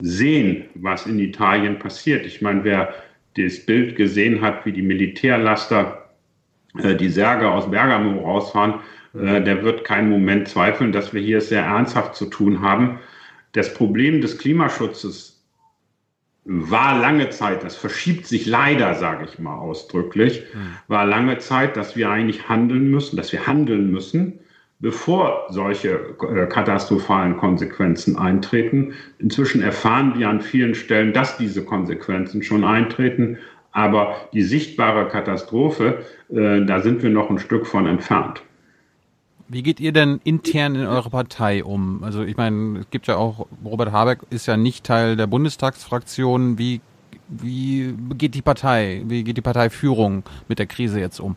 sehen, 0.01 0.65
was 0.75 1.05
in 1.05 1.19
Italien 1.19 1.77
passiert. 1.79 2.25
Ich 2.25 2.41
meine, 2.41 2.63
wer 2.63 2.93
das 3.35 3.65
Bild 3.65 3.95
gesehen 3.95 4.41
hat, 4.41 4.65
wie 4.65 4.71
die 4.71 4.81
Militärlaster 4.81 6.09
äh, 6.77 6.95
die 6.95 7.09
Särge 7.09 7.49
aus 7.51 7.69
Bergamo 7.69 8.21
rausfahren, 8.21 8.75
äh, 9.13 9.41
der 9.41 9.63
wird 9.63 9.83
keinen 9.83 10.09
Moment 10.09 10.47
zweifeln, 10.47 10.91
dass 10.91 11.13
wir 11.13 11.21
hier 11.21 11.41
sehr 11.41 11.63
ernsthaft 11.63 12.15
zu 12.15 12.25
tun 12.25 12.62
haben. 12.62 12.99
Das 13.51 13.73
Problem 13.73 14.21
des 14.21 14.38
Klimaschutzes 14.38 15.43
war 16.45 16.97
lange 16.97 17.29
Zeit, 17.29 17.63
das 17.63 17.75
verschiebt 17.75 18.25
sich 18.25 18.45
leider, 18.45 18.95
sage 18.95 19.25
ich 19.25 19.38
mal 19.38 19.57
ausdrücklich, 19.57 20.43
hm. 20.51 20.75
war 20.88 21.05
lange 21.05 21.38
Zeit, 21.38 21.77
dass 21.77 21.95
wir 21.95 22.09
eigentlich 22.09 22.47
handeln 22.49 22.89
müssen, 22.89 23.17
dass 23.17 23.31
wir 23.31 23.45
handeln 23.45 23.91
müssen 23.91 24.39
bevor 24.79 25.45
solche 25.49 26.15
äh, 26.21 26.45
katastrophalen 26.47 27.37
Konsequenzen 27.37 28.17
eintreten. 28.17 28.93
Inzwischen 29.19 29.61
erfahren 29.61 30.17
wir 30.17 30.29
an 30.29 30.41
vielen 30.41 30.73
Stellen, 30.73 31.13
dass 31.13 31.37
diese 31.37 31.63
Konsequenzen 31.63 32.43
schon 32.43 32.63
eintreten, 32.63 33.37
aber 33.71 34.15
die 34.33 34.41
sichtbare 34.41 35.07
Katastrophe, 35.07 36.05
äh, 36.29 36.65
da 36.65 36.81
sind 36.81 37.03
wir 37.03 37.09
noch 37.09 37.29
ein 37.29 37.39
Stück 37.39 37.67
von 37.67 37.87
entfernt. 37.87 38.41
Wie 39.49 39.63
geht 39.63 39.79
ihr 39.79 39.91
denn 39.91 40.21
intern 40.23 40.75
in 40.75 40.85
eurer 40.85 41.09
Partei 41.09 41.63
um? 41.63 42.03
Also 42.03 42.23
ich 42.23 42.37
meine, 42.37 42.79
es 42.79 42.89
gibt 42.91 43.07
ja 43.07 43.17
auch, 43.17 43.47
Robert 43.65 43.91
Habeck 43.91 44.19
ist 44.29 44.45
ja 44.45 44.57
nicht 44.57 44.85
Teil 44.85 45.15
der 45.15 45.25
Bundestagsfraktion. 45.25 46.59
Wie, 46.59 46.81
wie 47.27 47.95
geht 48.15 48.35
die 48.35 48.43
Partei, 48.43 49.01
wie 49.07 49.23
geht 49.23 49.37
die 49.37 49.41
Parteiführung 49.41 50.23
mit 50.47 50.59
der 50.59 50.67
Krise 50.67 50.99
jetzt 50.99 51.19
um? 51.19 51.35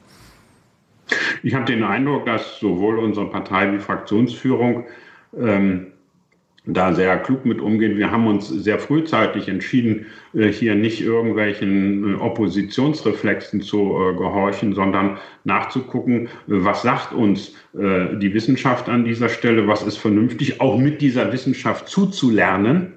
Ich 1.42 1.54
habe 1.54 1.64
den 1.64 1.82
Eindruck, 1.82 2.26
dass 2.26 2.60
sowohl 2.60 2.98
unsere 2.98 3.28
Partei 3.28 3.72
wie 3.72 3.78
Fraktionsführung 3.78 4.84
ähm, 5.38 5.92
da 6.64 6.92
sehr 6.92 7.18
klug 7.18 7.44
mit 7.44 7.60
umgehen. 7.60 7.98
Wir 7.98 8.10
haben 8.12 8.26
uns 8.26 8.48
sehr 8.48 8.78
frühzeitig 8.78 9.48
entschieden, 9.48 10.06
äh, 10.32 10.48
hier 10.48 10.76
nicht 10.76 11.00
irgendwelchen 11.00 12.14
äh, 12.14 12.16
Oppositionsreflexen 12.16 13.62
zu 13.62 13.96
äh, 13.96 14.16
gehorchen, 14.16 14.72
sondern 14.72 15.18
nachzugucken, 15.44 16.28
was 16.46 16.82
sagt 16.82 17.12
uns 17.12 17.54
die 17.74 18.34
Wissenschaft 18.34 18.90
an 18.90 19.06
dieser 19.06 19.30
Stelle, 19.30 19.66
was 19.66 19.82
ist 19.82 19.96
vernünftig, 19.96 20.60
auch 20.60 20.76
mit 20.76 21.00
dieser 21.00 21.32
Wissenschaft 21.32 21.88
zuzulernen. 21.88 22.92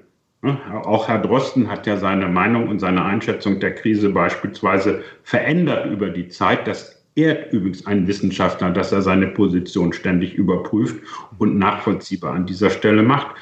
Auch 0.84 1.08
Herr 1.08 1.18
Drosten 1.18 1.70
hat 1.70 1.86
ja 1.86 1.96
seine 1.96 2.28
Meinung 2.28 2.68
und 2.68 2.78
seine 2.78 3.02
Einschätzung 3.02 3.58
der 3.58 3.74
Krise 3.74 4.10
beispielsweise 4.10 5.02
verändert 5.22 5.90
über 5.90 6.10
die 6.10 6.28
Zeit. 6.28 6.68
Das 6.68 6.95
ehrt 7.16 7.52
übrigens 7.52 7.86
einen 7.86 8.06
Wissenschaftler, 8.06 8.70
dass 8.70 8.92
er 8.92 9.02
seine 9.02 9.26
Position 9.26 9.92
ständig 9.92 10.34
überprüft 10.34 11.02
und 11.38 11.58
nachvollziehbar 11.58 12.34
an 12.34 12.46
dieser 12.46 12.70
Stelle 12.70 13.02
macht. 13.02 13.34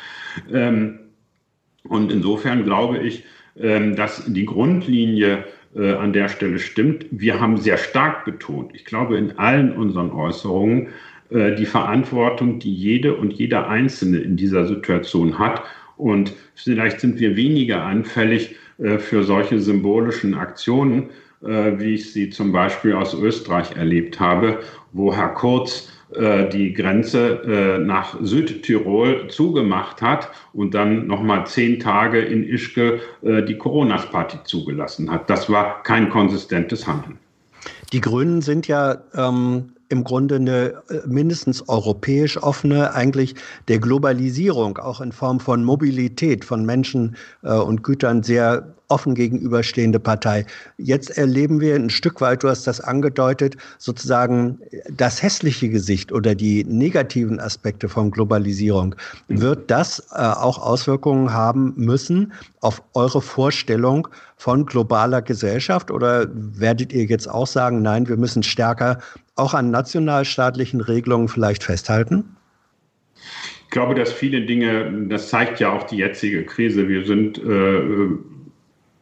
Ähm, 0.52 1.00
und 1.88 2.10
insofern 2.10 2.64
glaube 2.64 2.98
ich, 2.98 3.24
ähm, 3.56 3.94
dass 3.94 4.24
die 4.26 4.46
Grundlinie 4.46 5.44
äh, 5.76 5.92
an 5.92 6.12
der 6.12 6.28
Stelle 6.28 6.58
stimmt. 6.58 7.06
Wir 7.10 7.40
haben 7.40 7.56
sehr 7.56 7.76
stark 7.76 8.24
betont, 8.24 8.74
ich 8.74 8.84
glaube 8.84 9.18
in 9.18 9.38
allen 9.38 9.72
unseren 9.72 10.10
Äußerungen, 10.10 10.88
äh, 11.30 11.54
die 11.54 11.66
Verantwortung, 11.66 12.58
die 12.58 12.72
jede 12.72 13.14
und 13.14 13.32
jeder 13.32 13.68
Einzelne 13.68 14.18
in 14.18 14.37
dieser 14.37 14.66
Situation 14.66 15.38
hat. 15.38 15.62
Und 15.96 16.32
vielleicht 16.54 17.00
sind 17.00 17.20
wir 17.20 17.37
weniger 17.37 17.82
anfällig 17.82 18.56
äh, 18.78 18.98
für 18.98 19.22
solche 19.24 19.60
symbolischen 19.60 20.34
Aktionen, 20.34 21.10
wie 21.44 21.94
ich 21.94 22.12
sie 22.12 22.30
zum 22.30 22.52
Beispiel 22.52 22.94
aus 22.94 23.14
Österreich 23.14 23.76
erlebt 23.76 24.18
habe, 24.18 24.61
wo 24.92 25.14
Herr 25.14 25.28
Kurz 25.28 25.90
äh, 26.14 26.48
die 26.48 26.72
Grenze 26.72 27.42
äh, 27.44 27.78
nach 27.78 28.16
Südtirol 28.22 29.28
zugemacht 29.28 30.00
hat 30.00 30.30
und 30.52 30.74
dann 30.74 31.07
nochmal 31.07 31.46
zehn 31.46 31.78
Tage 31.78 32.20
in 32.20 32.44
Ischke 32.44 33.00
die 33.22 33.59
Coronas-Party 33.59 34.38
zugelassen 34.44 35.11
hat. 35.11 35.28
Das 35.28 35.50
war 35.50 35.83
kein 35.83 36.09
konsistentes 36.09 36.87
Handeln. 36.87 37.18
Die 37.92 38.00
Grünen 38.00 38.40
sind 38.42 38.66
ja 38.66 39.02
ähm, 39.14 39.73
im 39.88 40.05
Grunde 40.05 40.37
eine 40.37 40.83
mindestens 41.07 41.68
europäisch 41.68 42.37
offene, 42.37 42.94
eigentlich 42.94 43.35
der 43.68 43.79
Globalisierung, 43.79 44.79
auch 44.79 45.01
in 45.01 45.12
Form 45.12 45.40
von 45.40 45.64
Mobilität 45.64 46.44
von 46.44 46.64
Menschen 46.64 47.16
äh, 47.42 47.53
und 47.53 47.83
Gütern 47.83 48.23
sehr 48.23 48.75
offen 48.88 49.14
gegenüberstehende 49.14 49.99
Partei. 49.99 50.44
Jetzt 50.77 51.16
erleben 51.16 51.61
wir 51.61 51.75
ein 51.75 51.90
Stück 51.90 52.20
weit, 52.20 52.42
du 52.42 52.49
hast 52.49 52.66
das 52.66 52.81
angedeutet, 52.81 53.57
sozusagen 53.79 54.61
das 54.90 55.23
hässliche 55.23 55.68
Gesicht 55.68 56.12
oder 56.12 56.35
die 56.35 56.64
negativen 56.64 57.40
Aspekte 57.40 57.88
von 57.88 58.11
Globalisierung. 58.11 58.94
Wird 59.29 59.70
das 59.70 60.01
äh, 60.12 60.18
auch 60.18 60.59
Auswirkungen 60.59 61.33
haben 61.33 61.73
müssen 61.77 62.33
auf 62.61 62.83
eure 62.94 63.23
Vorstellung 63.23 64.09
von 64.44 64.66
globaler 64.66 65.22
Gesellschaft 65.22 65.90
oder 65.90 66.26
werdet 66.35 66.92
ihr 66.92 67.04
jetzt 67.04 67.26
auch 67.26 67.46
sagen, 67.46 67.80
nein, 67.80 68.11
wir 68.11 68.18
müssen 68.18 68.42
stärker 68.42 68.98
auch 69.37 69.54
an 69.54 69.70
nationalstaatlichen 69.70 70.83
Regelungen 70.83 71.28
vielleicht 71.28 71.64
festhalten? 71.64 72.37
Ich 73.64 73.70
glaube, 73.70 73.94
dass 73.94 74.12
viele 74.12 74.42
Dinge, 74.42 75.07
das 75.09 75.30
zeigt 75.30 75.61
ja 75.61 75.72
auch 75.72 75.85
die 75.85 75.96
jetzige 75.96 76.44
Krise, 76.44 76.88
wir 76.88 77.07
sind 77.07 77.38
äh, 77.38 78.18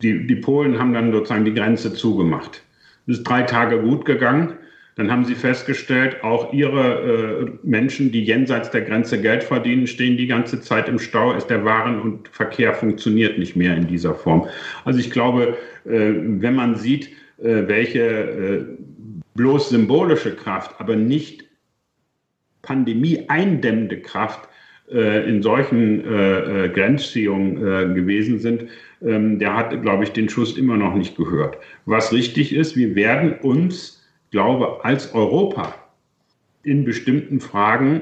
die, 0.01 0.29
die 0.29 0.37
Polen 0.37 0.79
haben 0.79 0.95
dann 0.95 1.11
sozusagen 1.11 1.45
die 1.45 1.55
Grenze 1.55 1.93
zugemacht. 1.93 2.63
Es 3.09 3.19
ist 3.19 3.25
drei 3.25 3.43
Tage 3.43 3.81
gut 3.81 4.05
gegangen. 4.05 4.55
Dann 4.97 5.11
haben 5.11 5.25
sie 5.25 5.35
festgestellt, 5.35 6.23
auch 6.23 6.53
ihre 6.53 7.47
äh, 7.47 7.51
Menschen, 7.63 8.13
die 8.13 8.25
jenseits 8.25 8.71
der 8.71 8.83
Grenze 8.83 9.21
Geld 9.21 9.43
verdienen, 9.43 9.87
stehen 9.87 10.19
die 10.19 10.27
ganze 10.27 10.61
Zeit 10.61 10.89
im 10.89 10.99
Stau. 10.99 11.33
Ist 11.33 11.49
der 11.49 11.65
Waren- 11.65 12.01
und 12.01 12.29
Verkehr 12.29 12.75
funktioniert 12.75 13.39
nicht 13.39 13.57
mehr 13.57 13.75
in 13.75 13.87
dieser 13.87 14.15
Form. 14.15 14.47
Also 14.85 15.01
ich 15.01 15.11
glaube, 15.11 15.57
äh, 15.87 16.13
wenn 16.15 16.55
man 16.55 16.75
sieht, 16.75 17.09
äh, 17.39 17.67
welche 17.67 18.01
äh, 18.01 18.65
bloß 19.35 19.71
symbolische 19.71 20.37
Kraft, 20.37 20.79
aber 20.79 20.95
nicht 20.95 21.45
Pandemie 22.61 23.25
eindämmende 23.29 24.01
Kraft 24.01 24.49
äh, 24.91 25.29
in 25.29 25.43
solchen 25.43 26.05
äh, 26.05 26.69
Grenzziehungen 26.69 27.95
gewesen 27.95 28.39
sind, 28.39 28.67
ähm, 29.05 29.39
der 29.39 29.57
hat, 29.57 29.83
glaube 29.83 30.05
ich, 30.05 30.11
den 30.11 30.29
Schuss 30.29 30.57
immer 30.57 30.77
noch 30.77 30.95
nicht 30.95 31.17
gehört. 31.17 31.57
Was 31.87 32.13
richtig 32.13 32.55
ist, 32.55 32.77
wir 32.77 32.95
werden 32.95 33.35
uns, 33.41 34.02
glaube 34.33 34.85
als 34.85 35.15
Europa 35.15 35.75
in 36.65 36.85
bestimmten 36.85 37.41
Fragen, 37.41 38.01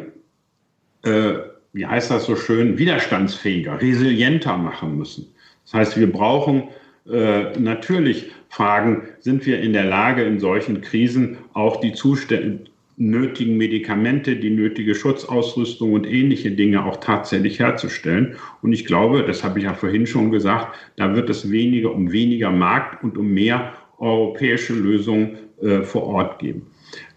äh, 1.03 1.35
wie 1.73 1.87
heißt 1.87 2.11
das 2.11 2.25
so 2.25 2.37
schön, 2.37 2.79
widerstandsfähiger, 2.79 3.81
resilienter 3.81 4.57
machen 4.57 4.97
müssen. 4.97 5.27
Das 5.65 5.75
heißt, 5.75 5.99
wir 5.99 6.11
brauchen 6.11 6.69
äh, 7.11 7.59
natürlich 7.59 8.31
Fragen, 8.49 9.09
sind 9.21 9.47
wir 9.47 9.61
in 9.61 9.73
der 9.73 9.85
Lage, 9.85 10.23
in 10.23 10.41
solchen 10.41 10.81
Krisen 10.81 11.39
auch 11.53 11.81
die 11.81 11.93
Zustände, 11.93 12.65
nötigen 12.97 13.57
Medikamente, 13.57 14.37
die 14.37 14.51
nötige 14.51 14.95
Schutzausrüstung 14.95 15.95
und 15.95 16.07
ähnliche 16.07 16.51
Dinge 16.51 16.85
auch 16.85 16.99
tatsächlich 16.99 17.59
herzustellen. 17.59 18.37
Und 18.61 18.75
ich 18.75 18.85
glaube, 18.85 19.25
das 19.25 19.43
habe 19.43 19.59
ich 19.59 19.65
ja 19.65 19.73
vorhin 19.73 20.07
schon 20.07 20.31
gesagt, 20.31 20.77
da 20.97 21.15
wird 21.15 21.31
es 21.31 21.51
weniger 21.51 21.95
um 21.95 22.13
weniger 22.13 22.51
Markt 22.51 23.03
und 23.03 23.17
um 23.17 23.33
mehr 23.33 23.73
europäische 23.99 24.75
Lösungen 24.75 25.39
äh, 25.63 25.83
vor 25.83 26.05
Ort 26.05 26.39
geben. 26.39 26.67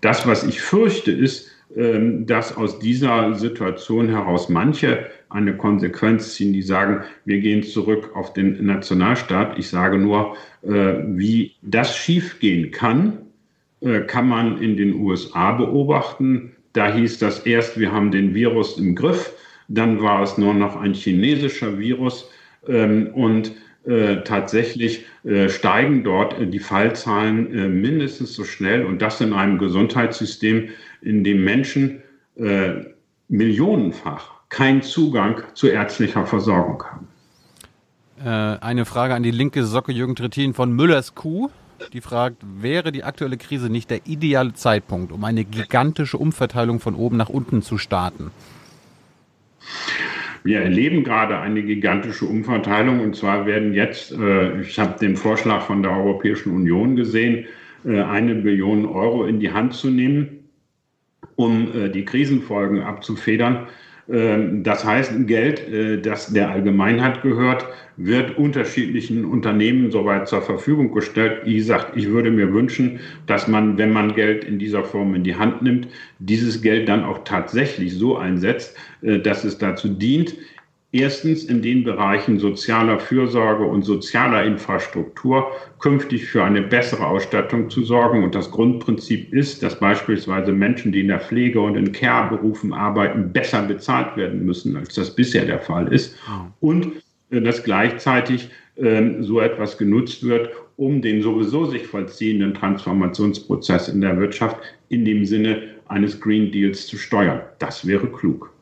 Das, 0.01 0.27
was 0.27 0.43
ich 0.43 0.61
fürchte, 0.61 1.11
ist, 1.11 1.49
äh, 1.75 1.99
dass 2.25 2.55
aus 2.55 2.79
dieser 2.79 3.33
Situation 3.35 4.09
heraus 4.09 4.49
manche 4.49 5.07
eine 5.29 5.57
Konsequenz 5.57 6.35
ziehen, 6.35 6.53
die 6.53 6.61
sagen, 6.61 7.01
wir 7.25 7.39
gehen 7.39 7.63
zurück 7.63 8.11
auf 8.15 8.33
den 8.33 8.63
Nationalstaat. 8.65 9.57
Ich 9.57 9.69
sage 9.69 9.97
nur, 9.97 10.35
äh, 10.61 10.93
wie 11.07 11.53
das 11.61 11.95
schiefgehen 11.97 12.71
kann, 12.71 13.17
äh, 13.81 14.01
kann 14.01 14.27
man 14.27 14.61
in 14.61 14.77
den 14.77 14.93
USA 14.95 15.53
beobachten. 15.53 16.51
Da 16.73 16.93
hieß 16.93 17.19
das 17.19 17.39
erst, 17.39 17.79
wir 17.79 17.91
haben 17.91 18.11
den 18.11 18.35
Virus 18.35 18.77
im 18.77 18.95
Griff, 18.95 19.33
dann 19.67 20.01
war 20.01 20.21
es 20.21 20.37
nur 20.37 20.53
noch 20.53 20.75
ein 20.75 20.93
chinesischer 20.93 21.79
Virus 21.79 22.29
ähm, 22.67 23.07
und 23.13 23.53
äh, 23.85 24.23
tatsächlich 24.23 25.05
äh, 25.23 25.49
steigen 25.49 26.03
dort 26.03 26.35
die 26.39 26.59
Fallzahlen 26.59 27.53
äh, 27.53 27.67
mindestens 27.67 28.33
so 28.33 28.43
schnell 28.43 28.85
und 28.85 29.01
das 29.01 29.21
in 29.21 29.33
einem 29.33 29.57
Gesundheitssystem, 29.57 30.69
in 31.01 31.23
dem 31.23 31.43
Menschen 31.43 32.01
äh, 32.35 32.73
millionenfach 33.27 34.31
keinen 34.49 34.83
Zugang 34.83 35.43
zu 35.53 35.67
ärztlicher 35.67 36.25
Versorgung 36.25 36.83
haben. 36.83 37.07
Äh, 38.23 38.63
eine 38.63 38.85
Frage 38.85 39.15
an 39.15 39.23
die 39.23 39.31
linke 39.31 39.65
Socke 39.65 39.91
Jürgen 39.91 40.15
Trittin 40.15 40.53
von 40.53 40.71
Müllers 40.71 41.15
Kuh 41.15 41.49
die 41.91 42.01
fragt, 42.01 42.37
wäre 42.43 42.91
die 42.91 43.03
aktuelle 43.03 43.37
Krise 43.37 43.69
nicht 43.69 43.89
der 43.89 44.05
ideale 44.05 44.53
Zeitpunkt, 44.53 45.11
um 45.11 45.23
eine 45.23 45.43
gigantische 45.43 46.17
Umverteilung 46.17 46.79
von 46.79 46.95
oben 46.95 47.17
nach 47.17 47.29
unten 47.29 47.61
zu 47.61 47.77
starten? 47.77 48.31
Wir 50.43 50.59
erleben 50.59 51.03
gerade 51.03 51.39
eine 51.39 51.63
gigantische 51.63 52.25
Umverteilung 52.25 52.99
und 52.99 53.15
zwar 53.15 53.45
werden 53.45 53.73
jetzt, 53.73 54.11
äh, 54.11 54.61
ich 54.61 54.77
habe 54.77 54.99
den 54.99 55.15
Vorschlag 55.15 55.61
von 55.61 55.81
der 55.81 55.91
Europäischen 55.91 56.53
Union 56.53 56.95
gesehen, 56.95 57.45
äh, 57.85 58.01
eine 58.01 58.35
Billion 58.35 58.85
Euro 58.85 59.25
in 59.25 59.39
die 59.39 59.51
Hand 59.51 59.73
zu 59.73 59.89
nehmen, 59.89 60.49
um 61.35 61.71
äh, 61.73 61.89
die 61.89 62.03
Krisenfolgen 62.03 62.81
abzufedern. 62.81 63.67
Ähm, 64.09 64.63
das 64.63 64.83
heißt, 64.83 65.27
Geld, 65.27 65.67
äh, 65.69 66.01
das 66.01 66.33
der 66.33 66.49
Allgemeinheit 66.49 67.21
gehört, 67.21 67.65
wird 67.95 68.37
unterschiedlichen 68.37 69.23
Unternehmen 69.23 69.91
soweit 69.91 70.27
zur 70.27 70.41
Verfügung 70.41 70.91
gestellt. 70.91 71.41
Wie 71.45 71.55
gesagt, 71.55 71.95
ich 71.95 72.09
würde 72.09 72.31
mir 72.31 72.51
wünschen, 72.51 72.99
dass 73.27 73.47
man, 73.47 73.77
wenn 73.77 73.91
man 73.91 74.15
Geld 74.15 74.43
in 74.43 74.59
dieser 74.59 74.83
Form 74.83 75.15
in 75.15 75.23
die 75.23 75.35
Hand 75.35 75.61
nimmt, 75.61 75.87
dieses 76.19 76.61
Geld 76.61 76.89
dann 76.89 77.03
auch 77.03 77.23
tatsächlich 77.23 77.93
so 77.93 78.17
einsetzt, 78.17 78.75
äh, 79.01 79.19
dass 79.19 79.43
es 79.43 79.57
dazu 79.57 79.87
dient, 79.87 80.35
Erstens 80.95 81.45
in 81.45 81.63
den 81.63 81.83
Bereichen 81.83 82.37
sozialer 82.37 82.99
Fürsorge 82.99 83.65
und 83.65 83.81
sozialer 83.81 84.43
Infrastruktur 84.43 85.47
künftig 85.79 86.27
für 86.27 86.43
eine 86.43 86.61
bessere 86.61 87.07
Ausstattung 87.07 87.71
zu 87.71 87.83
sorgen. 87.83 88.23
Und 88.23 88.35
das 88.35 88.51
Grundprinzip 88.51 89.33
ist, 89.33 89.63
dass 89.63 89.79
beispielsweise 89.79 90.51
Menschen, 90.51 90.91
die 90.91 91.01
in 91.01 91.07
der 91.07 91.19
Pflege 91.19 91.59
und 91.61 91.75
in 91.75 91.91
Care-Berufen 91.93 92.73
arbeiten, 92.73 93.33
besser 93.33 93.63
bezahlt 93.63 94.15
werden 94.17 94.45
müssen, 94.45 94.77
als 94.77 94.93
das 94.93 95.15
bisher 95.15 95.45
der 95.45 95.59
Fall 95.59 95.91
ist. 95.91 96.15
Und 96.59 96.91
äh, 97.31 97.41
dass 97.41 97.63
gleichzeitig 97.63 98.49
ähm, 98.77 99.23
so 99.23 99.39
etwas 99.39 99.79
genutzt 99.79 100.23
wird, 100.23 100.51
um 100.77 101.01
den 101.01 101.23
sowieso 101.23 101.65
sich 101.65 101.87
vollziehenden 101.87 102.53
Transformationsprozess 102.53 103.89
in 103.89 104.01
der 104.01 104.19
Wirtschaft 104.19 104.57
in 104.89 105.05
dem 105.05 105.25
Sinne 105.25 105.69
eines 105.87 106.21
Green 106.21 106.51
Deals 106.51 106.85
zu 106.85 106.97
steuern. 106.97 107.41
Das 107.57 107.87
wäre 107.87 108.05
klug. 108.05 108.52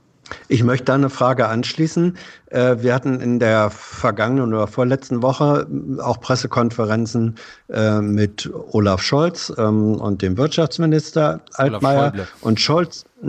Ich 0.48 0.64
möchte 0.64 0.86
da 0.86 0.96
eine 0.96 1.10
Frage 1.10 1.48
anschließen. 1.48 2.18
Äh, 2.52 2.82
wir 2.82 2.94
hatten 2.94 3.20
in 3.22 3.40
der 3.40 3.70
vergangenen 3.70 4.54
oder 4.54 4.68
vorletzten 4.68 5.22
Woche 5.22 5.68
auch 6.00 6.20
Pressekonferenzen 6.20 7.36
äh, 7.70 8.02
mit 8.02 8.52
Olaf 8.72 9.02
Scholz 9.02 9.54
ähm, 9.58 9.96
und 9.96 10.22
dem 10.22 10.38
Wirtschaftsminister 10.38 11.42
Altmaier. 11.54 12.14
Und 12.42 12.60
Scholz, 12.60 13.06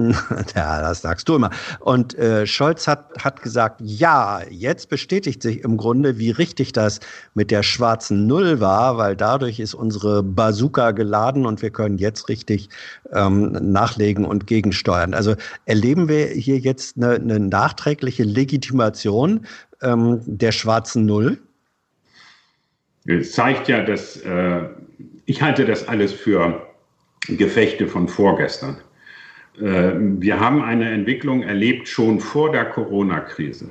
ja, 0.57 0.81
das 0.81 1.03
sagst 1.03 1.29
du 1.29 1.37
immer. 1.37 1.51
Und 1.79 2.19
äh, 2.19 2.47
Scholz 2.47 2.89
hat, 2.89 3.11
hat 3.23 3.43
gesagt, 3.43 3.81
ja, 3.81 4.41
jetzt 4.51 4.89
bestätigt 4.89 5.43
sich 5.43 5.63
im 5.63 5.77
Grunde, 5.77 6.19
wie 6.19 6.31
richtig 6.31 6.73
das 6.73 6.99
mit 7.35 7.51
der 7.53 7.63
schwarzen 7.63 8.27
Null 8.27 8.59
war, 8.59 8.97
weil 8.97 9.15
dadurch 9.15 9.61
ist 9.61 9.75
unsere 9.75 10.25
Bazooka 10.25 10.91
geladen 10.91 11.47
und 11.47 11.63
wir 11.63 11.71
können 11.71 11.99
jetzt 11.99 12.29
richtig 12.29 12.71
ähm, 13.13 13.53
nachlegen 13.53 14.25
und 14.25 14.49
gegensteuern. 14.49 15.15
Also 15.15 15.37
erleben 15.67 16.09
wir 16.09 16.27
hier 16.27 16.59
jetzt 16.59 16.97
eine, 16.97 17.15
eine 17.15 17.39
nachträgliche 17.39 18.25
Legitimation 18.25 19.12
ähm, 19.83 20.21
der 20.27 20.53
schwarzen 20.53 21.07
Null? 21.07 21.39
Es 23.07 23.33
zeigt 23.33 23.69
ja, 23.69 23.83
dass 23.83 24.17
äh, 24.19 24.63
ich 25.27 25.43
halte 25.43 25.65
das 25.65 25.87
alles 25.89 26.13
für 26.13 26.67
Gefechte 27.29 27.87
von 27.87 28.09
vorgestern. 28.09 28.77
Äh, 29.59 29.93
wir 29.97 30.39
haben 30.39 30.63
eine 30.63 30.91
Entwicklung 30.91 31.43
erlebt 31.43 31.89
schon 31.89 32.21
vor 32.21 32.53
der 32.53 32.67
Corona-Krise. 32.67 33.71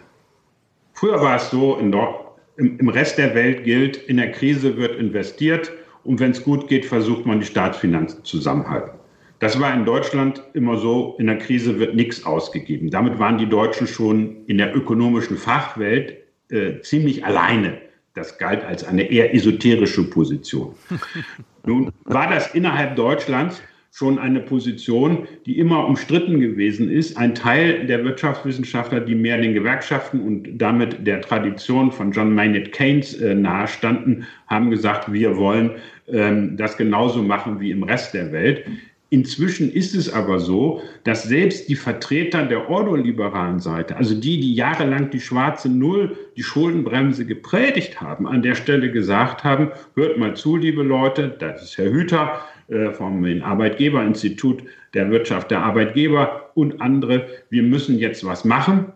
Früher 0.94 1.22
war 1.22 1.38
es 1.38 1.50
so, 1.50 1.78
im 1.78 2.90
Rest 2.90 3.18
der 3.18 3.34
Welt 3.34 3.64
gilt, 3.64 3.98
in 3.98 4.18
der 4.18 4.32
Krise 4.32 4.78
wird 4.78 5.00
investiert 5.00 5.72
und 6.04 6.20
wenn 6.20 6.32
es 6.32 6.44
gut 6.44 6.68
geht, 6.68 6.86
versucht 6.86 7.26
man 7.26 7.40
die 7.40 7.46
Staatsfinanzen 7.46 8.24
zusammenhalten. 8.24 9.01
Das 9.42 9.60
war 9.60 9.74
in 9.74 9.86
Deutschland 9.86 10.44
immer 10.54 10.78
so, 10.78 11.16
in 11.18 11.26
der 11.26 11.40
Krise 11.40 11.80
wird 11.80 11.96
nichts 11.96 12.26
ausgegeben. 12.26 12.92
Damit 12.92 13.18
waren 13.18 13.40
die 13.40 13.50
Deutschen 13.50 13.88
schon 13.88 14.46
in 14.46 14.60
der 14.60 14.76
ökonomischen 14.76 15.36
Fachwelt 15.36 16.16
äh, 16.50 16.80
ziemlich 16.82 17.26
alleine. 17.26 17.82
Das 18.14 18.38
galt 18.38 18.64
als 18.64 18.84
eine 18.84 19.10
eher 19.10 19.34
esoterische 19.34 20.08
Position. 20.08 20.76
Nun 21.66 21.92
war 22.04 22.30
das 22.30 22.54
innerhalb 22.54 22.96
Deutschlands 22.96 23.64
schon 23.92 24.20
eine 24.20 24.42
Position, 24.42 25.28
die 25.48 25.58
immer 25.58 25.88
umstritten 25.88 26.40
gewesen 26.40 26.92
ist. 26.92 27.18
Ein 27.18 27.34
Teil 27.34 27.88
der 27.88 28.06
Wirtschaftswissenschaftler, 28.06 29.00
die 29.00 29.16
mehr 29.16 29.42
den 29.42 29.56
Gewerkschaften 29.56 30.22
und 30.22 30.50
damit 30.60 31.08
der 31.08 31.20
Tradition 31.22 31.92
von 31.92 32.12
John 32.12 32.36
Maynard 32.36 32.74
Keynes 32.74 33.16
äh, 33.16 33.34
nahestanden, 33.34 34.28
haben 34.46 34.70
gesagt, 34.70 35.12
wir 35.12 35.36
wollen 35.36 35.72
ähm, 36.08 36.58
das 36.58 36.78
genauso 36.78 37.24
machen 37.24 37.60
wie 37.60 37.72
im 37.72 37.82
Rest 37.82 38.14
der 38.14 38.32
Welt. 38.32 38.66
Inzwischen 39.14 39.70
ist 39.70 39.94
es 39.94 40.12
aber 40.12 40.40
so, 40.40 40.82
dass 41.04 41.24
selbst 41.24 41.68
die 41.68 41.76
Vertreter 41.76 42.46
der 42.46 42.70
ordoliberalen 42.70 43.60
Seite, 43.60 43.98
also 43.98 44.16
die, 44.16 44.40
die 44.40 44.56
jahrelang 44.56 45.10
die 45.10 45.20
schwarze 45.20 45.68
Null, 45.68 46.16
die 46.38 46.44
Schuldenbremse 46.44 47.26
gepredigt 47.26 48.00
haben, 48.00 48.26
an 48.26 48.42
der 48.42 48.56
Stelle 48.56 48.90
gesagt 48.90 49.44
haben, 49.44 49.72
hört 49.96 50.18
mal 50.18 50.38
zu, 50.38 50.56
liebe 50.56 50.82
Leute, 50.82 51.36
das 51.40 51.62
ist 51.62 51.78
Herr 51.78 51.92
Hüter, 51.92 52.40
äh, 52.70 52.94
vom 52.94 53.26
Arbeitgeberinstitut 53.44 54.64
der 54.94 55.12
Wirtschaft 55.12 55.52
der 55.52 55.60
Arbeitgeber 55.60 56.50
und 56.56 56.80
andere. 56.80 57.28
Wir 57.50 57.64
müssen 57.64 58.00
jetzt 58.00 58.26
was 58.26 58.46
machen. 58.46 58.94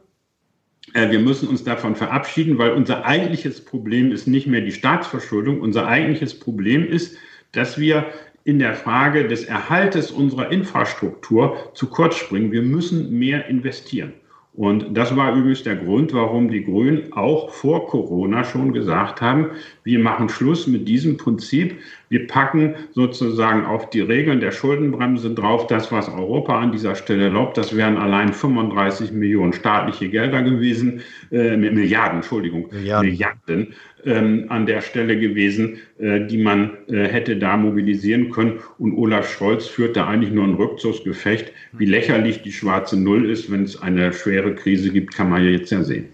Äh, 0.93 1.11
wir 1.11 1.19
müssen 1.19 1.49
uns 1.49 1.65
davon 1.65 1.97
verabschieden, 1.97 2.57
weil 2.57 2.71
unser 2.71 3.03
eigentliches 3.03 3.65
Problem 3.65 4.13
ist 4.13 4.27
nicht 4.27 4.47
mehr 4.47 4.61
die 4.61 4.71
Staatsverschuldung. 4.71 5.59
Unser 5.59 5.87
eigentliches 5.87 6.39
Problem 6.39 6.87
ist, 6.87 7.17
dass 7.51 7.77
wir 7.77 8.05
in 8.45 8.59
der 8.59 8.75
Frage 8.75 9.27
des 9.27 9.43
Erhaltes 9.43 10.11
unserer 10.11 10.51
Infrastruktur 10.51 11.57
zu 11.73 11.87
kurz 11.87 12.15
springen. 12.15 12.51
Wir 12.51 12.61
müssen 12.61 13.17
mehr 13.17 13.47
investieren. 13.47 14.13
Und 14.53 14.95
das 14.95 15.13
war 15.17 15.35
übrigens 15.35 15.63
der 15.63 15.75
Grund, 15.75 16.13
warum 16.13 16.49
die 16.49 16.63
Grünen 16.63 17.11
auch 17.11 17.49
vor 17.49 17.87
Corona 17.87 18.45
schon 18.45 18.71
gesagt 18.71 19.19
haben, 19.19 19.47
wir 19.83 19.99
machen 19.99 20.29
Schluss 20.29 20.65
mit 20.65 20.87
diesem 20.87 21.17
Prinzip. 21.17 21.75
Wir 22.07 22.25
packen 22.25 22.75
sozusagen 22.93 23.65
auf 23.65 23.89
die 23.89 23.99
Regeln 23.99 24.39
der 24.39 24.51
Schuldenbremse 24.51 25.33
drauf, 25.33 25.67
das, 25.67 25.91
was 25.91 26.07
Europa 26.07 26.57
an 26.57 26.71
dieser 26.71 26.95
Stelle 26.95 27.25
erlaubt. 27.25 27.57
Das 27.57 27.75
wären 27.75 27.97
allein 27.97 28.31
35 28.31 29.11
Millionen 29.11 29.51
staatliche 29.51 30.07
Gelder 30.07 30.41
gewesen, 30.41 31.01
äh, 31.31 31.57
Milliarden, 31.57 32.19
Entschuldigung, 32.19 32.69
Milliarden, 32.71 33.09
Milliarden 33.09 33.73
ähm, 34.05 34.45
an 34.49 34.65
der 34.65 34.81
Stelle 34.81 35.19
gewesen, 35.19 35.77
äh, 35.97 36.25
die 36.25 36.37
man 36.37 36.71
äh, 36.87 37.07
hätte 37.07 37.37
da 37.37 37.57
mobilisieren 37.57 38.29
können. 38.29 38.59
Und 38.77 38.95
Olaf 38.95 39.29
Scholz 39.29 39.67
führt 39.67 39.97
da 39.97 40.07
eigentlich 40.07 40.31
nur 40.31 40.43
ein 40.43 40.55
Rückzugsgefecht. 40.55 41.51
Wie 41.73 41.85
lächerlich 41.85 42.41
die 42.41 42.51
schwarze 42.51 42.99
Null 42.99 43.29
ist, 43.29 43.51
wenn 43.51 43.63
es 43.63 43.81
eine 43.81 44.13
schwere 44.13 44.55
Krise 44.55 44.91
gibt, 44.91 45.13
kann 45.13 45.29
man 45.29 45.43
ja 45.43 45.49
jetzt 45.49 45.71
ja 45.71 45.83
sehen. 45.83 46.05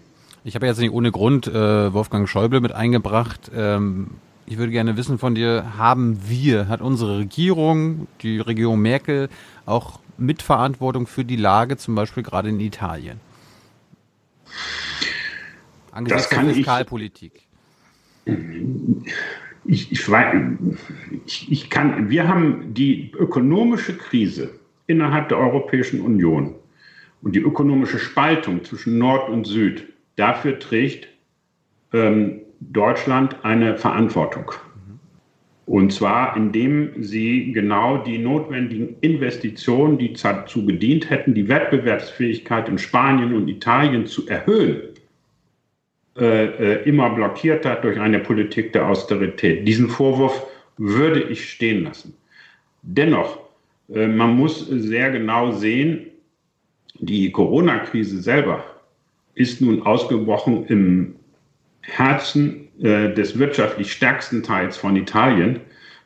Ich 0.44 0.54
habe 0.54 0.66
jetzt 0.66 0.80
nicht 0.80 0.92
ohne 0.92 1.12
Grund 1.12 1.46
äh, 1.46 1.92
Wolfgang 1.92 2.28
Schäuble 2.28 2.60
mit 2.60 2.72
eingebracht. 2.72 3.50
Ähm, 3.54 4.08
ich 4.46 4.58
würde 4.58 4.72
gerne 4.72 4.96
wissen 4.96 5.18
von 5.18 5.34
dir, 5.34 5.78
haben 5.78 6.18
wir, 6.28 6.68
hat 6.68 6.80
unsere 6.80 7.18
Regierung, 7.18 8.08
die 8.22 8.40
Regierung 8.40 8.80
Merkel, 8.80 9.28
auch 9.66 10.00
Mitverantwortung 10.18 11.06
für 11.06 11.24
die 11.24 11.36
Lage, 11.36 11.76
zum 11.76 11.94
Beispiel 11.94 12.22
gerade 12.22 12.48
in 12.48 12.58
Italien? 12.58 13.20
Angesichts 15.92 16.30
der 16.30 16.40
Fiskalpolitik. 16.40 17.32
Ich, 17.36 17.51
ich, 19.64 19.92
ich, 19.92 21.52
ich 21.52 21.70
kann, 21.70 22.10
wir 22.10 22.28
haben 22.28 22.74
die 22.74 23.12
ökonomische 23.18 23.96
Krise 23.96 24.50
innerhalb 24.86 25.28
der 25.28 25.38
Europäischen 25.38 26.00
Union 26.00 26.54
und 27.22 27.34
die 27.34 27.40
ökonomische 27.40 27.98
Spaltung 27.98 28.64
zwischen 28.64 28.98
Nord 28.98 29.28
und 29.28 29.46
Süd, 29.46 29.84
dafür 30.16 30.58
trägt 30.58 31.08
ähm, 31.92 32.40
Deutschland 32.60 33.44
eine 33.44 33.76
Verantwortung. 33.76 34.52
Und 35.66 35.92
zwar, 35.92 36.36
indem 36.36 37.02
sie 37.02 37.52
genau 37.52 37.98
die 37.98 38.18
notwendigen 38.18 38.96
Investitionen, 39.00 39.96
die 39.96 40.12
dazu 40.12 40.66
gedient 40.66 41.08
hätten, 41.08 41.34
die 41.34 41.48
Wettbewerbsfähigkeit 41.48 42.68
in 42.68 42.78
Spanien 42.78 43.32
und 43.34 43.48
Italien 43.48 44.06
zu 44.06 44.26
erhöhen, 44.26 44.91
äh, 46.18 46.44
äh, 46.44 46.88
immer 46.88 47.10
blockiert 47.10 47.64
hat 47.64 47.84
durch 47.84 47.98
eine 47.98 48.18
Politik 48.18 48.72
der 48.74 48.86
Austerität. 48.86 49.66
Diesen 49.66 49.88
Vorwurf 49.88 50.46
würde 50.76 51.22
ich 51.22 51.50
stehen 51.50 51.84
lassen. 51.84 52.14
Dennoch, 52.82 53.38
äh, 53.88 54.06
man 54.06 54.36
muss 54.36 54.66
sehr 54.66 55.10
genau 55.10 55.52
sehen, 55.52 56.08
die 56.98 57.32
Corona-Krise 57.32 58.20
selber 58.20 58.62
ist 59.34 59.62
nun 59.62 59.82
ausgebrochen 59.82 60.66
im 60.66 61.16
Herzen 61.80 62.68
äh, 62.80 63.12
des 63.14 63.38
wirtschaftlich 63.38 63.90
stärksten 63.92 64.42
Teils 64.42 64.76
von 64.76 64.96
Italien. 64.96 65.60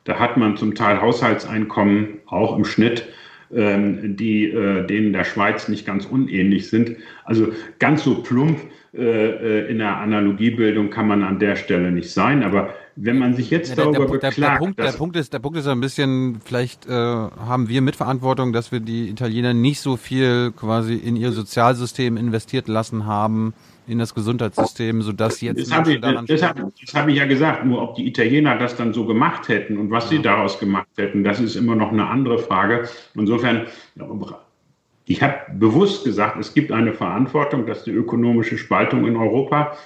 Da 0.05 0.17
hat 0.19 0.37
man 0.37 0.55
zum 0.55 0.73
Teil 0.73 1.01
Haushaltseinkommen 1.01 2.19
auch 2.27 2.57
im 2.57 2.63
Schnitt 2.63 3.05
die 3.49 4.49
äh, 4.49 4.85
denen 4.85 5.13
der 5.13 5.23
Schweiz 5.23 5.67
nicht 5.69 5.85
ganz 5.85 6.05
unähnlich 6.05 6.69
sind. 6.69 6.97
Also 7.23 7.49
ganz 7.79 8.03
so 8.03 8.21
plump 8.21 8.59
äh, 8.93 9.01
äh, 9.01 9.71
in 9.71 9.77
der 9.77 9.97
Analogiebildung 9.97 10.89
kann 10.89 11.07
man 11.07 11.23
an 11.23 11.39
der 11.39 11.55
Stelle 11.55 11.91
nicht 11.91 12.11
sein. 12.11 12.43
Aber 12.43 12.73
wenn 12.95 13.19
man 13.19 13.35
sich 13.35 13.51
jetzt 13.51 13.69
ja, 13.69 13.75
der, 13.75 13.85
darüber 13.85 14.17
der, 14.17 14.29
beklagt, 14.29 14.37
der, 14.37 14.57
Punkt, 14.57 14.79
der 14.79 14.91
Punkt 14.91 15.15
ist, 15.15 15.33
der 15.33 15.39
Punkt 15.39 15.57
ist 15.57 15.67
ein 15.67 15.79
bisschen, 15.79 16.39
vielleicht 16.43 16.87
äh, 16.87 16.91
haben 16.91 17.69
wir 17.69 17.81
Mitverantwortung, 17.81 18.53
dass 18.53 18.71
wir 18.71 18.79
die 18.79 19.09
Italiener 19.09 19.53
nicht 19.53 19.81
so 19.81 19.97
viel 19.97 20.51
quasi 20.51 20.95
in 20.95 21.15
ihr 21.15 21.31
Sozialsystem 21.31 22.17
investiert 22.17 22.67
lassen 22.67 23.05
haben 23.05 23.53
in 23.87 23.99
das 23.99 24.13
Gesundheitssystem, 24.13 25.01
sodass 25.01 25.41
jetzt 25.41 25.61
das 25.61 25.71
habe 25.71 25.93
ich, 25.93 26.01
das, 26.01 26.25
das 26.25 26.93
habe 26.93 27.11
ich 27.11 27.17
ja 27.17 27.25
gesagt. 27.25 27.65
Nur 27.65 27.81
ob 27.81 27.95
die 27.95 28.05
Italiener 28.07 28.57
das 28.57 28.75
dann 28.75 28.93
so 28.93 29.05
gemacht 29.05 29.47
hätten 29.47 29.77
und 29.77 29.89
was 29.89 30.05
ja. 30.05 30.17
sie 30.17 30.21
daraus 30.21 30.59
gemacht 30.59 30.87
hätten, 30.97 31.23
das 31.23 31.39
ist 31.39 31.55
immer 31.55 31.75
noch 31.75 31.91
eine 31.91 32.07
andere 32.07 32.37
Frage. 32.37 32.87
Insofern, 33.15 33.67
ich 35.05 35.23
habe 35.23 35.35
bewusst 35.57 36.03
gesagt, 36.03 36.37
es 36.37 36.53
gibt 36.53 36.71
eine 36.71 36.93
Verantwortung, 36.93 37.65
dass 37.65 37.85
die 37.85 37.91
ökonomische 37.91 38.57
Spaltung 38.57 39.07
in 39.07 39.15
Europa 39.15 39.77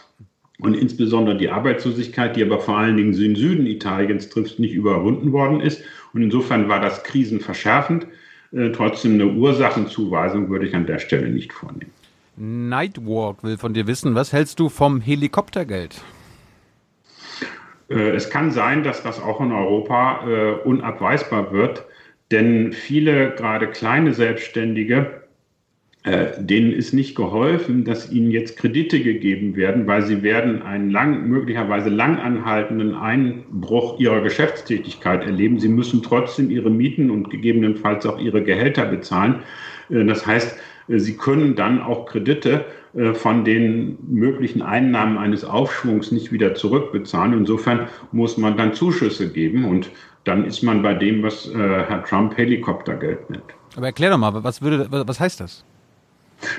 und 0.59 0.75
insbesondere 0.75 1.37
die 1.37 1.49
Arbeitslosigkeit, 1.49 2.35
die 2.35 2.43
aber 2.43 2.59
vor 2.59 2.77
allen 2.77 2.97
Dingen 2.97 3.13
den 3.13 3.35
Süden 3.35 3.65
Italiens 3.67 4.29
trifft, 4.29 4.59
nicht 4.59 4.73
überwunden 4.73 5.31
worden 5.31 5.59
ist. 5.59 5.83
Und 6.13 6.23
insofern 6.23 6.69
war 6.69 6.79
das 6.79 7.03
krisenverschärfend. 7.03 8.07
Äh, 8.51 8.71
trotzdem 8.71 9.13
eine 9.13 9.27
Ursachenzuweisung 9.27 10.49
würde 10.49 10.67
ich 10.67 10.75
an 10.75 10.85
der 10.85 10.99
Stelle 10.99 11.29
nicht 11.29 11.53
vornehmen. 11.53 11.91
Nightwalk 12.37 13.43
will 13.43 13.57
von 13.57 13.73
dir 13.73 13.87
wissen, 13.87 14.15
was 14.15 14.33
hältst 14.33 14.59
du 14.59 14.69
vom 14.69 15.01
Helikoptergeld? 15.01 16.01
Äh, 17.89 18.11
es 18.11 18.29
kann 18.29 18.51
sein, 18.51 18.83
dass 18.83 19.03
das 19.03 19.21
auch 19.21 19.41
in 19.41 19.51
Europa 19.51 20.25
äh, 20.27 20.51
unabweisbar 20.67 21.51
wird, 21.51 21.85
denn 22.31 22.73
viele, 22.73 23.35
gerade 23.35 23.67
kleine 23.67 24.13
Selbstständige, 24.13 25.21
äh, 26.03 26.31
denen 26.39 26.71
ist 26.71 26.93
nicht 26.93 27.15
geholfen, 27.15 27.83
dass 27.83 28.11
ihnen 28.11 28.31
jetzt 28.31 28.57
Kredite 28.57 29.03
gegeben 29.03 29.55
werden, 29.55 29.85
weil 29.85 30.01
sie 30.01 30.23
werden 30.23 30.63
einen 30.63 30.89
lang, 30.89 31.27
möglicherweise 31.27 31.89
langanhaltenden 31.89 32.95
Einbruch 32.95 33.99
ihrer 33.99 34.21
Geschäftstätigkeit 34.21 35.23
erleben. 35.23 35.59
Sie 35.59 35.67
müssen 35.67 36.01
trotzdem 36.01 36.49
ihre 36.49 36.71
Mieten 36.71 37.11
und 37.11 37.29
gegebenenfalls 37.29 38.05
auch 38.07 38.17
ihre 38.17 38.41
Gehälter 38.43 38.85
bezahlen. 38.85 39.43
Äh, 39.91 40.03
das 40.05 40.25
heißt, 40.25 40.57
Sie 40.87 41.15
können 41.15 41.55
dann 41.55 41.81
auch 41.81 42.05
Kredite 42.05 42.65
äh, 42.93 43.13
von 43.13 43.45
den 43.45 43.97
möglichen 44.07 44.61
Einnahmen 44.61 45.17
eines 45.17 45.43
Aufschwungs 45.43 46.11
nicht 46.11 46.31
wieder 46.31 46.55
zurückbezahlen. 46.55 47.33
Insofern 47.33 47.87
muss 48.11 48.37
man 48.37 48.57
dann 48.57 48.73
Zuschüsse 48.73 49.31
geben 49.31 49.65
und 49.65 49.89
dann 50.23 50.45
ist 50.45 50.61
man 50.61 50.81
bei 50.81 50.93
dem, 50.93 51.23
was 51.23 51.47
äh, 51.47 51.57
Herr 51.57 52.03
Trump 52.03 52.37
Helikoptergeld 52.37 53.29
nennt. 53.29 53.43
Aber 53.75 53.85
erklär 53.87 54.11
doch 54.11 54.17
mal, 54.17 54.43
was, 54.43 54.61
würde, 54.61 54.87
was 54.89 55.19
heißt 55.19 55.39
das? 55.39 55.63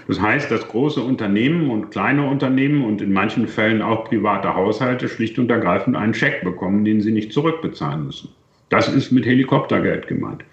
Das 0.07 0.21
heißt, 0.21 0.51
dass 0.51 0.67
große 0.69 1.01
Unternehmen 1.01 1.71
und 1.71 1.91
kleine 1.91 2.27
Unternehmen 2.27 2.85
und 2.85 3.03
in 3.03 3.13
manchen 3.13 3.49
Fällen 3.49 3.83
auch 3.83 4.05
private 4.05 4.55
Haushalte 4.55 5.09
schlicht 5.09 5.39
und 5.39 5.51
ergreifend 5.51 5.97
einen 5.97 6.15
Scheck 6.15 6.43
bekommen, 6.45 6.85
den 6.85 7.01
sie 7.01 7.11
nicht 7.11 7.33
zurückbezahlen 7.33 8.07
müssen. 8.07 8.31
Das 8.69 8.89
ist 8.89 9.11
mit 9.11 9.27
Helikoptergeld 9.27 10.07
gemeint. 10.07 10.45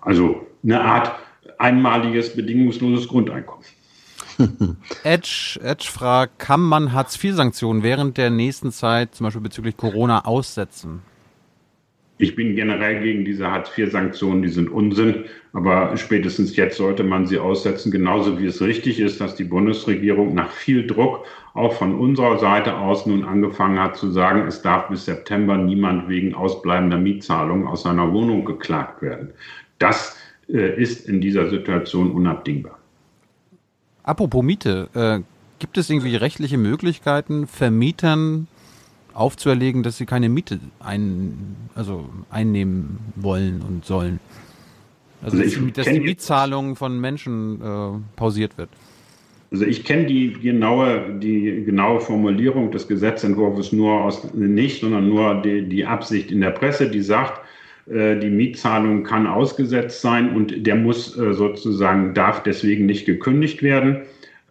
Also 0.00 0.46
eine 0.62 0.80
Art 0.80 1.12
einmaliges, 1.58 2.34
bedingungsloses 2.34 3.08
Grundeinkommen. 3.08 3.64
Edge, 5.04 5.58
Edge 5.62 5.88
fragt, 5.90 6.38
kann 6.38 6.60
man 6.60 6.92
Hartz-IV-Sanktionen 6.92 7.82
während 7.82 8.18
der 8.18 8.30
nächsten 8.30 8.70
Zeit, 8.70 9.14
zum 9.14 9.24
Beispiel 9.24 9.42
bezüglich 9.42 9.76
Corona, 9.76 10.24
aussetzen? 10.24 11.02
Ich 12.20 12.34
bin 12.34 12.56
generell 12.56 13.00
gegen 13.00 13.24
diese 13.24 13.48
Hartz-IV-Sanktionen, 13.48 14.42
die 14.42 14.48
sind 14.48 14.70
Unsinn, 14.70 15.26
aber 15.52 15.96
spätestens 15.96 16.56
jetzt 16.56 16.76
sollte 16.76 17.04
man 17.04 17.26
sie 17.26 17.38
aussetzen, 17.38 17.92
genauso 17.92 18.40
wie 18.40 18.46
es 18.46 18.60
richtig 18.60 18.98
ist, 18.98 19.20
dass 19.20 19.36
die 19.36 19.44
Bundesregierung 19.44 20.34
nach 20.34 20.50
viel 20.50 20.84
Druck 20.84 21.24
auch 21.54 21.74
von 21.74 21.94
unserer 21.96 22.38
Seite 22.38 22.76
aus 22.76 23.06
nun 23.06 23.24
angefangen 23.24 23.78
hat 23.78 23.96
zu 23.96 24.10
sagen, 24.10 24.48
es 24.48 24.62
darf 24.62 24.88
bis 24.88 25.04
September 25.04 25.56
niemand 25.56 26.08
wegen 26.08 26.34
ausbleibender 26.34 26.98
Mietzahlungen 26.98 27.68
aus 27.68 27.82
seiner 27.82 28.12
Wohnung 28.12 28.44
geklagt 28.44 29.00
werden. 29.00 29.30
Das 29.78 30.16
äh, 30.16 30.17
ist 30.48 31.08
in 31.08 31.20
dieser 31.20 31.50
Situation 31.50 32.10
unabdingbar. 32.10 32.78
Apropos 34.02 34.42
Miete, 34.42 34.88
äh, 34.94 35.20
gibt 35.58 35.76
es 35.76 35.90
irgendwie 35.90 36.16
rechtliche 36.16 36.56
Möglichkeiten, 36.56 37.46
Vermietern 37.46 38.48
aufzuerlegen, 39.12 39.82
dass 39.82 39.98
sie 39.98 40.06
keine 40.06 40.28
Miete 40.28 40.58
ein, 40.80 41.56
also 41.74 42.08
einnehmen 42.30 42.98
wollen 43.16 43.62
und 43.66 43.84
sollen? 43.84 44.20
Also, 45.22 45.36
also 45.36 45.60
dass, 45.66 45.72
dass 45.84 45.94
die 45.94 46.00
Mietzahlung 46.00 46.76
von 46.76 46.98
Menschen 47.00 47.60
äh, 47.60 47.98
pausiert 48.16 48.56
wird. 48.56 48.70
Also 49.50 49.64
ich 49.64 49.84
kenne 49.84 50.06
die 50.06 50.32
genaue, 50.32 51.18
die 51.18 51.64
genaue 51.64 52.00
Formulierung 52.00 52.70
des 52.70 52.86
Gesetzentwurfs 52.86 53.72
nur 53.72 54.04
aus 54.04 54.32
nicht, 54.34 54.80
sondern 54.80 55.08
nur 55.08 55.42
die, 55.42 55.68
die 55.68 55.84
Absicht 55.84 56.30
in 56.30 56.40
der 56.40 56.50
Presse, 56.50 56.90
die 56.90 57.00
sagt, 57.00 57.38
äh, 57.38 57.47
die 57.90 58.30
Mietzahlung 58.30 59.02
kann 59.02 59.26
ausgesetzt 59.26 60.02
sein 60.02 60.34
und 60.34 60.66
der 60.66 60.74
muss 60.74 61.16
äh, 61.18 61.32
sozusagen, 61.32 62.12
darf 62.12 62.42
deswegen 62.42 62.86
nicht 62.86 63.06
gekündigt 63.06 63.62
werden. 63.62 64.02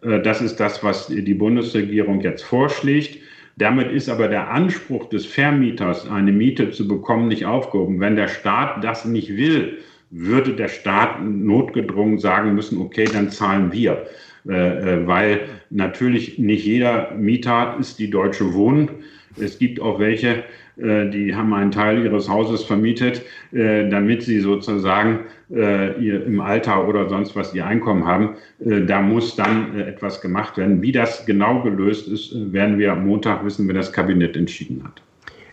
Äh, 0.02 0.20
das 0.20 0.40
ist 0.40 0.56
das, 0.56 0.82
was 0.82 1.06
die 1.06 1.34
Bundesregierung 1.34 2.20
jetzt 2.20 2.42
vorschlägt. 2.42 3.18
Damit 3.56 3.92
ist 3.92 4.08
aber 4.08 4.28
der 4.28 4.50
Anspruch 4.50 5.08
des 5.08 5.26
Vermieters, 5.26 6.08
eine 6.08 6.32
Miete 6.32 6.70
zu 6.70 6.86
bekommen, 6.88 7.28
nicht 7.28 7.46
aufgehoben. 7.46 8.00
Wenn 8.00 8.16
der 8.16 8.28
Staat 8.28 8.82
das 8.82 9.04
nicht 9.04 9.36
will, 9.36 9.78
würde 10.10 10.54
der 10.54 10.68
Staat 10.68 11.22
notgedrungen 11.24 12.18
sagen 12.18 12.54
müssen, 12.54 12.80
okay, 12.80 13.06
dann 13.12 13.30
zahlen 13.30 13.72
wir. 13.72 14.06
Weil 14.44 15.40
natürlich 15.70 16.38
nicht 16.38 16.64
jeder 16.64 17.10
Mieter 17.16 17.76
ist 17.80 17.98
die 17.98 18.08
Deutsche 18.08 18.54
Wohnen. 18.54 18.88
Es 19.36 19.58
gibt 19.58 19.80
auch 19.80 19.98
welche, 19.98 20.28
äh, 20.28 20.42
die 20.78 21.34
haben 21.34 21.52
einen 21.54 21.70
Teil 21.70 22.04
ihres 22.04 22.28
Hauses 22.28 22.62
vermietet, 22.62 23.22
äh, 23.52 23.88
damit 23.88 24.22
sie 24.22 24.40
sozusagen 24.40 25.20
äh, 25.50 26.00
ihr 26.00 26.24
im 26.24 26.40
Alter 26.40 26.86
oder 26.86 27.08
sonst 27.08 27.34
was 27.34 27.54
ihr 27.54 27.66
Einkommen 27.66 28.06
haben. 28.06 28.36
Da 28.60 29.00
muss 29.00 29.36
dann 29.36 29.78
etwas 29.78 30.20
gemacht 30.20 30.56
werden. 30.56 30.82
Wie 30.82 30.92
das 30.92 31.26
genau 31.26 31.62
gelöst 31.62 32.08
ist, 32.08 32.52
werden 32.52 32.78
wir 32.78 32.92
am 32.92 33.06
Montag 33.06 33.44
wissen, 33.44 33.66
wenn 33.68 33.76
das 33.76 33.92
Kabinett 33.92 34.36
entschieden 34.36 34.82
hat. 34.84 35.02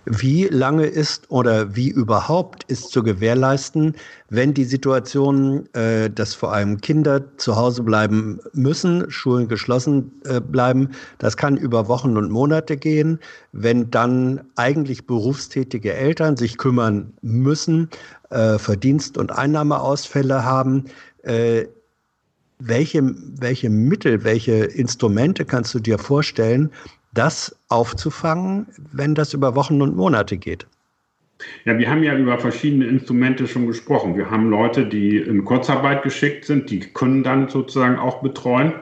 Wie 0.05 0.45
lange 0.45 0.85
ist 0.85 1.31
oder 1.31 1.75
wie 1.75 1.89
überhaupt 1.89 2.63
ist 2.65 2.91
zu 2.91 3.01
gewährleisten, 3.01 3.95
wenn 4.29 4.53
die 4.53 4.63
Situation, 4.63 5.67
äh, 5.73 6.11
dass 6.11 6.35
vor 6.35 6.53
allem 6.53 6.79
Kinder 6.79 7.23
zu 7.37 7.55
Hause 7.55 7.81
bleiben 7.81 8.39
müssen, 8.53 9.09
Schulen 9.09 9.47
geschlossen 9.47 10.11
äh, 10.25 10.39
bleiben, 10.39 10.89
das 11.17 11.37
kann 11.37 11.57
über 11.57 11.87
Wochen 11.87 12.17
und 12.17 12.29
Monate 12.31 12.77
gehen, 12.77 13.19
wenn 13.51 13.89
dann 13.89 14.41
eigentlich 14.55 15.07
berufstätige 15.07 15.93
Eltern 15.93 16.37
sich 16.37 16.57
kümmern 16.57 17.13
müssen, 17.21 17.89
äh, 18.29 18.59
Verdienst- 18.59 19.17
und 19.17 19.31
Einnahmeausfälle 19.31 20.45
haben. 20.45 20.85
Äh, 21.23 21.65
welche, 22.59 23.01
welche 23.39 23.69
Mittel, 23.69 24.23
welche 24.23 24.53
Instrumente 24.53 25.45
kannst 25.45 25.73
du 25.73 25.79
dir 25.79 25.97
vorstellen, 25.97 26.71
das 27.15 27.57
aufzufangen, 27.69 28.67
wenn 28.91 29.15
das 29.15 29.33
über 29.33 29.55
Wochen 29.55 29.81
und 29.81 29.95
Monate 29.95 30.37
geht? 30.37 30.67
Ja, 31.65 31.77
wir 31.77 31.89
haben 31.89 32.03
ja 32.03 32.15
über 32.15 32.37
verschiedene 32.37 32.85
Instrumente 32.85 33.47
schon 33.47 33.67
gesprochen. 33.67 34.15
Wir 34.15 34.29
haben 34.29 34.49
Leute, 34.49 34.85
die 34.85 35.17
in 35.17 35.43
Kurzarbeit 35.43 36.03
geschickt 36.03 36.45
sind, 36.45 36.69
die 36.69 36.79
können 36.79 37.23
dann 37.23 37.49
sozusagen 37.49 37.97
auch 37.97 38.21
betreuen 38.21 38.73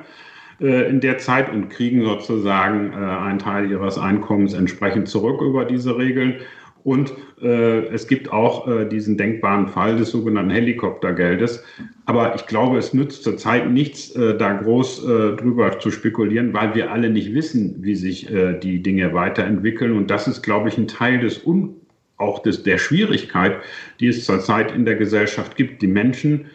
äh, 0.61 0.88
in 0.89 0.99
der 0.99 1.17
Zeit 1.17 1.51
und 1.51 1.69
kriegen 1.69 2.03
sozusagen 2.03 2.93
äh, 2.93 2.95
einen 2.95 3.39
Teil 3.39 3.71
ihres 3.71 3.97
Einkommens 3.97 4.53
entsprechend 4.53 5.07
zurück 5.07 5.41
über 5.41 5.65
diese 5.65 5.97
Regeln. 5.97 6.41
Und 6.84 7.13
äh, 7.41 7.86
es 7.88 8.07
gibt 8.07 8.31
auch 8.31 8.67
äh, 8.67 8.86
diesen 8.86 9.17
denkbaren 9.17 9.67
Fall 9.67 9.95
des 9.95 10.11
sogenannten 10.11 10.51
Helikoptergeldes. 10.51 11.63
Aber 12.05 12.36
ich 12.36 12.45
glaube, 12.45 12.77
es 12.77 12.93
nützt 12.93 13.23
zurzeit 13.23 13.71
nichts, 13.71 14.11
äh, 14.15 14.38
da 14.38 14.53
groß 14.53 15.03
äh, 15.03 15.07
drüber 15.38 15.79
zu 15.79 15.91
spekulieren, 15.91 16.53
weil 16.53 16.75
wir 16.75 16.91
alle 16.91 17.09
nicht 17.09 17.34
wissen, 17.34 17.77
wie 17.79 17.95
sich 17.95 18.29
äh, 18.29 18.59
die 18.59 18.84
Dinge 18.84 19.13
weiterentwickeln. 19.13 19.93
Und 19.93 20.11
das 20.11 20.27
ist, 20.27 20.41
glaube 20.41 20.67
ich, 20.69 20.77
ein 20.77 20.88
Teil 20.88 21.19
des 21.19 21.45
Un 21.45 21.75
auch 22.17 22.43
des, 22.43 22.63
der 22.63 22.77
Schwierigkeit, 22.77 23.57
die 23.99 24.07
es 24.07 24.25
zurzeit 24.25 24.71
in 24.71 24.86
der 24.86 24.95
Gesellschaft 24.95 25.55
gibt. 25.55 25.81
Die 25.81 25.88
Menschen, 25.88 26.45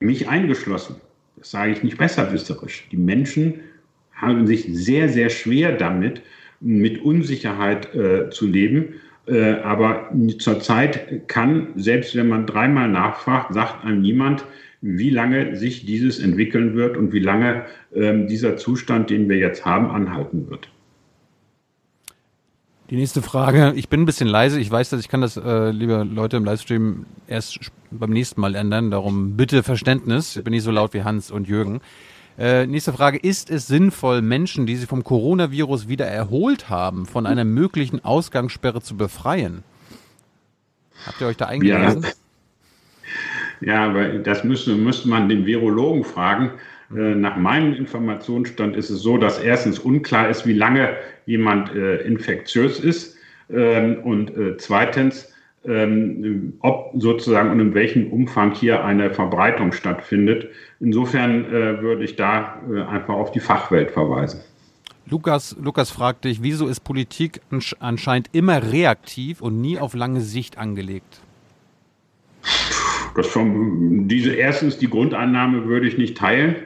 mich 0.00 0.28
eingeschlossen, 0.28 0.96
das 1.36 1.50
sage 1.50 1.72
ich 1.72 1.82
nicht 1.82 1.98
besserwisserisch, 1.98 2.88
die 2.90 2.96
Menschen 2.96 3.60
haben 4.14 4.46
sich 4.46 4.66
sehr, 4.70 5.08
sehr 5.08 5.28
schwer 5.28 5.72
damit, 5.72 6.22
mit 6.60 7.02
Unsicherheit 7.02 7.94
äh, 7.94 8.30
zu 8.30 8.46
leben 8.46 8.94
äh, 9.26 9.54
aber 9.62 10.10
zurzeit 10.38 11.28
kann, 11.28 11.68
selbst 11.76 12.14
wenn 12.14 12.28
man 12.28 12.46
dreimal 12.46 12.88
nachfragt, 12.88 13.54
sagt 13.54 13.84
einem 13.84 14.02
niemand, 14.02 14.44
wie 14.80 15.10
lange 15.10 15.56
sich 15.56 15.86
dieses 15.86 16.18
entwickeln 16.18 16.74
wird 16.76 16.96
und 16.96 17.12
wie 17.12 17.20
lange 17.20 17.64
ähm, 17.94 18.26
dieser 18.26 18.58
Zustand, 18.58 19.08
den 19.08 19.28
wir 19.30 19.38
jetzt 19.38 19.64
haben, 19.64 19.90
anhalten 19.90 20.50
wird. 20.50 20.68
Die 22.90 22.96
nächste 22.96 23.22
Frage. 23.22 23.72
Ich 23.76 23.88
bin 23.88 24.02
ein 24.02 24.06
bisschen 24.06 24.28
leise. 24.28 24.60
Ich 24.60 24.70
weiß, 24.70 24.90
dass 24.90 25.00
ich 25.00 25.08
kann 25.08 25.22
das, 25.22 25.38
äh, 25.38 25.70
liebe 25.70 26.02
Leute 26.04 26.36
im 26.36 26.44
Livestream, 26.44 27.06
erst 27.26 27.72
beim 27.90 28.10
nächsten 28.10 28.42
Mal 28.42 28.54
ändern. 28.54 28.90
Darum 28.90 29.38
bitte 29.38 29.62
Verständnis. 29.62 30.36
Ich 30.36 30.44
bin 30.44 30.50
nicht 30.50 30.64
so 30.64 30.70
laut 30.70 30.92
wie 30.92 31.02
Hans 31.02 31.30
und 31.30 31.48
Jürgen. 31.48 31.80
Äh, 32.36 32.66
nächste 32.66 32.92
Frage. 32.92 33.18
Ist 33.18 33.50
es 33.50 33.66
sinnvoll, 33.66 34.20
Menschen, 34.20 34.66
die 34.66 34.76
sich 34.76 34.88
vom 34.88 35.04
Coronavirus 35.04 35.88
wieder 35.88 36.06
erholt 36.06 36.68
haben, 36.68 37.06
von 37.06 37.26
einer 37.26 37.44
möglichen 37.44 38.04
Ausgangssperre 38.04 38.82
zu 38.82 38.96
befreien? 38.96 39.62
Habt 41.06 41.20
ihr 41.20 41.28
euch 41.28 41.36
da 41.36 41.46
eingelesen? 41.46 42.06
Ja, 43.60 43.74
ja 43.74 43.84
aber 43.86 44.18
das 44.18 44.42
müsste, 44.42 44.74
müsste 44.74 45.08
man 45.08 45.28
den 45.28 45.46
Virologen 45.46 46.02
fragen. 46.02 46.52
Äh, 46.90 47.14
nach 47.14 47.36
meinem 47.36 47.74
Informationsstand 47.74 48.76
ist 48.76 48.90
es 48.90 49.00
so, 49.00 49.16
dass 49.16 49.38
erstens 49.38 49.78
unklar 49.78 50.28
ist, 50.28 50.44
wie 50.44 50.54
lange 50.54 50.96
jemand 51.26 51.72
äh, 51.74 51.98
infektiös 51.98 52.80
ist. 52.80 53.16
Ähm, 53.48 53.98
und 54.02 54.36
äh, 54.36 54.56
zweitens, 54.56 55.32
ähm, 55.66 56.54
ob 56.60 56.92
sozusagen 56.94 57.50
und 57.50 57.60
in 57.60 57.74
welchem 57.74 58.12
Umfang 58.12 58.54
hier 58.54 58.84
eine 58.84 59.10
Verbreitung 59.10 59.72
stattfindet. 59.72 60.48
Insofern 60.80 61.44
äh, 61.46 61.80
würde 61.80 62.04
ich 62.04 62.16
da 62.16 62.60
äh, 62.70 62.82
einfach 62.82 63.14
auf 63.14 63.32
die 63.32 63.40
Fachwelt 63.40 63.90
verweisen. 63.90 64.40
Lukas, 65.06 65.54
Lukas 65.60 65.90
fragt 65.90 66.24
dich, 66.24 66.42
wieso 66.42 66.66
ist 66.66 66.80
Politik 66.80 67.40
anscheinend 67.78 68.30
immer 68.32 68.72
reaktiv 68.72 69.42
und 69.42 69.60
nie 69.60 69.78
auf 69.78 69.94
lange 69.94 70.20
Sicht 70.20 70.56
angelegt? 70.56 71.20
Das 73.14 73.26
schon, 73.26 74.08
diese 74.08 74.32
erstens 74.32 74.78
die 74.78 74.88
Grundannahme 74.88 75.66
würde 75.66 75.86
ich 75.86 75.98
nicht 75.98 76.16
teilen, 76.16 76.56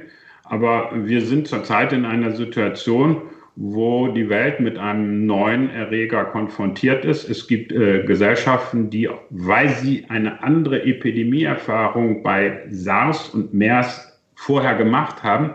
aber 0.45 0.91
wir 0.95 1.21
sind 1.21 1.47
zurzeit 1.49 1.93
in 1.93 2.05
einer 2.05 2.35
Situation, 2.35 3.23
wo 3.61 4.07
die 4.07 4.29
Welt 4.29 4.61
mit 4.61 4.79
einem 4.79 5.27
neuen 5.27 5.69
Erreger 5.71 6.27
konfrontiert 6.27 7.05
ist. 7.05 7.29
Es 7.29 7.49
gibt 7.49 7.73
äh, 7.73 8.05
Gesellschaften, 8.05 8.89
die, 8.89 9.09
weil 9.31 9.71
sie 9.71 10.05
eine 10.09 10.45
andere 10.45 10.85
Epidemieerfahrung 10.85 12.23
bei 12.23 12.63
SARS 12.71 13.31
und 13.31 13.53
MERS 13.53 14.17
vorher 14.37 14.77
gemacht 14.77 15.25
haben, 15.25 15.55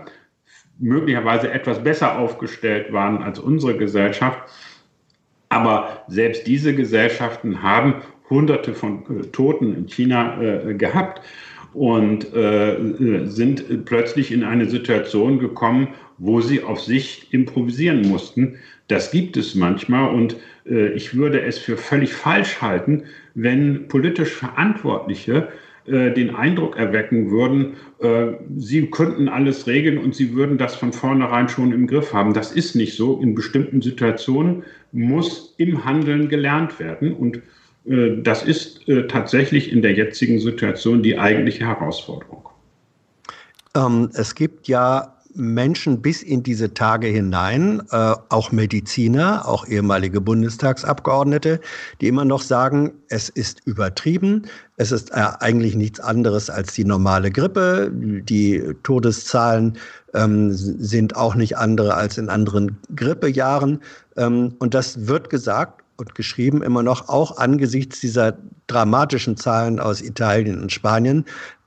möglicherweise 0.80 1.50
etwas 1.50 1.82
besser 1.82 2.20
aufgestellt 2.20 2.92
waren 2.92 3.24
als 3.24 3.40
unsere 3.40 3.78
Gesellschaft. 3.78 4.50
Aber 5.48 6.04
selbst 6.10 6.46
diese 6.46 6.76
Gesellschaften 6.76 7.64
haben 7.64 8.02
Hunderte 8.30 8.74
von 8.74 9.04
äh, 9.04 9.28
Toten 9.28 9.74
in 9.74 9.88
China 9.88 10.42
äh, 10.42 10.74
gehabt 10.74 11.22
und 11.74 12.34
äh, 12.34 12.74
äh 12.74 13.28
sind 13.28 13.86
plötzlich 13.86 14.34
in 14.34 14.44
eine 14.44 14.66
Situation 14.66 15.40
gekommen, 15.40 15.88
wo 16.18 16.42
sie 16.42 16.64
auf 16.64 16.82
sich 16.82 17.34
improvisieren 17.34 18.08
mussten. 18.08 18.56
Das 18.88 19.12
gibt 19.12 19.38
es 19.38 19.56
manchmal 19.56 20.14
und 20.14 20.36
äh, 20.66 20.90
ich 20.90 21.16
würde 21.16 21.42
es 21.42 21.58
für 21.58 21.78
völlig 21.78 22.14
falsch 22.14 22.62
halten, 22.62 23.04
wenn 23.36 23.88
politisch 23.88 24.32
Verantwortliche 24.32 25.50
äh, 25.86 26.12
den 26.14 26.34
Eindruck 26.34 26.78
erwecken 26.78 27.30
würden, 27.30 27.74
äh, 28.00 28.34
sie 28.58 28.90
könnten 28.90 29.28
alles 29.28 29.68
regeln 29.68 29.98
und 29.98 30.16
sie 30.16 30.34
würden 30.34 30.58
das 30.58 30.76
von 30.76 30.94
vornherein 30.94 31.50
schon 31.50 31.74
im 31.74 31.88
Griff 31.88 32.14
haben. 32.14 32.34
Das 32.34 32.54
ist 32.54 32.76
nicht 32.76 32.96
so. 32.96 33.20
In 33.20 33.36
bestimmten 33.36 33.82
Situationen 33.82 34.64
muss 34.94 35.56
im 35.58 35.84
Handeln 35.84 36.30
gelernt 36.30 36.80
werden 36.80 37.14
und 37.14 37.42
äh, 37.86 38.22
das 38.22 38.44
ist 38.44 38.88
äh, 38.88 39.08
tatsächlich 39.08 39.74
in 39.74 39.82
der 39.82 39.94
jetzigen 39.94 40.40
Situation 40.40 41.04
die 41.04 41.20
eigentliche 41.20 41.66
Herausforderung. 41.68 42.48
Ähm, 43.76 44.10
es 44.14 44.36
gibt 44.36 44.70
ja 44.70 45.13
Menschen 45.36 46.02
bis 46.02 46.22
in 46.24 46.44
diese 46.44 46.74
Tage 46.74 47.08
hinein, 47.08 47.82
äh, 47.92 48.14
auch 48.30 48.52
Mediziner, 48.52 49.48
auch 49.48 49.68
ehemalige 49.68 50.22
Bundestagsabgeordnete, 50.22 51.60
die 52.02 52.08
immer 52.08 52.26
noch 52.26 52.42
sagen, 52.42 52.94
es 53.10 53.30
ist 53.30 53.62
übertrieben, 53.66 54.44
es 54.78 54.92
ist 54.92 55.12
äh, 55.12 55.26
eigentlich 55.40 55.76
nichts 55.76 56.00
anderes 56.00 56.50
als 56.50 56.74
die 56.74 56.86
normale 56.86 57.32
Grippe, 57.32 57.92
die 57.94 58.64
Todeszahlen 58.84 59.78
ähm, 60.14 60.52
sind 60.54 61.16
auch 61.16 61.36
nicht 61.36 61.58
andere 61.58 61.96
als 61.96 62.18
in 62.18 62.30
anderen 62.30 62.78
Grippejahren. 62.96 63.82
Ähm, 64.18 64.54
und 64.60 64.74
das 64.74 65.08
wird 65.08 65.30
gesagt 65.30 65.82
und 65.98 66.16
geschrieben 66.16 66.64
immer 66.64 66.84
noch, 66.84 67.10
auch 67.10 67.38
angesichts 67.38 68.00
dieser 68.00 68.38
dramatischen 68.68 69.38
Zahlen 69.38 69.80
aus 69.80 70.02
Italien 70.02 70.62
und 70.62 70.72
Spanien, 70.72 71.26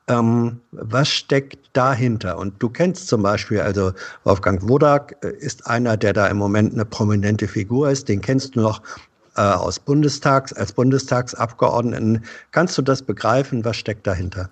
ähm, 0.08 0.60
was 0.72 1.08
steckt 1.08 1.70
dahinter? 1.72 2.38
Und 2.38 2.54
du 2.62 2.68
kennst 2.68 3.08
zum 3.08 3.22
Beispiel, 3.22 3.60
also 3.60 3.92
Wolfgang 4.24 4.68
Wodak 4.68 5.16
äh, 5.22 5.32
ist 5.38 5.66
einer, 5.66 5.96
der 5.96 6.12
da 6.12 6.28
im 6.28 6.36
Moment 6.36 6.74
eine 6.74 6.84
prominente 6.84 7.48
Figur 7.48 7.90
ist. 7.90 8.08
Den 8.08 8.20
kennst 8.20 8.56
du 8.56 8.60
noch 8.60 8.82
äh, 9.36 9.40
aus 9.40 9.78
Bundestags, 9.78 10.52
als 10.52 10.72
Bundestagsabgeordneten. 10.72 12.24
Kannst 12.52 12.78
du 12.78 12.82
das 12.82 13.02
begreifen? 13.02 13.64
Was 13.64 13.76
steckt 13.76 14.06
dahinter? 14.06 14.48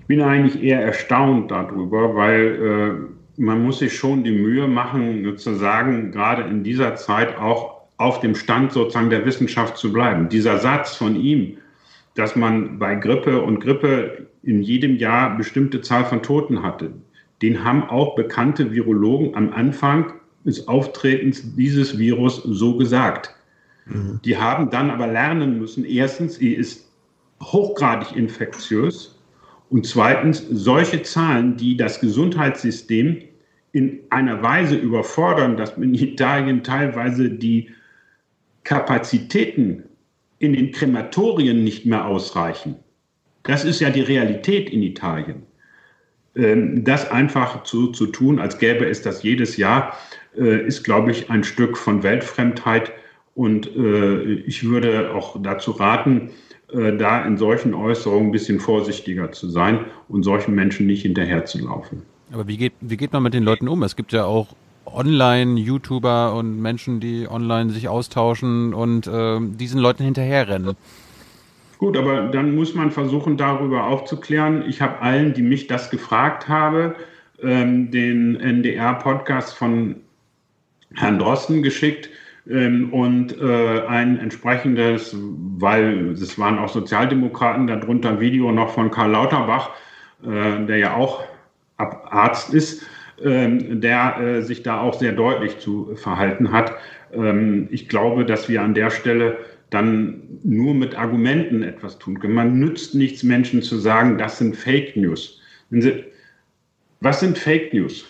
Ich 0.00 0.06
bin 0.06 0.22
eigentlich 0.22 0.62
eher 0.62 0.82
erstaunt 0.82 1.50
darüber, 1.50 2.14
weil 2.14 3.08
äh, 3.38 3.40
man 3.40 3.62
muss 3.62 3.78
sich 3.78 3.96
schon 3.96 4.24
die 4.24 4.32
Mühe 4.32 4.66
machen, 4.66 5.22
sozusagen 5.24 6.12
gerade 6.12 6.42
in 6.42 6.64
dieser 6.64 6.96
Zeit 6.96 7.36
auch 7.38 7.82
auf 7.98 8.20
dem 8.20 8.34
Stand 8.34 8.72
sozusagen 8.72 9.10
der 9.10 9.24
Wissenschaft 9.24 9.76
zu 9.76 9.92
bleiben. 9.92 10.28
Dieser 10.28 10.58
Satz 10.58 10.96
von 10.96 11.14
ihm, 11.14 11.58
dass 12.14 12.34
man 12.34 12.78
bei 12.78 12.94
Grippe 12.96 13.40
und 13.40 13.60
Grippe 13.60 14.26
in 14.42 14.62
jedem 14.62 14.96
Jahr 14.96 15.36
bestimmte 15.36 15.80
Zahl 15.80 16.04
von 16.04 16.22
Toten 16.22 16.62
hatte. 16.62 16.92
Den 17.42 17.64
haben 17.64 17.84
auch 17.84 18.14
bekannte 18.14 18.72
Virologen 18.72 19.34
am 19.34 19.52
Anfang 19.52 20.14
des 20.44 20.68
Auftretens 20.68 21.54
dieses 21.54 21.98
Virus 21.98 22.42
so 22.44 22.76
gesagt. 22.76 23.34
Mhm. 23.86 24.20
Die 24.24 24.36
haben 24.36 24.70
dann 24.70 24.90
aber 24.90 25.06
lernen 25.06 25.58
müssen, 25.58 25.84
erstens, 25.84 26.36
sie 26.36 26.54
ist 26.54 26.90
hochgradig 27.42 28.16
infektiös 28.16 29.18
und 29.70 29.86
zweitens, 29.86 30.44
solche 30.50 31.02
Zahlen, 31.02 31.56
die 31.56 31.76
das 31.76 32.00
Gesundheitssystem 32.00 33.22
in 33.72 34.00
einer 34.10 34.42
Weise 34.42 34.76
überfordern, 34.76 35.56
dass 35.56 35.76
in 35.78 35.94
Italien 35.94 36.62
teilweise 36.62 37.30
die 37.30 37.70
Kapazitäten 38.64 39.84
in 40.38 40.52
den 40.52 40.72
Krematorien 40.72 41.64
nicht 41.64 41.86
mehr 41.86 42.06
ausreichen. 42.06 42.76
Das 43.44 43.64
ist 43.64 43.80
ja 43.80 43.90
die 43.90 44.02
Realität 44.02 44.70
in 44.70 44.82
Italien. 44.82 45.42
Ähm, 46.34 46.84
das 46.84 47.10
einfach 47.10 47.64
zu, 47.64 47.88
zu 47.88 48.06
tun, 48.06 48.38
als 48.38 48.58
gäbe 48.58 48.86
es 48.86 49.02
das 49.02 49.22
jedes 49.22 49.56
Jahr, 49.56 49.96
äh, 50.36 50.66
ist, 50.66 50.82
glaube 50.84 51.10
ich, 51.10 51.30
ein 51.30 51.44
Stück 51.44 51.76
von 51.76 52.02
Weltfremdheit 52.02 52.92
Und 53.34 53.66
äh, 53.76 54.34
ich 54.46 54.64
würde 54.64 55.14
auch 55.14 55.40
dazu 55.42 55.72
raten, 55.72 56.30
äh, 56.72 56.96
da 56.96 57.24
in 57.24 57.36
solchen 57.36 57.74
Äußerungen 57.74 58.28
ein 58.28 58.32
bisschen 58.32 58.60
vorsichtiger 58.60 59.32
zu 59.32 59.48
sein 59.48 59.86
und 60.08 60.22
solchen 60.22 60.54
Menschen 60.54 60.86
nicht 60.86 61.02
hinterherzulaufen. 61.02 62.02
Aber 62.32 62.46
wie 62.46 62.56
geht, 62.56 62.72
wie 62.80 62.96
geht 62.96 63.12
man 63.12 63.22
mit 63.22 63.34
den 63.34 63.42
Leuten 63.42 63.68
um? 63.68 63.82
Es 63.82 63.96
gibt 63.96 64.12
ja 64.12 64.24
auch 64.24 64.48
Online-YouTuber 64.86 66.34
und 66.34 66.60
Menschen, 66.60 67.00
die 67.00 67.26
online 67.28 67.70
sich 67.70 67.88
austauschen 67.88 68.74
und 68.74 69.06
äh, 69.06 69.38
diesen 69.40 69.80
Leuten 69.80 70.04
hinterherrennen. 70.04 70.76
Gut, 71.82 71.96
aber 71.96 72.28
dann 72.28 72.54
muss 72.54 72.76
man 72.76 72.92
versuchen, 72.92 73.36
darüber 73.36 73.88
aufzuklären. 73.88 74.62
Ich 74.68 74.80
habe 74.80 75.00
allen, 75.00 75.34
die 75.34 75.42
mich 75.42 75.66
das 75.66 75.90
gefragt 75.90 76.46
haben, 76.46 76.94
ähm, 77.42 77.90
den 77.90 78.38
NDR-Podcast 78.38 79.56
von 79.58 79.96
Herrn 80.94 81.18
Drosten 81.18 81.60
geschickt 81.60 82.08
ähm, 82.48 82.92
und 82.92 83.36
äh, 83.36 83.84
ein 83.88 84.20
entsprechendes, 84.20 85.16
weil 85.58 86.10
es 86.10 86.38
waren 86.38 86.60
auch 86.60 86.68
Sozialdemokraten, 86.68 87.66
darunter 87.66 88.10
ein 88.10 88.20
Video 88.20 88.52
noch 88.52 88.70
von 88.70 88.92
Karl 88.92 89.10
Lauterbach, 89.10 89.70
äh, 90.24 90.64
der 90.64 90.76
ja 90.76 90.94
auch 90.94 91.24
Arzt 91.78 92.54
ist, 92.54 92.86
ähm, 93.24 93.80
der 93.80 94.20
äh, 94.20 94.42
sich 94.42 94.62
da 94.62 94.80
auch 94.80 94.94
sehr 94.94 95.14
deutlich 95.14 95.58
zu 95.58 95.96
verhalten 95.96 96.52
hat. 96.52 96.74
Ich 97.68 97.90
glaube, 97.90 98.24
dass 98.24 98.48
wir 98.48 98.62
an 98.62 98.72
der 98.72 98.88
Stelle 98.88 99.36
dann 99.72 100.22
nur 100.42 100.74
mit 100.74 100.94
Argumenten 100.94 101.62
etwas 101.62 101.98
tun 101.98 102.18
können. 102.18 102.34
Man 102.34 102.58
nützt 102.58 102.94
nichts, 102.94 103.22
Menschen 103.22 103.62
zu 103.62 103.78
sagen, 103.78 104.18
das 104.18 104.38
sind 104.38 104.56
Fake 104.56 104.96
News. 104.96 105.40
Sie, 105.70 106.04
was 107.00 107.20
sind 107.20 107.38
Fake 107.38 107.72
News? 107.72 108.04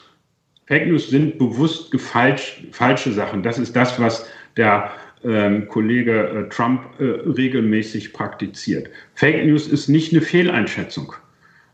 Fake 0.67 0.89
News 0.89 1.11
sind 1.11 1.39
bewusst 1.39 1.91
gefalsch, 1.91 2.65
falsche 2.73 3.13
Sachen. 3.13 3.43
Das 3.43 3.59
ist 3.59 3.77
das, 3.77 4.01
was 4.01 4.29
der 4.57 4.91
ähm, 5.25 5.69
Kollege 5.69 6.29
äh, 6.29 6.49
Trump 6.49 6.83
äh, 6.99 7.05
regelmäßig 7.05 8.13
praktiziert. 8.13 8.91
Fake 9.15 9.47
News 9.47 9.69
ist 9.69 9.89
nicht 9.89 10.13
eine 10.13 10.23
Fehleinschätzung. 10.23 11.15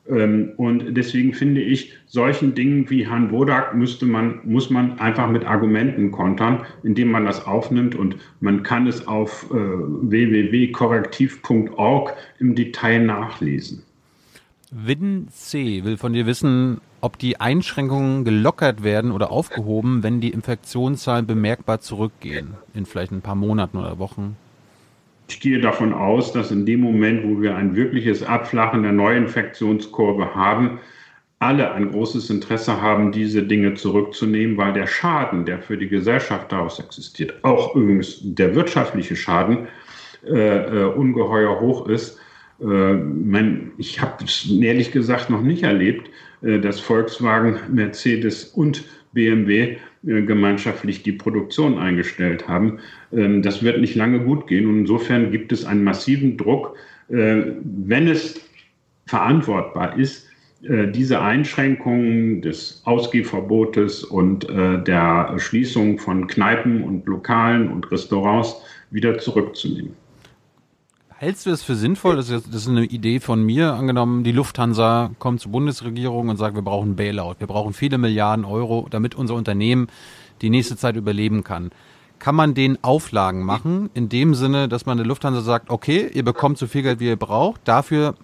Ähm, 0.09 0.52
und 0.56 0.96
deswegen 0.96 1.34
finde 1.34 1.61
ich, 1.61 1.92
solchen 2.06 2.54
Dingen 2.54 2.88
wie 2.90 3.09
Herrn 3.09 3.30
Wodak 3.30 3.74
müsste 3.74 4.06
man, 4.06 4.40
muss 4.44 4.70
man 4.70 4.98
einfach 4.98 5.28
mit 5.28 5.44
Argumenten 5.44 6.11
kontern, 6.11 6.64
indem 6.82 7.11
man 7.11 7.26
das 7.26 7.46
aufnimmt 7.46 7.94
und 7.94 8.16
man 8.40 8.62
kann 8.62 8.86
es 8.86 9.06
auf 9.06 9.50
äh, 9.50 9.54
www.korrektiv.org 9.54 12.14
im 12.38 12.54
Detail 12.54 13.04
nachlesen. 13.04 13.82
Win 14.70 15.28
C 15.30 15.82
will 15.84 15.96
von 15.96 16.12
dir 16.12 16.26
wissen, 16.26 16.82
ob 17.00 17.18
die 17.18 17.40
Einschränkungen 17.40 18.24
gelockert 18.24 18.82
werden 18.82 19.12
oder 19.12 19.30
aufgehoben, 19.30 20.02
wenn 20.02 20.20
die 20.20 20.28
Infektionszahlen 20.30 21.26
bemerkbar 21.26 21.80
zurückgehen, 21.80 22.54
in 22.74 22.84
vielleicht 22.84 23.12
ein 23.12 23.22
paar 23.22 23.34
Monaten 23.34 23.78
oder 23.78 23.98
Wochen. 23.98 24.36
Ich 25.28 25.40
gehe 25.40 25.60
davon 25.60 25.92
aus, 25.92 26.32
dass 26.32 26.50
in 26.50 26.64
dem 26.64 26.80
Moment, 26.80 27.22
wo 27.22 27.40
wir 27.42 27.54
ein 27.54 27.76
wirkliches 27.76 28.22
Abflachen 28.22 28.82
der 28.82 28.92
Neuinfektionskurve 28.92 30.34
haben, 30.34 30.80
alle 31.38 31.70
ein 31.72 31.92
großes 31.92 32.30
Interesse 32.30 32.80
haben, 32.80 33.12
diese 33.12 33.42
Dinge 33.42 33.74
zurückzunehmen, 33.74 34.56
weil 34.56 34.72
der 34.72 34.86
Schaden, 34.86 35.44
der 35.44 35.60
für 35.60 35.76
die 35.76 35.88
Gesellschaft 35.88 36.50
daraus 36.50 36.80
existiert, 36.80 37.34
auch 37.42 37.76
übrigens 37.76 38.18
der 38.22 38.54
wirtschaftliche 38.54 39.14
Schaden, 39.14 39.68
äh, 40.26 40.32
äh, 40.32 40.84
ungeheuer 40.84 41.60
hoch 41.60 41.86
ist. 41.88 42.18
Äh, 42.60 42.64
mein, 42.64 43.72
ich 43.76 44.00
habe 44.00 44.24
es 44.24 44.50
ehrlich 44.50 44.90
gesagt 44.90 45.30
noch 45.30 45.42
nicht 45.42 45.62
erlebt, 45.62 46.10
äh, 46.42 46.58
dass 46.58 46.80
Volkswagen, 46.80 47.60
Mercedes 47.70 48.44
und 48.46 48.84
BMW 49.12 49.76
äh, 50.06 50.22
gemeinschaftlich 50.22 51.02
die 51.02 51.12
Produktion 51.12 51.78
eingestellt 51.78 52.48
haben. 52.48 52.78
Ähm, 53.12 53.42
das 53.42 53.62
wird 53.62 53.80
nicht 53.80 53.94
lange 53.94 54.20
gut 54.20 54.46
gehen. 54.46 54.66
Und 54.68 54.80
insofern 54.80 55.30
gibt 55.30 55.52
es 55.52 55.64
einen 55.64 55.84
massiven 55.84 56.36
Druck, 56.36 56.76
äh, 57.09 57.42
wenn 57.62 58.09
es 58.09 58.40
verantwortbar 59.06 59.98
ist, 59.98 60.28
äh, 60.62 60.86
diese 60.88 61.20
Einschränkungen 61.20 62.42
des 62.42 62.82
Ausgehverbotes 62.84 64.04
und 64.04 64.46
der 64.48 65.34
Schließung 65.38 65.98
von 65.98 66.26
Kneipen 66.26 66.82
und 66.82 67.06
Lokalen 67.06 67.70
und 67.70 67.90
Restaurants 67.90 68.56
wieder 68.90 69.18
zurückzunehmen. 69.18 70.07
Hältst 71.20 71.46
du 71.46 71.50
es 71.50 71.64
für 71.64 71.74
sinnvoll, 71.74 72.14
das 72.14 72.30
ist, 72.30 72.46
das 72.46 72.62
ist 72.62 72.68
eine 72.68 72.84
Idee 72.84 73.18
von 73.18 73.42
mir, 73.42 73.74
angenommen, 73.74 74.22
die 74.22 74.30
Lufthansa 74.30 75.10
kommt 75.18 75.40
zur 75.40 75.50
Bundesregierung 75.50 76.28
und 76.28 76.36
sagt, 76.36 76.54
wir 76.54 76.62
brauchen 76.62 76.94
Bailout, 76.94 77.34
wir 77.40 77.48
brauchen 77.48 77.72
viele 77.72 77.98
Milliarden 77.98 78.44
Euro, 78.44 78.86
damit 78.88 79.16
unser 79.16 79.34
Unternehmen 79.34 79.88
die 80.42 80.48
nächste 80.48 80.76
Zeit 80.76 80.94
überleben 80.94 81.42
kann. 81.42 81.72
Kann 82.20 82.36
man 82.36 82.54
den 82.54 82.84
Auflagen 82.84 83.42
machen, 83.42 83.90
in 83.94 84.08
dem 84.08 84.36
Sinne, 84.36 84.68
dass 84.68 84.86
man 84.86 84.96
der 84.96 85.06
Lufthansa 85.06 85.40
sagt, 85.40 85.70
okay, 85.70 86.08
ihr 86.14 86.24
bekommt 86.24 86.56
so 86.56 86.68
viel 86.68 86.82
Geld, 86.82 87.00
wie 87.00 87.08
ihr 87.08 87.16
braucht, 87.16 87.62
dafür 87.64 88.14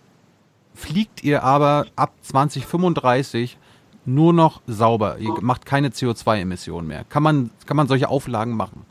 fliegt 0.73 1.25
ihr 1.25 1.43
aber 1.43 1.87
ab 1.97 2.13
2035 2.23 3.59
nur 4.05 4.33
noch 4.33 4.63
sauber, 4.69 5.19
ihr 5.19 5.33
macht 5.41 5.67
keine 5.67 5.89
CO2-Emissionen 5.89 6.87
mehr. 6.87 7.03
Kann 7.03 7.25
man, 7.25 7.51
kann 7.67 7.77
man 7.77 7.89
solche 7.89 8.09
Auflagen 8.09 8.53
machen? 8.53 8.87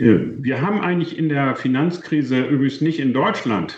Äh, 0.00 0.20
wir 0.38 0.60
haben 0.60 0.80
eigentlich 0.80 1.18
in 1.18 1.28
der 1.28 1.54
Finanzkrise, 1.56 2.40
übrigens 2.46 2.80
nicht 2.80 3.00
in 3.00 3.12
Deutschland, 3.12 3.76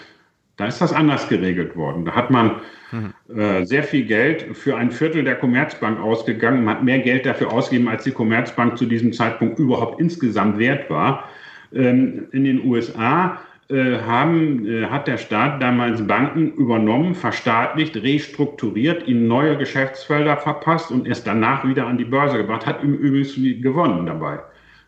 da 0.57 0.66
ist 0.66 0.81
das 0.81 0.93
anders 0.93 1.29
geregelt 1.29 1.77
worden. 1.77 2.05
Da 2.05 2.12
hat 2.12 2.31
man 2.31 2.61
mhm. 2.93 3.37
äh, 3.37 3.64
sehr 3.64 3.83
viel 3.83 4.05
Geld 4.05 4.57
für 4.57 4.77
ein 4.77 4.91
Viertel 4.91 5.25
der 5.25 5.37
Commerzbank 5.37 5.99
ausgegangen. 5.99 6.64
Man 6.64 6.77
hat 6.77 6.85
mehr 6.85 6.99
Geld 6.99 7.27
dafür 7.27 7.53
ausgegeben, 7.53 7.89
als 7.89 8.05
die 8.05 8.12
Commerzbank 8.12 8.77
zu 8.79 8.87
diesem 8.87 9.12
Zeitpunkt 9.12 9.59
überhaupt 9.59 10.01
insgesamt 10.01 10.59
wert 10.59 10.91
war. 10.91 11.29
Ähm, 11.75 12.27
in 12.33 12.45
den 12.45 12.64
USA 12.66 13.39
äh, 13.70 13.99
haben, 14.01 14.66
äh, 14.66 14.87
hat 14.87 15.09
der 15.09 15.16
Staat 15.16 15.62
damals 15.62 16.07
Banken 16.07 16.53
übernommen, 16.53 17.14
verstaatlicht, 17.14 17.97
restrukturiert, 17.97 19.09
ihnen 19.09 19.27
neue 19.27 19.57
Geschäftsfelder 19.57 20.37
verpasst 20.37 20.91
und 20.91 21.09
es 21.09 21.25
danach 21.25 21.66
wieder 21.66 21.87
an 21.87 21.97
die 21.97 22.05
Börse 22.05 22.37
gebracht, 22.37 22.66
hat 22.66 22.83
übrigens 22.83 23.35
gewonnen 23.35 24.05
dabei. 24.05 24.41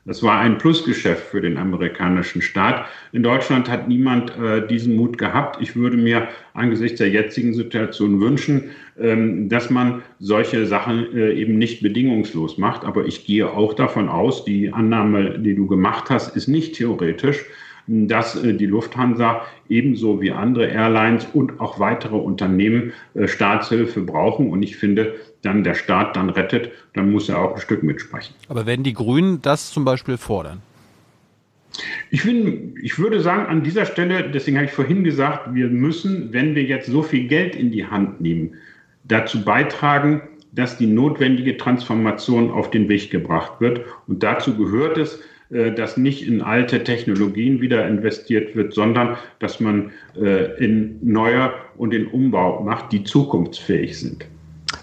Das 0.07 0.23
war 0.23 0.39
ein 0.39 0.59
Plusgeschäft 0.59 1.25
für 1.29 1.41
den 1.41 1.57
amerikanischen 1.57 2.43
Staat. 2.43 2.87
In 3.13 3.23
Deutschland 3.23 3.71
hat 3.71 3.89
niemand 3.89 4.37
äh, 4.37 4.67
diesen 4.67 4.97
Mut 4.97 5.17
gehabt. 5.17 5.63
Ich 5.63 5.77
würde 5.77 5.97
mir 5.97 6.29
angesichts 6.53 6.99
der 6.99 7.09
jetzigen 7.09 7.55
Situation 7.55 8.21
wünschen, 8.21 8.71
ähm, 8.99 9.49
dass 9.49 9.71
man 9.71 10.03
solche 10.19 10.67
Sachen 10.67 11.17
äh, 11.17 11.33
eben 11.33 11.57
nicht 11.57 11.83
bedingungslos 11.83 12.59
macht. 12.59 12.85
Aber 12.85 13.07
ich 13.07 13.25
gehe 13.25 13.51
auch 13.51 13.73
davon 13.73 14.11
aus, 14.11 14.45
die 14.45 14.71
Annahme, 14.71 15.39
die 15.39 15.55
du 15.55 15.67
gemacht 15.67 16.11
hast, 16.11 16.37
ist 16.37 16.49
nicht 16.49 16.75
theoretisch 16.75 17.45
dass 17.87 18.43
äh, 18.43 18.55
die 18.55 18.67
Lufthansa 18.67 19.43
ebenso 19.69 20.21
wie 20.21 20.31
andere 20.31 20.67
Airlines 20.67 21.27
und 21.33 21.61
auch 21.61 21.79
weitere 21.79 22.17
Unternehmen 22.17 22.93
äh, 23.15 23.29
Staatshilfe 23.29 24.01
brauchen. 24.01 24.51
Und 24.51 24.63
ich 24.63 24.77
finde, 24.77 25.15
dann 25.43 25.65
der 25.65 25.75
Staat 25.75 26.17
dann 26.17 26.31
rettet, 26.31 26.71
dann 26.95 27.13
muss 27.13 27.29
er 27.29 27.39
auch 27.39 27.55
ein 27.55 27.61
Stück 27.61 27.83
mitsprechen. 27.83 28.35
Aber 28.49 28.67
werden 28.67 28.83
die 28.83 28.95
Grünen 28.95 29.43
das 29.43 29.71
zum 29.71 29.85
Beispiel 29.85 30.17
fordern? 30.17 30.63
Ich, 32.11 32.23
find, 32.23 32.79
ich 32.79 32.99
würde 32.99 33.21
sagen, 33.21 33.47
an 33.47 33.63
dieser 33.63 33.85
Stelle, 33.85 34.31
deswegen 34.31 34.57
habe 34.57 34.67
ich 34.67 34.73
vorhin 34.73 35.03
gesagt, 35.03 35.55
wir 35.55 35.67
müssen, 35.69 36.33
wenn 36.33 36.55
wir 36.55 36.63
jetzt 36.63 36.87
so 36.87 37.03
viel 37.03 37.27
Geld 37.27 37.57
in 37.57 37.73
die 37.73 37.85
Hand 37.85 38.21
nehmen, 38.21 38.55
dazu 39.03 39.45
beitragen, 39.45 40.23
dass 40.53 40.79
die 40.79 40.87
notwendige 40.87 41.57
Transformation 41.57 42.51
auf 42.51 42.71
den 42.71 42.89
Weg 42.89 43.11
gebracht 43.11 43.61
wird. 43.61 43.81
Und 44.07 44.23
dazu 44.23 44.57
gehört 44.57 44.97
es, 44.99 45.21
dass 45.75 45.97
nicht 45.97 46.27
in 46.27 46.43
alte 46.43 46.83
Technologien 46.83 47.61
wieder 47.61 47.87
investiert 47.87 48.57
wird, 48.57 48.75
sondern 48.75 49.17
dass 49.39 49.61
man 49.61 49.93
äh, 50.17 50.53
in 50.63 50.99
neue 51.03 51.53
und 51.77 51.95
in 51.95 52.07
Umbau 52.09 52.63
macht, 52.63 52.93
die 52.93 53.05
zukunftsfähig 53.05 53.99
sind. 53.99 54.27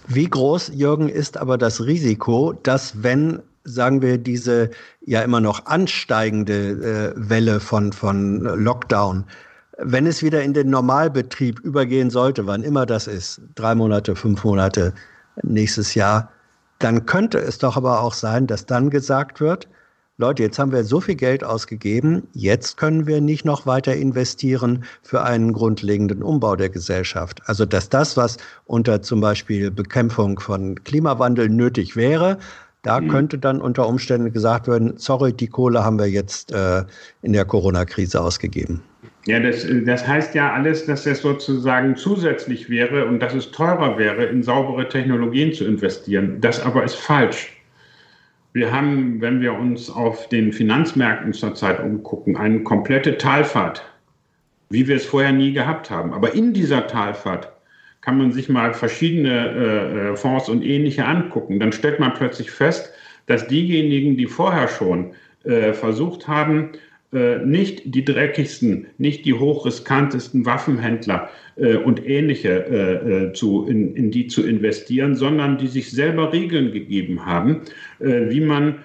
Wie 0.07 0.29
groß, 0.29 0.71
Jürgen, 0.73 1.09
ist 1.09 1.37
aber 1.37 1.57
das 1.57 1.85
Risiko, 1.85 2.53
dass 2.63 3.03
wenn 3.03 3.39
sagen 3.63 4.01
wir, 4.01 4.17
diese 4.17 4.71
ja 5.05 5.21
immer 5.21 5.39
noch 5.39 5.65
ansteigende 5.65 7.13
äh, 7.15 7.29
Welle 7.29 7.59
von, 7.59 7.91
von 7.91 8.41
Lockdown, 8.41 9.25
wenn 9.77 10.05
es 10.05 10.23
wieder 10.23 10.41
in 10.43 10.53
den 10.53 10.69
Normalbetrieb 10.69 11.59
übergehen 11.59 12.09
sollte, 12.09 12.47
wann 12.47 12.63
immer 12.63 12.85
das 12.85 13.07
ist, 13.07 13.41
drei 13.55 13.75
Monate, 13.75 14.15
fünf 14.15 14.43
Monate, 14.43 14.93
nächstes 15.43 15.95
Jahr, 15.95 16.31
dann 16.79 17.05
könnte 17.05 17.37
es 17.37 17.57
doch 17.57 17.77
aber 17.77 18.01
auch 18.01 18.13
sein, 18.13 18.47
dass 18.47 18.65
dann 18.65 18.89
gesagt 18.89 19.39
wird, 19.39 19.67
Leute, 20.21 20.43
jetzt 20.43 20.59
haben 20.59 20.71
wir 20.71 20.83
so 20.83 21.01
viel 21.01 21.15
Geld 21.15 21.43
ausgegeben, 21.43 22.27
jetzt 22.33 22.77
können 22.77 23.07
wir 23.07 23.21
nicht 23.21 23.43
noch 23.43 23.65
weiter 23.65 23.95
investieren 23.95 24.83
für 25.01 25.23
einen 25.23 25.51
grundlegenden 25.51 26.21
Umbau 26.21 26.55
der 26.55 26.69
Gesellschaft. 26.69 27.41
Also 27.47 27.65
dass 27.65 27.89
das, 27.89 28.17
was 28.17 28.37
unter 28.65 29.01
zum 29.01 29.19
Beispiel 29.19 29.71
Bekämpfung 29.71 30.39
von 30.39 30.75
Klimawandel 30.83 31.49
nötig 31.49 31.95
wäre, 31.95 32.37
da 32.83 33.01
mhm. 33.01 33.07
könnte 33.07 33.39
dann 33.39 33.61
unter 33.61 33.87
Umständen 33.87 34.31
gesagt 34.31 34.67
werden, 34.67 34.93
sorry, 34.97 35.33
die 35.33 35.47
Kohle 35.47 35.83
haben 35.83 35.97
wir 35.97 36.07
jetzt 36.07 36.51
äh, 36.51 36.83
in 37.23 37.33
der 37.33 37.45
Corona-Krise 37.45 38.21
ausgegeben. 38.21 38.83
Ja, 39.25 39.39
das, 39.39 39.65
das 39.85 40.07
heißt 40.07 40.35
ja 40.35 40.53
alles, 40.53 40.85
dass 40.85 41.07
es 41.07 41.21
sozusagen 41.21 41.95
zusätzlich 41.95 42.69
wäre 42.69 43.05
und 43.05 43.19
dass 43.19 43.33
es 43.33 43.49
teurer 43.49 43.97
wäre, 43.97 44.25
in 44.25 44.43
saubere 44.43 44.87
Technologien 44.87 45.51
zu 45.51 45.65
investieren. 45.65 46.41
Das 46.41 46.63
aber 46.63 46.83
ist 46.83 46.95
falsch. 46.95 47.57
Wir 48.53 48.71
haben, 48.71 49.21
wenn 49.21 49.39
wir 49.39 49.53
uns 49.53 49.89
auf 49.89 50.27
den 50.27 50.51
Finanzmärkten 50.51 51.33
zurzeit 51.33 51.79
umgucken, 51.79 52.35
eine 52.35 52.63
komplette 52.63 53.17
Talfahrt, 53.17 53.83
wie 54.69 54.87
wir 54.87 54.97
es 54.97 55.05
vorher 55.05 55.31
nie 55.31 55.53
gehabt 55.53 55.89
haben. 55.89 56.13
Aber 56.13 56.33
in 56.33 56.53
dieser 56.53 56.87
Talfahrt 56.87 57.51
kann 58.01 58.17
man 58.17 58.31
sich 58.31 58.49
mal 58.49 58.73
verschiedene 58.73 59.29
äh, 59.29 60.09
äh 60.11 60.15
Fonds 60.15 60.49
und 60.49 60.63
ähnliche 60.63 61.05
angucken. 61.05 61.59
Dann 61.59 61.71
stellt 61.71 61.99
man 61.99 62.13
plötzlich 62.13 62.51
fest, 62.51 62.93
dass 63.27 63.47
diejenigen, 63.47 64.17
die 64.17 64.25
vorher 64.25 64.67
schon 64.67 65.13
äh, 65.43 65.73
versucht 65.73 66.27
haben, 66.27 66.71
äh, 67.13 67.39
nicht 67.45 67.81
die 67.93 68.05
dreckigsten, 68.05 68.87
nicht 68.97 69.25
die 69.25 69.33
hochriskantesten 69.33 70.45
Waffenhändler 70.45 71.29
äh, 71.57 71.75
und 71.75 72.07
ähnliche 72.07 72.49
äh, 72.49 72.93
äh, 73.25 73.33
zu, 73.33 73.65
in, 73.67 73.95
in, 73.95 74.11
die 74.11 74.27
zu 74.27 74.47
investieren, 74.47 75.15
sondern 75.15 75.57
die 75.57 75.67
sich 75.67 75.91
selber 75.91 76.31
Regeln 76.31 76.71
gegeben 76.71 77.25
haben, 77.25 77.63
äh, 77.99 78.29
wie 78.29 78.41
man 78.41 78.79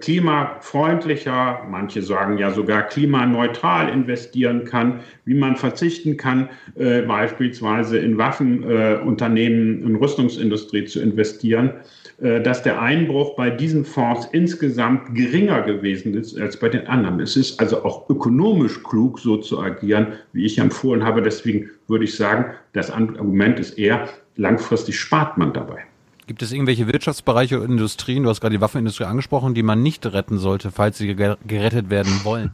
klimafreundlicher, 0.00 1.60
manche 1.70 2.02
sagen 2.02 2.38
ja 2.38 2.50
sogar 2.50 2.82
klimaneutral 2.88 3.88
investieren 3.88 4.64
kann, 4.64 5.00
wie 5.24 5.34
man 5.34 5.54
verzichten 5.54 6.16
kann, 6.16 6.48
beispielsweise 6.74 7.98
in 7.98 8.18
Waffenunternehmen, 8.18 9.84
in 9.84 9.94
Rüstungsindustrie 9.94 10.86
zu 10.86 11.00
investieren 11.00 11.74
dass 12.20 12.62
der 12.62 12.82
Einbruch 12.82 13.34
bei 13.34 13.48
diesen 13.48 13.86
Fonds 13.86 14.28
insgesamt 14.32 15.14
geringer 15.14 15.62
gewesen 15.62 16.12
ist 16.14 16.38
als 16.38 16.58
bei 16.58 16.68
den 16.68 16.86
anderen. 16.86 17.18
Es 17.18 17.34
ist 17.34 17.58
also 17.58 17.82
auch 17.82 18.10
ökonomisch 18.10 18.82
klug, 18.82 19.18
so 19.18 19.38
zu 19.38 19.58
agieren, 19.58 20.08
wie 20.34 20.44
ich 20.44 20.58
empfohlen 20.58 21.02
habe. 21.02 21.22
Deswegen 21.22 21.70
würde 21.88 22.04
ich 22.04 22.14
sagen, 22.14 22.52
das 22.74 22.90
Argument 22.90 23.58
ist 23.58 23.78
eher, 23.78 24.06
langfristig 24.36 25.00
spart 25.00 25.38
man 25.38 25.54
dabei. 25.54 25.84
Gibt 26.26 26.42
es 26.42 26.52
irgendwelche 26.52 26.86
Wirtschaftsbereiche 26.86 27.56
oder 27.56 27.68
Industrien, 27.68 28.22
du 28.22 28.28
hast 28.28 28.40
gerade 28.40 28.54
die 28.54 28.60
Waffenindustrie 28.60 29.04
angesprochen, 29.04 29.52
die 29.52 29.64
man 29.64 29.82
nicht 29.82 30.06
retten 30.06 30.38
sollte, 30.38 30.70
falls 30.70 30.96
sie 30.96 31.16
gerettet 31.16 31.90
werden 31.90 32.20
wollen? 32.22 32.52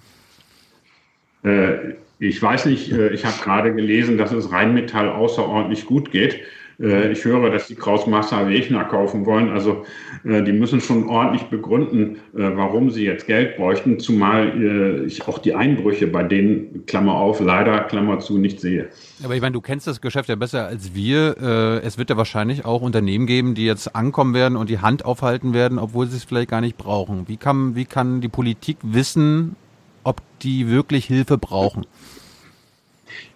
Äh, 1.43 1.95
ich 2.19 2.43
weiß 2.43 2.65
nicht, 2.67 2.91
äh, 2.91 3.11
ich 3.11 3.27
habe 3.27 3.37
gerade 3.43 3.75
gelesen, 3.75 4.17
dass 4.17 4.33
es 4.33 4.51
Rheinmetall 4.51 5.11
außerordentlich 5.11 5.85
gut 5.85 6.11
geht. 6.11 6.41
Äh, 6.81 7.13
ich 7.13 7.25
höre, 7.25 7.51
dass 7.51 7.69
die 7.69 7.75
Kraus 7.75 8.07
Master 8.07 8.49
Wegner 8.49 8.85
kaufen 8.85 9.25
wollen. 9.27 9.51
Also 9.51 9.85
äh, 10.25 10.43
die 10.43 10.53
müssen 10.53 10.81
schon 10.81 11.09
ordentlich 11.09 11.45
begründen, 11.45 12.17
äh, 12.35 12.51
warum 12.55 12.91
sie 12.91 13.05
jetzt 13.05 13.27
Geld 13.27 13.57
bräuchten, 13.57 13.99
zumal 13.99 15.07
ich 15.07 15.27
auch 15.27 15.39
die 15.39 15.55
Einbrüche 15.55 16.07
bei 16.07 16.23
denen, 16.23 16.85
Klammer 16.87 17.15
auf, 17.15 17.41
leider, 17.41 17.81
Klammer 17.81 18.21
zu, 18.21 18.39
nicht 18.39 18.61
sehe. 18.61 18.89
Aber 19.23 19.35
ich 19.35 19.41
meine, 19.41 19.53
du 19.53 19.61
kennst 19.61 19.87
das 19.87 20.01
Geschäft 20.01 20.29
ja 20.29 20.35
besser 20.35 20.67
als 20.67 20.95
wir. 20.95 21.37
Es 21.83 21.99
wird 21.99 22.11
ja 22.11 22.17
wahrscheinlich 22.17 22.65
auch 22.65 22.83
Unternehmen 22.83 23.27
geben, 23.27 23.55
die 23.55 23.65
jetzt 23.65 23.95
ankommen 23.95 24.35
werden 24.35 24.57
und 24.57 24.71
die 24.71 24.79
Hand 24.79 25.05
aufhalten 25.05 25.55
werden, 25.55 25.79
obwohl 25.79 26.07
sie 26.07 26.17
es 26.17 26.25
vielleicht 26.25 26.51
gar 26.51 26.61
nicht 26.61 26.77
brauchen. 26.77 27.25
Wie 27.29 27.37
kann, 27.37 27.75
wie 27.75 27.85
kann 27.85 28.21
die 28.21 28.29
Politik 28.29 28.79
wissen, 28.83 29.57
ob 30.05 30.21
die 30.43 30.69
wirklich 30.69 31.07
Hilfe 31.07 31.39
brauchen? 31.39 31.87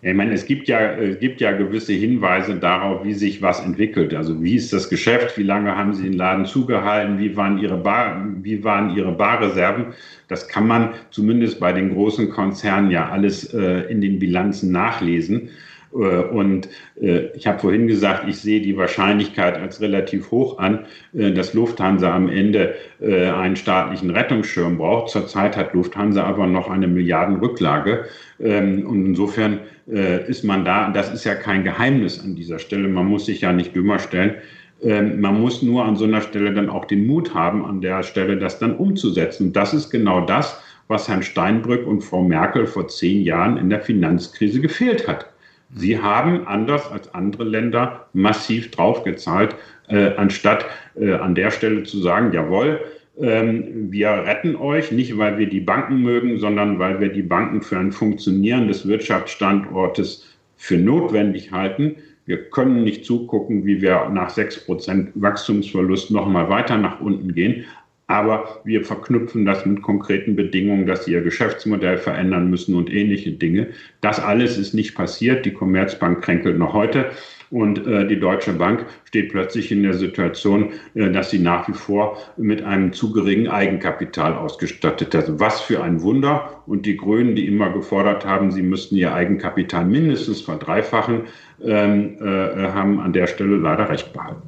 Ich 0.03 0.15
meine, 0.15 0.33
es 0.33 0.47
gibt 0.47 0.67
ja, 0.67 0.93
es 0.93 1.19
gibt 1.19 1.43
ja 1.43 1.53
gewisse 1.53 1.93
Hinweise 1.93 2.57
darauf, 2.57 3.05
wie 3.05 3.13
sich 3.13 3.43
was 3.43 3.61
entwickelt. 3.61 4.15
Also 4.15 4.43
wie 4.43 4.55
ist 4.55 4.73
das 4.73 4.89
Geschäft? 4.89 5.37
Wie 5.37 5.43
lange 5.43 5.77
haben 5.77 5.93
Sie 5.93 6.05
den 6.05 6.15
Laden 6.15 6.47
zugehalten? 6.47 7.19
Wie 7.19 7.37
waren 7.37 7.59
Ihre, 7.59 7.77
Bar, 7.77 8.27
wie 8.43 8.65
waren 8.65 8.97
Ihre 8.97 9.13
Barreserven? 9.13 9.93
Das 10.29 10.49
kann 10.49 10.67
man 10.67 10.95
zumindest 11.11 11.61
bei 11.61 11.73
den 11.73 11.93
großen 11.93 12.31
Konzernen 12.31 12.91
ja 12.91 13.11
alles 13.11 13.53
äh, 13.53 13.91
in 13.91 14.01
den 14.01 14.19
Bilanzen 14.19 14.73
nachlesen. 14.73 15.51
Äh, 15.93 15.97
und 15.97 16.69
äh, 17.01 17.27
ich 17.35 17.47
habe 17.47 17.59
vorhin 17.59 17.87
gesagt, 17.87 18.29
ich 18.29 18.37
sehe 18.37 18.61
die 18.61 18.77
Wahrscheinlichkeit 18.77 19.57
als 19.57 19.81
relativ 19.81 20.31
hoch 20.31 20.59
an, 20.59 20.87
äh, 21.15 21.33
dass 21.33 21.55
Lufthansa 21.55 22.15
am 22.15 22.29
Ende 22.29 22.75
einen 23.03 23.57
staatlichen 23.57 24.11
Rettungsschirm 24.11 24.77
braucht. 24.77 25.11
Zurzeit 25.11 25.57
hat 25.57 25.73
Lufthansa 25.73 26.23
aber 26.23 26.47
noch 26.47 26.69
eine 26.69 26.87
Milliardenrücklage. 26.87 28.05
Ähm, 28.39 28.87
und 28.87 29.07
insofern 29.07 29.61
ist 29.87 30.45
man 30.45 30.65
da, 30.65 30.91
das 30.91 31.13
ist 31.13 31.25
ja 31.25 31.35
kein 31.35 31.65
Geheimnis 31.65 32.23
an 32.23 32.37
dieser 32.37 32.61
Stelle, 32.61 32.87
man 32.87 33.07
muss 33.07 33.27
sich 33.27 33.41
ja 33.41 33.53
nicht 33.53 33.75
dümmer 33.75 33.99
stellen. 33.99 34.37
Ähm, 34.83 35.21
man 35.21 35.41
muss 35.41 35.63
nur 35.63 35.85
an 35.85 35.97
so 35.97 36.05
einer 36.05 36.21
Stelle 36.21 36.53
dann 36.55 36.69
auch 36.69 36.85
den 36.85 37.07
Mut 37.07 37.35
haben, 37.35 37.65
an 37.65 37.81
der 37.81 38.03
Stelle 38.03 38.39
das 38.39 38.59
dann 38.59 38.77
umzusetzen. 38.77 39.49
Und 39.49 39.57
das 39.57 39.75
ist 39.75 39.91
genau 39.91 40.25
das, 40.25 40.61
was 40.89 41.09
Herrn 41.09 41.23
Steinbrück 41.23 41.87
und 41.87 42.03
Frau 42.03 42.23
Merkel 42.23 42.67
vor 42.67 42.89
zehn 42.89 43.23
Jahren 43.23 43.57
in 43.57 43.71
der 43.71 43.81
Finanzkrise 43.81 44.61
gefehlt 44.61 45.07
hat. 45.07 45.27
Sie 45.75 45.99
haben 46.01 46.47
anders 46.47 46.91
als 46.91 47.15
andere 47.15 47.45
Länder 47.45 48.07
massiv 48.13 48.71
draufgezahlt, 48.71 49.55
äh, 49.89 50.15
anstatt 50.17 50.67
äh, 50.97 51.13
an 51.15 51.35
der 51.35 51.51
Stelle 51.51 51.85
zu 51.85 51.99
sagen, 51.99 52.33
jawohl, 52.33 52.81
ähm, 53.21 53.93
wir 53.93 54.11
retten 54.11 54.57
euch, 54.57 54.93
nicht 54.93 55.17
weil 55.19 55.39
wir 55.39 55.49
die 55.49 55.61
Banken 55.61 56.03
mögen, 56.03 56.39
sondern 56.39 56.79
weil 56.79 57.01
wir 57.01 57.11
die 57.11 57.23
Banken 57.23 57.63
für 57.63 57.79
ein 57.79 57.93
Funktionieren 57.93 58.67
des 58.67 58.89
Wirtschaftsstandortes 58.89 60.27
für 60.57 60.77
notwendig 60.77 61.53
halten. 61.53 61.97
Wir 62.27 62.51
können 62.51 62.85
nicht 62.85 63.05
zugucken, 63.05 63.65
wie 63.67 63.81
wir 63.81 64.09
nach 64.11 64.31
6% 64.31 65.09
Wachstumsverlust 65.15 66.11
nochmal 66.11 66.49
weiter 66.49 66.77
nach 66.77 67.01
unten 67.01 67.35
gehen. 67.35 67.65
Aber 68.11 68.61
wir 68.65 68.85
verknüpfen 68.85 69.45
das 69.45 69.65
mit 69.65 69.83
konkreten 69.83 70.35
Bedingungen, 70.35 70.85
dass 70.85 71.05
sie 71.05 71.13
ihr 71.13 71.21
Geschäftsmodell 71.21 71.97
verändern 71.97 72.51
müssen 72.51 72.75
und 72.75 72.93
ähnliche 72.93 73.31
Dinge. 73.31 73.69
Das 74.01 74.19
alles 74.19 74.59
ist 74.59 74.75
nicht 74.75 74.97
passiert. 74.97 75.47
Die 75.47 75.53
Commerzbank 75.53 76.21
kränkelt 76.21 76.59
noch 76.59 76.73
heute. 76.73 77.13
Und 77.51 77.87
äh, 77.87 78.09
die 78.09 78.19
Deutsche 78.19 78.53
Bank 78.53 78.85
steht 79.05 79.31
plötzlich 79.31 79.71
in 79.71 79.85
der 79.85 79.95
Situation, 79.95 80.71
äh, 80.95 81.09
dass 81.13 81.31
sie 81.31 81.39
nach 81.39 81.69
wie 81.69 81.73
vor 81.73 82.19
mit 82.37 82.65
einem 82.65 82.93
zu 82.93 83.13
geringen 83.13 83.47
Eigenkapital 83.47 84.35
ausgestattet 84.35 85.15
ist. 85.15 85.39
Was 85.39 85.61
für 85.61 85.81
ein 85.81 86.03
Wunder. 86.03 86.63
Und 86.67 86.87
die 86.87 86.97
Grünen, 86.97 87.37
die 87.37 87.47
immer 87.47 87.71
gefordert 87.71 88.27
haben, 88.27 88.51
sie 88.51 88.63
müssten 88.63 88.97
ihr 88.97 89.15
Eigenkapital 89.15 89.85
mindestens 89.85 90.41
verdreifachen, 90.41 91.27
ähm, 91.63 92.17
äh, 92.21 92.73
haben 92.73 92.99
an 92.99 93.13
der 93.13 93.29
Stelle 93.29 93.55
leider 93.55 93.89
recht 93.89 94.13
behalten. 94.13 94.43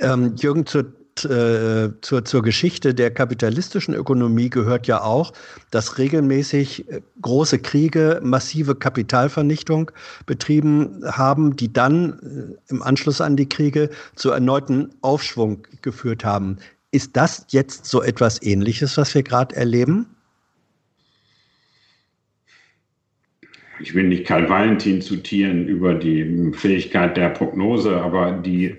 Ähm, 0.00 0.34
Jürgen, 0.36 0.64
zur 0.64 0.97
äh, 1.24 1.90
zur, 2.00 2.24
zur 2.24 2.42
Geschichte 2.42 2.94
der 2.94 3.10
kapitalistischen 3.10 3.94
Ökonomie 3.94 4.50
gehört 4.50 4.86
ja 4.86 5.02
auch, 5.02 5.32
dass 5.70 5.98
regelmäßig 5.98 6.90
äh, 6.90 7.00
große 7.22 7.58
Kriege 7.58 8.20
massive 8.22 8.74
Kapitalvernichtung 8.74 9.90
betrieben 10.26 11.02
haben, 11.04 11.56
die 11.56 11.72
dann 11.72 12.56
äh, 12.66 12.72
im 12.72 12.82
Anschluss 12.82 13.20
an 13.20 13.36
die 13.36 13.48
Kriege 13.48 13.90
zu 14.14 14.30
erneuten 14.30 14.90
Aufschwung 15.00 15.66
geführt 15.82 16.24
haben. 16.24 16.58
Ist 16.90 17.16
das 17.16 17.46
jetzt 17.50 17.86
so 17.86 18.02
etwas 18.02 18.42
Ähnliches, 18.42 18.96
was 18.96 19.14
wir 19.14 19.22
gerade 19.22 19.54
erleben? 19.54 20.06
Ich 23.80 23.94
will 23.94 24.08
nicht 24.08 24.26
Karl 24.26 24.48
Valentin 24.48 25.00
zitieren 25.00 25.68
über 25.68 25.94
die 25.94 26.52
Fähigkeit 26.52 27.16
der 27.16 27.28
Prognose, 27.30 28.00
aber 28.00 28.32
die 28.32 28.76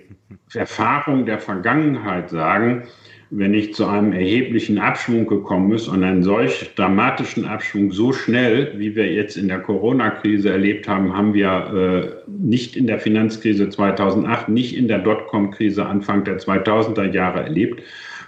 Erfahrung 0.54 1.26
der 1.26 1.38
Vergangenheit 1.38 2.30
sagen, 2.30 2.84
wenn 3.32 3.54
ich 3.54 3.74
zu 3.74 3.86
einem 3.86 4.12
erheblichen 4.12 4.78
Abschwung 4.78 5.26
gekommen 5.26 5.72
ist 5.72 5.86
und 5.86 6.02
einen 6.02 6.24
solch 6.24 6.74
dramatischen 6.74 7.44
Abschwung 7.44 7.92
so 7.92 8.12
schnell, 8.12 8.72
wie 8.76 8.96
wir 8.96 9.12
jetzt 9.12 9.36
in 9.36 9.46
der 9.46 9.60
Corona-Krise 9.60 10.50
erlebt 10.50 10.88
haben, 10.88 11.16
haben 11.16 11.32
wir 11.32 12.24
äh, 12.26 12.30
nicht 12.30 12.76
in 12.76 12.88
der 12.88 12.98
Finanzkrise 12.98 13.68
2008, 13.68 14.48
nicht 14.48 14.76
in 14.76 14.88
der 14.88 14.98
Dotcom-Krise 14.98 15.86
Anfang 15.86 16.24
der 16.24 16.38
2000er 16.38 17.12
Jahre 17.12 17.44
erlebt, 17.44 17.82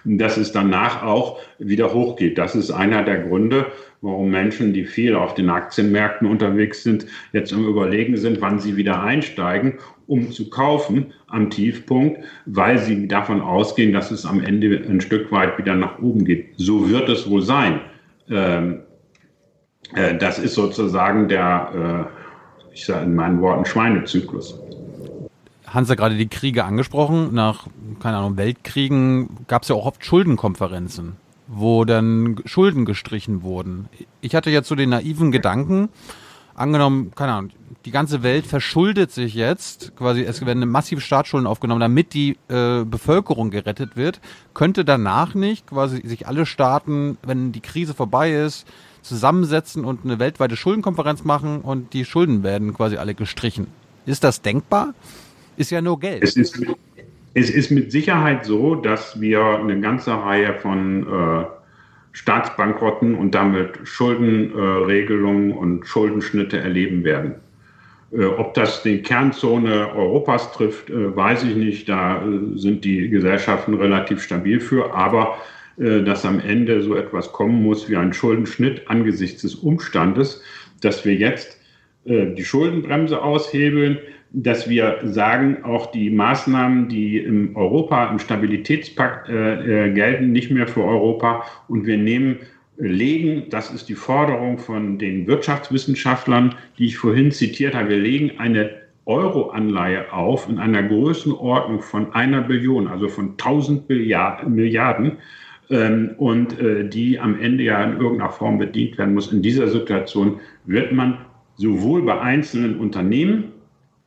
dass 0.05 0.37
es 0.37 0.53
danach 0.53 1.03
auch 1.03 1.41
wieder 1.59 1.93
hochgeht. 1.93 2.39
Das 2.39 2.55
ist 2.55 2.71
einer 2.71 3.03
der 3.03 3.23
Gründe, 3.23 3.67
warum 4.03 4.31
Menschen, 4.31 4.73
die 4.73 4.85
viel 4.85 5.15
auf 5.15 5.35
den 5.35 5.49
Aktienmärkten 5.49 6.29
unterwegs 6.29 6.83
sind, 6.83 7.07
jetzt 7.33 7.53
im 7.53 7.67
Überlegen 7.67 8.17
sind, 8.17 8.41
wann 8.41 8.59
sie 8.59 8.77
wieder 8.77 9.03
einsteigen 9.03 9.79
um 10.13 10.31
zu 10.31 10.51
kaufen 10.51 11.15
am 11.29 11.49
Tiefpunkt, 11.49 12.21
weil 12.45 12.79
sie 12.79 13.09
davon 13.09 13.41
ausgehen, 13.41 13.95
dass 13.95 14.11
es 14.11 14.27
am 14.27 14.41
Ende 14.41 14.85
ein 14.89 15.01
Stück 15.01 15.33
weit 15.33 15.57
wieder 15.57 15.75
nach 15.75 16.01
oben 16.01 16.27
geht. 16.27 16.53
So 16.59 16.91
wird 16.91 17.09
es 17.09 17.29
wohl 17.31 17.41
sein. 17.41 17.81
Ähm, 18.29 18.81
äh, 19.95 20.17
das 20.19 20.39
ist 20.39 20.55
sozusagen 20.55 21.29
der, 21.29 22.11
äh, 22.71 22.75
ich 22.75 22.85
sage 22.85 23.07
in 23.07 23.15
meinen 23.15 23.41
Worten, 23.41 23.65
Schweinezyklus. 23.65 24.59
Hans 25.67 25.89
hat 25.89 25.97
gerade 25.97 26.17
die 26.17 26.29
Kriege 26.29 26.65
angesprochen. 26.65 27.33
Nach, 27.33 27.67
keine 28.01 28.19
Ahnung, 28.19 28.37
Weltkriegen 28.37 29.47
gab 29.47 29.63
es 29.63 29.69
ja 29.69 29.75
auch 29.75 29.87
oft 29.87 30.05
Schuldenkonferenzen, 30.05 31.17
wo 31.47 31.85
dann 31.85 32.37
Schulden 32.45 32.85
gestrichen 32.85 33.43
wurden. 33.43 33.89
Ich 34.21 34.35
hatte 34.35 34.51
jetzt 34.51 34.69
so 34.69 34.75
den 34.75 34.91
naiven 34.91 35.33
Gedanken, 35.33 35.89
angenommen, 36.55 37.13
keine 37.15 37.33
Ahnung, 37.33 37.51
die 37.85 37.91
ganze 37.91 38.23
Welt 38.23 38.47
verschuldet 38.47 39.11
sich 39.11 39.35
jetzt, 39.35 39.97
quasi 39.97 40.23
es 40.23 40.45
werden 40.45 40.69
massive 40.69 41.01
Staatsschulden 41.01 41.47
aufgenommen, 41.47 41.81
damit 41.81 42.15
die 42.15 42.37
äh, 42.49 42.85
Bevölkerung 42.85 43.51
gerettet 43.51 43.97
wird, 43.97 44.21
könnte 44.55 44.85
danach 44.85 45.35
nicht 45.35 45.67
quasi 45.67 46.07
sich 46.07 46.29
alle 46.29 46.47
Staaten, 46.47 47.19
wenn 47.23 47.53
die 47.53 47.61
Krise 47.61 47.95
vorbei 47.95 48.33
ist, 48.33 48.67
zusammensetzen 49.03 49.85
und 49.85 50.05
eine 50.05 50.19
weltweite 50.19 50.57
Schuldenkonferenz 50.57 51.25
machen 51.25 51.61
und 51.61 51.93
die 51.93 52.05
Schulden 52.05 52.43
werden 52.43 52.73
quasi 52.73 52.97
alle 52.97 53.15
gestrichen. 53.15 53.67
Ist 54.07 54.23
das 54.23 54.43
denkbar? 54.43 54.95
Ist 55.57 55.71
ja 55.71 55.83
nur 55.83 55.99
Geld. 55.99 56.23
Es 56.23 56.37
ist, 56.37 56.59
Es 57.35 57.49
ist 57.49 57.71
mit 57.71 57.93
Sicherheit 57.93 58.45
so, 58.45 58.75
dass 58.75 59.21
wir 59.21 59.43
eine 59.43 59.81
ganze 59.81 60.13
Reihe 60.13 60.55
von 60.55 61.07
äh, 61.07 61.45
Staatsbankrotten 62.13 63.15
und 63.15 63.35
damit 63.35 63.79
Schuldenregelungen 63.85 65.51
äh, 65.51 65.55
und 65.55 65.87
Schuldenschnitte 65.87 66.59
erleben 66.59 67.05
werden. 67.05 67.37
Äh, 68.13 68.27
ob 68.27 68.53
das 68.53 68.83
die 68.83 69.01
Kernzone 69.01 69.95
Europas 69.95 70.53
trifft, 70.53 70.91
äh, 70.91 71.17
weiß 71.17 71.45
ich 71.45 71.57
nicht. 71.57 71.89
Da 71.89 72.23
äh, 72.23 72.59
sind 72.59 72.85
die 72.85 73.09
Gesellschaften 73.09 73.75
relativ 73.75 74.23
stabil 74.23 74.61
für. 74.61 74.95
Aber 74.95 75.39
äh, 75.79 76.03
dass 76.03 76.27
am 76.27 76.39
Ende 76.39 76.83
so 76.83 76.95
etwas 76.95 77.33
kommen 77.33 77.63
muss 77.63 77.89
wie 77.89 77.97
ein 77.97 78.13
Schuldenschnitt 78.13 78.91
angesichts 78.91 79.41
des 79.43 79.55
Umstandes, 79.55 80.43
dass 80.81 81.05
wir 81.05 81.15
jetzt 81.15 81.59
die 82.05 82.45
Schuldenbremse 82.45 83.23
aushebeln, 83.23 83.97
dass 84.35 84.69
wir 84.69 84.99
sagen, 85.05 85.63
auch 85.63 85.91
die 85.91 86.11
Maßnahmen, 86.11 86.89
die 86.89 87.19
im 87.19 87.55
Europa, 87.55 88.11
im 88.11 88.19
Stabilitätspakt 88.19 89.29
äh, 89.29 89.89
äh, 89.89 89.93
gelten, 89.93 90.33
nicht 90.33 90.51
mehr 90.51 90.67
für 90.67 90.83
Europa. 90.83 91.45
Und 91.69 91.87
wir 91.87 91.99
nehmen, 91.99 92.39
legen, 92.79 93.45
das 93.51 93.71
ist 93.71 93.89
die 93.89 93.95
Forderung 93.95 94.59
von 94.59 94.99
den 94.99 95.27
Wirtschaftswissenschaftlern, 95.27 96.55
die 96.79 96.87
ich 96.87 96.97
vorhin 96.97 97.31
zitiert 97.31 97.75
habe, 97.75 97.91
wir 97.91 97.99
legen 97.99 98.39
eine 98.39 98.71
Euro-Anleihe 99.05 100.13
auf 100.13 100.49
in 100.49 100.59
einer 100.59 100.83
Größenordnung 100.83 101.83
von 101.83 102.15
einer 102.15 102.41
Billion, 102.43 102.89
also 102.89 103.09
von 103.09 103.31
1000 103.33 103.89
Milliarden, 103.89 105.19
ähm, 105.71 106.13
und 106.19 106.59
äh, 106.61 106.89
die 106.89 107.19
am 107.19 107.39
Ende 107.41 107.65
ja 107.65 107.83
in 107.85 108.01
irgendeiner 108.01 108.31
Form 108.31 108.59
bedient 108.59 108.99
werden 108.99 109.15
muss. 109.15 109.33
In 109.33 109.43
dieser 109.43 109.69
Situation 109.69 110.41
wird 110.65 110.93
man 110.93 111.19
sowohl 111.57 112.03
bei 112.03 112.21
einzelnen 112.21 112.79
Unternehmen 112.79 113.53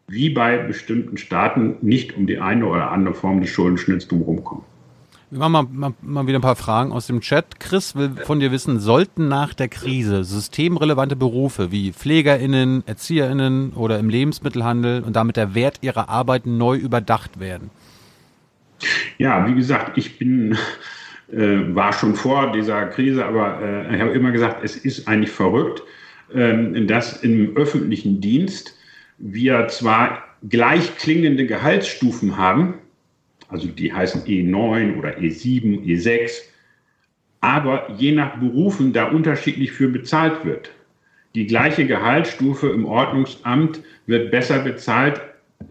wie 0.08 0.30
bei 0.30 0.58
bestimmten 0.58 1.18
Staaten 1.18 1.78
nicht 1.82 2.16
um 2.16 2.28
die 2.28 2.40
eine 2.40 2.66
oder 2.66 2.92
andere 2.92 3.16
Form 3.16 3.42
des 3.42 3.50
Schuldenschnitts 3.50 4.08
drumherum 4.08 4.64
Wir 5.32 5.40
machen 5.40 5.52
mal, 5.52 5.64
mal, 5.64 5.94
mal, 6.02 6.28
wieder 6.28 6.38
ein 6.38 6.44
paar 6.44 6.56
Fragen 6.56 6.92
aus 6.92 7.08
dem 7.08 7.22
Chat. 7.22 7.60
Chris 7.60 7.96
will 7.96 8.12
von 8.24 8.40
dir 8.40 8.52
wissen, 8.52 8.80
sollten 8.80 9.28
nach 9.28 9.54
der 9.54 9.68
Krise 9.68 10.24
systemrelevante 10.24 11.16
Berufe 11.16 11.72
wie 11.72 11.92
PflegerInnen, 11.92 12.84
ErzieherInnen 12.86 13.74
oder 13.74 13.98
im 14.00 14.10
Lebensmittelhandel 14.10 15.04
und 15.04 15.16
damit 15.16 15.38
der 15.38 15.56
Wert 15.56 15.80
ihrer 15.82 16.10
Arbeit 16.10 16.46
neu 16.46 16.78
überdacht 16.78 17.40
werden? 17.40 17.72
Ja, 19.18 19.48
wie 19.48 19.56
gesagt, 19.56 19.98
ich 19.98 20.20
bin, 20.20 20.58
äh, 21.32 21.74
war 21.74 21.94
schon 21.94 22.14
vor 22.14 22.52
dieser 22.52 22.86
Krise, 22.88 23.26
aber 23.26 23.60
äh, 23.62 23.96
ich 23.96 24.02
habe 24.02 24.12
immer 24.12 24.32
gesagt, 24.32 24.64
es 24.64 24.76
ist 24.76 25.08
eigentlich 25.08 25.32
verrückt, 25.32 25.82
äh, 26.34 26.86
dass 26.86 27.24
im 27.24 27.56
öffentlichen 27.56 28.22
Dienst 28.22 28.76
wir 29.18 29.68
zwar 29.68 30.24
gleich 30.50 30.96
klingende 30.98 31.46
Gehaltsstufen 31.46 32.38
haben, 32.38 32.76
also 33.50 33.68
die 33.68 33.94
heißen 33.94 34.24
E9 34.24 34.98
oder 34.98 35.18
E7, 35.18 35.82
E6, 35.84 36.42
aber 37.42 37.92
je 37.98 38.12
nach 38.12 38.40
Berufen 38.40 38.92
da 38.94 39.06
unterschiedlich 39.06 39.72
für 39.72 39.88
bezahlt 39.88 40.46
wird. 40.46 40.72
Die 41.36 41.46
gleiche 41.46 41.86
Gehaltsstufe 41.86 42.70
im 42.70 42.86
Ordnungsamt 42.86 43.82
wird 44.08 44.32
besser 44.32 44.60
bezahlt 44.60 45.22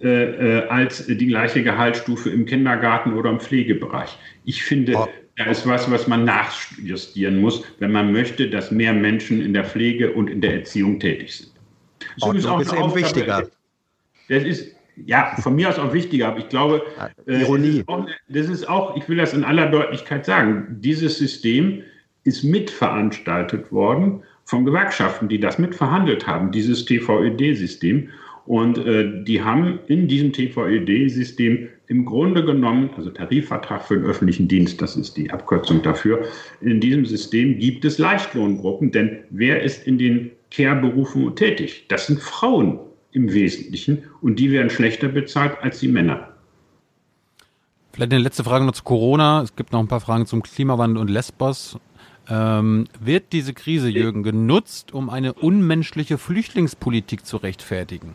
äh, 0.03 0.09
äh 0.09 0.69
als 0.69 1.07
die 1.07 1.27
gleiche 1.27 1.63
Gehaltsstufe 1.63 2.31
im 2.31 2.47
Kindergarten 2.47 3.15
oder 3.15 3.31
im 3.31 3.41
Pflegebereich. 3.41 4.17
Ich 4.45 4.63
finde, 4.63 4.95
oh. 4.95 5.09
da 5.37 5.45
ist 5.47 5.67
was, 5.67 5.91
was 5.91 6.07
man 6.07 6.25
nachjustieren 6.25 7.41
muss, 7.41 7.65
wenn 7.79 7.93
man 7.93 8.13
möchte, 8.13 8.51
dass 8.51 8.71
mehr 8.71 8.93
Menschen 8.93 9.41
in 9.41 9.55
der 9.55 9.65
Pflege 9.65 10.13
und 10.13 10.29
in 10.29 10.41
der 10.41 10.55
Erziehung 10.55 11.01
tätig 11.01 11.35
sind. 11.35 11.54
Ordnung 12.21 12.61
ist, 12.61 12.67
ist 12.67 12.79
eben 12.79 12.95
wichtiger. 12.95 13.49
Das 14.29 14.43
ist 14.43 14.75
ja 14.97 15.35
von 15.41 15.55
mir 15.55 15.69
aus 15.69 15.79
auch 15.79 15.93
wichtiger, 15.93 16.29
aber 16.29 16.39
ich 16.39 16.49
glaube, 16.49 16.83
äh, 17.27 17.41
Ironie. 17.41 17.67
Das 17.69 17.77
ist, 17.79 17.89
auch, 17.89 18.07
das 18.29 18.49
ist 18.49 18.69
auch, 18.69 18.97
ich 18.97 19.09
will 19.09 19.17
das 19.17 19.35
in 19.35 19.45
aller 19.45 19.67
Deutlichkeit 19.67 20.25
sagen, 20.25 20.77
dieses 20.81 21.19
System 21.19 21.83
ist 22.25 22.43
mitveranstaltet 22.43 23.71
worden 23.71 24.23
von 24.45 24.65
Gewerkschaften, 24.65 25.29
die 25.29 25.41
das 25.41 25.59
mitverhandelt 25.59 26.27
haben, 26.27 26.51
dieses 26.53 26.85
TVÖD-System. 26.85 28.09
Und 28.47 28.79
äh, 28.79 29.25
die 29.25 29.43
haben 29.43 29.81
in 29.87 30.07
diesem 30.07 30.33
TVÖD-System 30.33 31.69
im 31.87 32.05
Grunde 32.05 32.45
genommen, 32.45 32.91
also 32.97 33.11
Tarifvertrag 33.11 33.85
für 33.85 33.97
den 33.97 34.05
öffentlichen 34.05 34.49
Dienst, 34.49 34.81
das 34.81 34.97
ist 34.97 35.17
die 35.17 35.31
Abkürzung 35.31 35.83
dafür, 35.83 36.25
in 36.61 36.81
diesem 36.81 37.05
System 37.05 37.59
gibt 37.59 37.85
es 37.85 37.99
Leichtlohngruppen, 37.99 38.91
denn 38.91 39.19
wer 39.31 39.63
ist 39.63 39.87
in 39.87 39.99
den 39.99 40.31
Care-Berufen 40.51 41.35
tätig? 41.37 41.87
Das 41.89 42.07
sind 42.07 42.21
Frauen 42.21 42.79
im 43.13 43.33
Wesentlichen 43.33 44.05
und 44.23 44.39
die 44.39 44.51
werden 44.51 44.71
schlechter 44.71 45.09
bezahlt 45.09 45.59
als 45.61 45.81
die 45.81 45.89
Männer. 45.89 46.29
Vielleicht 47.93 48.13
eine 48.13 48.23
letzte 48.23 48.43
Frage 48.43 48.65
noch 48.65 48.73
zu 48.73 48.83
Corona. 48.83 49.43
Es 49.43 49.55
gibt 49.55 49.73
noch 49.73 49.79
ein 49.79 49.87
paar 49.87 50.01
Fragen 50.01 50.27
zum 50.27 50.43
Klimawandel 50.43 51.01
und 51.01 51.11
Lesbos. 51.11 51.79
Ähm, 52.29 52.87
wird 52.99 53.33
diese 53.33 53.53
Krise, 53.53 53.89
Jürgen, 53.89 54.23
genutzt, 54.23 54.93
um 54.93 55.11
eine 55.11 55.35
unmenschliche 55.35 56.19
Flüchtlingspolitik 56.19 57.25
zu 57.25 57.37
rechtfertigen? 57.37 58.15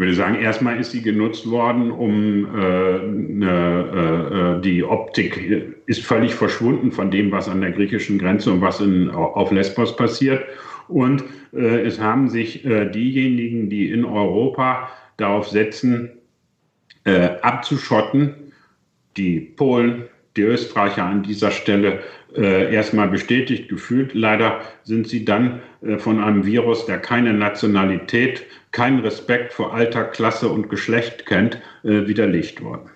Ich 0.00 0.02
würde 0.02 0.14
sagen, 0.14 0.36
erstmal 0.36 0.80
ist 0.80 0.92
sie 0.92 1.02
genutzt 1.02 1.50
worden, 1.50 1.90
um 1.90 2.46
äh, 2.58 3.06
ne, 3.06 4.56
äh, 4.56 4.62
die 4.62 4.82
Optik 4.82 5.76
ist 5.84 6.02
völlig 6.02 6.34
verschwunden 6.34 6.90
von 6.90 7.10
dem, 7.10 7.30
was 7.30 7.50
an 7.50 7.60
der 7.60 7.72
griechischen 7.72 8.18
Grenze 8.18 8.50
und 8.50 8.62
was 8.62 8.80
in, 8.80 9.10
auf 9.10 9.52
Lesbos 9.52 9.94
passiert. 9.94 10.42
Und 10.88 11.24
äh, 11.52 11.82
es 11.82 12.00
haben 12.00 12.30
sich 12.30 12.64
äh, 12.64 12.90
diejenigen, 12.90 13.68
die 13.68 13.90
in 13.90 14.06
Europa 14.06 14.88
darauf 15.18 15.50
setzen, 15.50 16.08
äh, 17.04 17.32
abzuschotten, 17.42 18.54
die 19.18 19.38
Polen, 19.38 20.04
die 20.36 20.42
Österreicher 20.42 21.04
an 21.04 21.22
dieser 21.22 21.50
Stelle 21.50 22.00
äh, 22.36 22.72
erstmal 22.72 23.08
bestätigt 23.08 23.68
gefühlt. 23.68 24.14
Leider 24.14 24.60
sind 24.84 25.08
sie 25.08 25.24
dann 25.24 25.60
äh, 25.82 25.98
von 25.98 26.22
einem 26.22 26.46
Virus, 26.46 26.86
der 26.86 26.98
keine 26.98 27.32
Nationalität, 27.32 28.44
keinen 28.70 29.00
Respekt 29.00 29.52
vor 29.52 29.74
Alter, 29.74 30.04
Klasse 30.04 30.48
und 30.48 30.68
Geschlecht 30.68 31.26
kennt, 31.26 31.56
äh, 31.82 32.06
widerlegt 32.06 32.62
worden. 32.62 32.88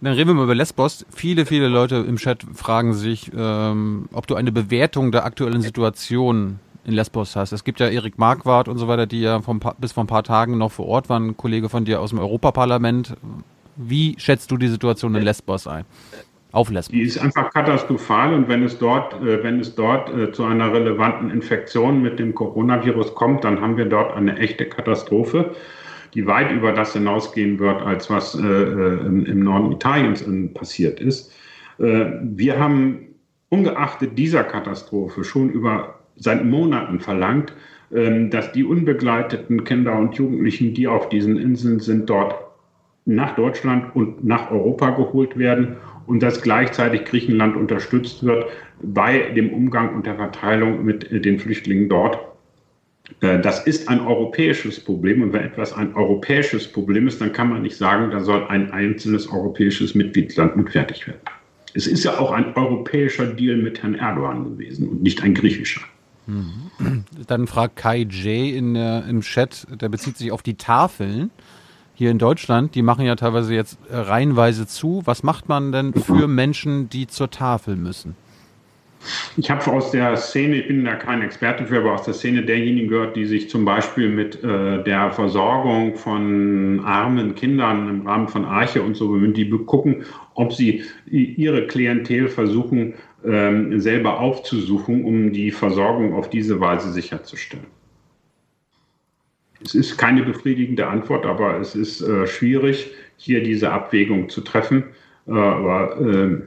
Dann 0.00 0.12
reden 0.12 0.28
wir 0.28 0.34
mal 0.34 0.44
über 0.44 0.54
Lesbos. 0.54 1.06
Viele, 1.14 1.46
viele 1.46 1.68
Leute 1.68 1.96
im 1.96 2.16
Chat 2.16 2.44
fragen 2.54 2.92
sich, 2.92 3.30
ähm, 3.36 4.08
ob 4.12 4.26
du 4.26 4.34
eine 4.34 4.52
Bewertung 4.52 5.10
der 5.10 5.24
aktuellen 5.24 5.62
Situation 5.62 6.58
in 6.84 6.92
Lesbos 6.92 7.34
hast. 7.34 7.52
Es 7.52 7.64
gibt 7.64 7.80
ja 7.80 7.88
Erik 7.88 8.18
Marquardt 8.18 8.68
und 8.68 8.78
so 8.78 8.88
weiter, 8.88 9.06
die 9.06 9.22
ja 9.22 9.40
vom, 9.40 9.60
bis 9.78 9.92
vor 9.92 10.04
ein 10.04 10.06
paar 10.06 10.22
Tagen 10.22 10.58
noch 10.58 10.70
vor 10.70 10.86
Ort 10.86 11.08
waren, 11.08 11.28
ein 11.28 11.36
Kollege 11.36 11.68
von 11.68 11.84
dir 11.84 12.00
aus 12.00 12.10
dem 12.10 12.18
Europaparlament. 12.18 13.16
Wie 13.76 14.14
schätzt 14.18 14.50
du 14.50 14.56
die 14.56 14.68
Situation 14.68 15.14
in 15.14 15.22
Lesbos 15.22 15.66
ein? 15.66 15.84
Auf 16.52 16.70
Lesbos. 16.70 16.92
Die 16.92 17.02
ist 17.02 17.18
einfach 17.18 17.52
katastrophal 17.52 18.32
und 18.32 18.48
wenn 18.48 18.62
es 18.62 18.78
dort, 18.78 19.14
äh, 19.22 19.42
wenn 19.42 19.60
es 19.60 19.74
dort 19.74 20.08
äh, 20.14 20.32
zu 20.32 20.44
einer 20.44 20.72
relevanten 20.72 21.30
Infektion 21.30 22.00
mit 22.00 22.18
dem 22.18 22.34
Coronavirus 22.34 23.14
kommt, 23.14 23.44
dann 23.44 23.60
haben 23.60 23.76
wir 23.76 23.84
dort 23.84 24.16
eine 24.16 24.38
echte 24.38 24.64
Katastrophe, 24.64 25.54
die 26.14 26.26
weit 26.26 26.50
über 26.52 26.72
das 26.72 26.94
hinausgehen 26.94 27.58
wird, 27.58 27.82
als 27.82 28.08
was 28.08 28.34
äh, 28.34 28.38
im 28.38 29.40
Norden 29.40 29.72
Italiens 29.72 30.24
passiert 30.54 31.00
ist. 31.00 31.32
Wir 31.78 32.58
haben 32.58 33.00
ungeachtet 33.50 34.16
dieser 34.16 34.42
Katastrophe 34.44 35.24
schon 35.24 35.50
über 35.50 35.96
seit 36.16 36.44
Monaten 36.44 37.00
verlangt, 37.00 37.52
ähm, 37.94 38.30
dass 38.30 38.52
die 38.52 38.64
unbegleiteten 38.64 39.64
Kinder 39.64 39.96
und 39.96 40.14
Jugendlichen, 40.16 40.74
die 40.74 40.88
auf 40.88 41.08
diesen 41.08 41.36
Inseln 41.36 41.80
sind, 41.80 42.10
dort 42.10 42.45
nach 43.06 43.36
Deutschland 43.36 43.94
und 43.94 44.24
nach 44.24 44.50
Europa 44.50 44.90
geholt 44.90 45.38
werden 45.38 45.76
und 46.06 46.22
dass 46.22 46.42
gleichzeitig 46.42 47.04
Griechenland 47.04 47.56
unterstützt 47.56 48.24
wird 48.24 48.46
bei 48.82 49.30
dem 49.30 49.52
Umgang 49.52 49.94
und 49.94 50.06
der 50.06 50.16
Verteilung 50.16 50.84
mit 50.84 51.10
äh, 51.10 51.20
den 51.20 51.38
Flüchtlingen 51.38 51.88
dort. 51.88 52.18
Äh, 53.20 53.40
das 53.40 53.66
ist 53.66 53.88
ein 53.88 54.00
europäisches 54.00 54.80
Problem 54.80 55.22
und 55.22 55.32
wenn 55.32 55.42
etwas 55.42 55.72
ein 55.72 55.94
europäisches 55.94 56.70
Problem 56.70 57.06
ist, 57.06 57.20
dann 57.20 57.32
kann 57.32 57.48
man 57.48 57.62
nicht 57.62 57.76
sagen, 57.76 58.10
da 58.10 58.20
soll 58.20 58.44
ein 58.48 58.70
einzelnes 58.72 59.30
europäisches 59.30 59.94
Mitgliedsland 59.94 60.56
mit 60.56 60.70
fertig 60.70 61.06
werden. 61.06 61.20
Es 61.74 61.86
ist 61.86 62.04
ja 62.04 62.18
auch 62.18 62.32
ein 62.32 62.56
europäischer 62.56 63.26
Deal 63.26 63.56
mit 63.56 63.82
Herrn 63.82 63.94
Erdogan 63.94 64.44
gewesen 64.44 64.88
und 64.88 65.02
nicht 65.02 65.22
ein 65.22 65.34
griechischer. 65.34 65.82
Dann 67.28 67.46
fragt 67.46 67.76
Kai 67.76 67.98
J 67.98 68.56
in 68.56 68.74
der, 68.74 69.04
im 69.06 69.20
Chat, 69.20 69.66
der 69.80 69.88
bezieht 69.88 70.16
sich 70.16 70.32
auf 70.32 70.42
die 70.42 70.54
Tafeln 70.54 71.30
hier 71.96 72.10
in 72.10 72.18
Deutschland. 72.18 72.74
Die 72.74 72.82
machen 72.82 73.04
ja 73.04 73.16
teilweise 73.16 73.54
jetzt 73.54 73.78
reihenweise 73.90 74.66
zu. 74.66 75.02
Was 75.04 75.22
macht 75.22 75.48
man 75.48 75.72
denn 75.72 75.92
für 75.94 76.28
Menschen, 76.28 76.88
die 76.88 77.06
zur 77.06 77.30
Tafel 77.30 77.76
müssen? 77.76 78.14
Ich 79.36 79.50
habe 79.50 79.70
aus 79.70 79.90
der 79.90 80.16
Szene, 80.16 80.56
ich 80.56 80.68
bin 80.68 80.84
da 80.84 80.94
kein 80.94 81.22
Experte 81.22 81.66
für, 81.66 81.78
aber 81.78 81.92
aus 81.92 82.02
der 82.02 82.14
Szene 82.14 82.42
derjenigen 82.42 82.88
gehört, 82.88 83.16
die 83.16 83.24
sich 83.24 83.48
zum 83.48 83.64
Beispiel 83.64 84.08
mit 84.08 84.42
äh, 84.42 84.82
der 84.82 85.10
Versorgung 85.10 85.94
von 85.94 86.80
armen 86.84 87.34
Kindern 87.34 87.88
im 87.88 88.06
Rahmen 88.06 88.28
von 88.28 88.44
Arche 88.44 88.82
und 88.82 88.96
so 88.96 89.08
bemühen, 89.08 89.34
die 89.34 89.48
gucken, 89.48 90.04
ob 90.34 90.52
sie 90.52 90.82
ihre 91.06 91.66
Klientel 91.66 92.28
versuchen, 92.28 92.94
ähm, 93.24 93.80
selber 93.80 94.20
aufzusuchen, 94.20 95.04
um 95.04 95.32
die 95.32 95.50
Versorgung 95.50 96.14
auf 96.14 96.28
diese 96.30 96.60
Weise 96.60 96.92
sicherzustellen. 96.92 97.75
Es 99.66 99.74
ist 99.74 99.98
keine 99.98 100.22
befriedigende 100.22 100.86
Antwort, 100.86 101.26
aber 101.26 101.58
es 101.58 101.74
ist 101.74 102.00
äh, 102.00 102.26
schwierig, 102.28 102.92
hier 103.16 103.42
diese 103.42 103.72
Abwägung 103.72 104.28
zu 104.28 104.40
treffen. 104.42 104.84
Äh, 105.26 105.32
aber 105.32 106.00
äh, 106.00 106.40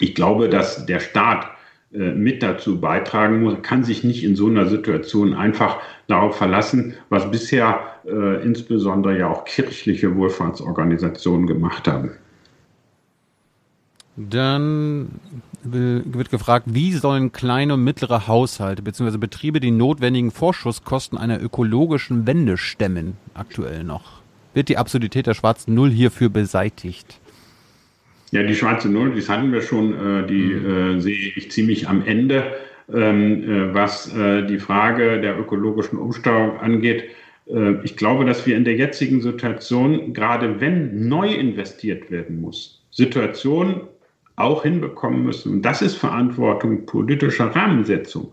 ich 0.00 0.14
glaube, 0.14 0.50
dass 0.50 0.84
der 0.84 1.00
Staat 1.00 1.50
äh, 1.92 2.12
mit 2.12 2.42
dazu 2.42 2.80
beitragen 2.80 3.42
muss, 3.42 3.62
kann 3.62 3.82
sich 3.82 4.04
nicht 4.04 4.24
in 4.24 4.36
so 4.36 4.48
einer 4.48 4.66
Situation 4.66 5.32
einfach 5.32 5.78
darauf 6.06 6.36
verlassen, 6.36 6.94
was 7.08 7.30
bisher 7.30 7.80
äh, 8.06 8.42
insbesondere 8.44 9.18
ja 9.18 9.28
auch 9.30 9.46
kirchliche 9.46 10.14
Wohlfahrtsorganisationen 10.14 11.46
gemacht 11.46 11.88
haben. 11.88 12.10
Dann 14.16 15.20
wird 15.62 16.30
gefragt, 16.30 16.66
wie 16.68 16.92
sollen 16.92 17.32
kleine 17.32 17.74
und 17.74 17.84
mittlere 17.84 18.26
Haushalte 18.26 18.82
bzw. 18.82 19.18
Betriebe 19.18 19.60
die 19.60 19.70
notwendigen 19.70 20.30
Vorschusskosten 20.30 21.18
einer 21.18 21.42
ökologischen 21.42 22.26
Wende 22.26 22.56
stemmen, 22.56 23.16
aktuell 23.34 23.84
noch? 23.84 24.22
Wird 24.54 24.70
die 24.70 24.78
Absurdität 24.78 25.26
der 25.26 25.34
schwarzen 25.34 25.74
Null 25.74 25.90
hierfür 25.90 26.30
beseitigt? 26.30 27.20
Ja, 28.30 28.42
die 28.42 28.54
schwarze 28.54 28.88
Null, 28.88 29.14
das 29.14 29.28
hatten 29.28 29.52
wir 29.52 29.60
schon, 29.60 29.92
äh, 29.92 30.26
die 30.26 30.54
mhm. 30.54 30.96
äh, 30.96 31.00
sehe 31.00 31.32
ich 31.36 31.50
ziemlich 31.50 31.88
am 31.88 32.04
Ende. 32.04 32.44
Ähm, 32.92 33.42
äh, 33.42 33.74
was 33.74 34.14
äh, 34.16 34.46
die 34.46 34.58
Frage 34.58 35.20
der 35.20 35.38
ökologischen 35.38 35.98
Umsteuerung 35.98 36.58
angeht, 36.58 37.04
ich 37.84 37.96
glaube, 37.96 38.24
dass 38.24 38.44
wir 38.44 38.56
in 38.56 38.64
der 38.64 38.74
jetzigen 38.74 39.20
Situation, 39.20 40.12
gerade 40.12 40.60
wenn 40.60 41.08
neu 41.08 41.32
investiert 41.32 42.10
werden 42.10 42.40
muss, 42.40 42.84
Situationen 42.90 43.82
auch 44.36 44.62
hinbekommen 44.62 45.24
müssen. 45.24 45.52
Und 45.52 45.62
das 45.62 45.82
ist 45.82 45.96
Verantwortung 45.96 46.86
politischer 46.86 47.54
Rahmensetzung. 47.54 48.32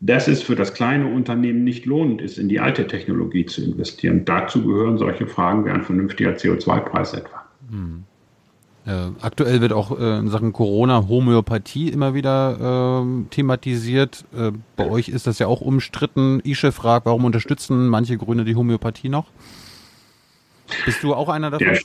Dass 0.00 0.28
es 0.28 0.42
für 0.42 0.56
das 0.56 0.74
kleine 0.74 1.06
Unternehmen 1.06 1.64
nicht 1.64 1.86
lohnend 1.86 2.20
ist, 2.20 2.38
in 2.38 2.48
die 2.48 2.60
alte 2.60 2.86
Technologie 2.86 3.46
zu 3.46 3.62
investieren. 3.62 4.24
Dazu 4.24 4.66
gehören 4.66 4.98
solche 4.98 5.26
Fragen 5.26 5.64
wie 5.64 5.70
ein 5.70 5.82
vernünftiger 5.82 6.32
CO2-Preis 6.32 7.14
etwa. 7.14 7.44
Hm. 7.70 8.04
Äh, 8.86 9.12
aktuell 9.22 9.62
wird 9.62 9.72
auch 9.72 9.98
äh, 9.98 10.18
in 10.18 10.28
Sachen 10.28 10.52
Corona 10.52 11.08
Homöopathie 11.08 11.88
immer 11.88 12.12
wieder 12.12 13.02
äh, 13.02 13.24
thematisiert. 13.30 14.26
Bei 14.76 14.90
euch 14.90 15.08
ist 15.08 15.26
das 15.26 15.38
ja 15.38 15.46
auch 15.46 15.62
umstritten. 15.62 16.40
Ische 16.40 16.70
fragt, 16.70 17.06
warum 17.06 17.24
unterstützen 17.24 17.88
manche 17.88 18.18
Grüne 18.18 18.44
die 18.44 18.56
Homöopathie 18.56 19.08
noch? 19.08 19.26
Bist 20.84 21.02
du 21.02 21.14
auch 21.14 21.28
einer 21.30 21.50
davon? 21.50 21.66
Der, 21.66 21.80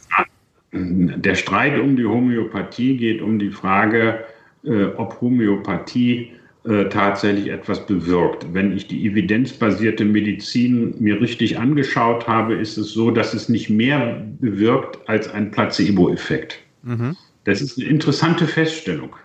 der 0.72 1.36
Streit 1.36 1.80
um 1.80 1.96
die 1.96 2.06
Homöopathie 2.06 2.98
geht 2.98 3.22
um 3.22 3.40
die 3.40 3.50
Frage, 3.50 4.26
äh, 4.64 4.86
ob 4.98 5.20
Homöopathie 5.22 6.32
äh, 6.66 6.86
tatsächlich 6.90 7.48
etwas 7.48 7.86
bewirkt. 7.86 8.46
Wenn 8.54 8.76
ich 8.76 8.88
die 8.88 9.08
evidenzbasierte 9.08 10.06
Medizin 10.06 10.94
mir 11.00 11.20
richtig 11.20 11.58
angeschaut 11.58 12.28
habe, 12.28 12.56
ist 12.56 12.78
es 12.78 12.92
so, 12.92 13.12
dass 13.12 13.34
es 13.34 13.50
nicht 13.50 13.70
mehr 13.70 14.22
bewirkt 14.40 15.00
als 15.08 15.30
ein 15.30 15.52
Placebo-Effekt. 15.52 16.60
Mhm. 16.84 17.16
Das 17.46 17.62
ist 17.62 17.80
eine 17.80 17.88
interessante 17.88 18.46
Feststellung, 18.46 19.16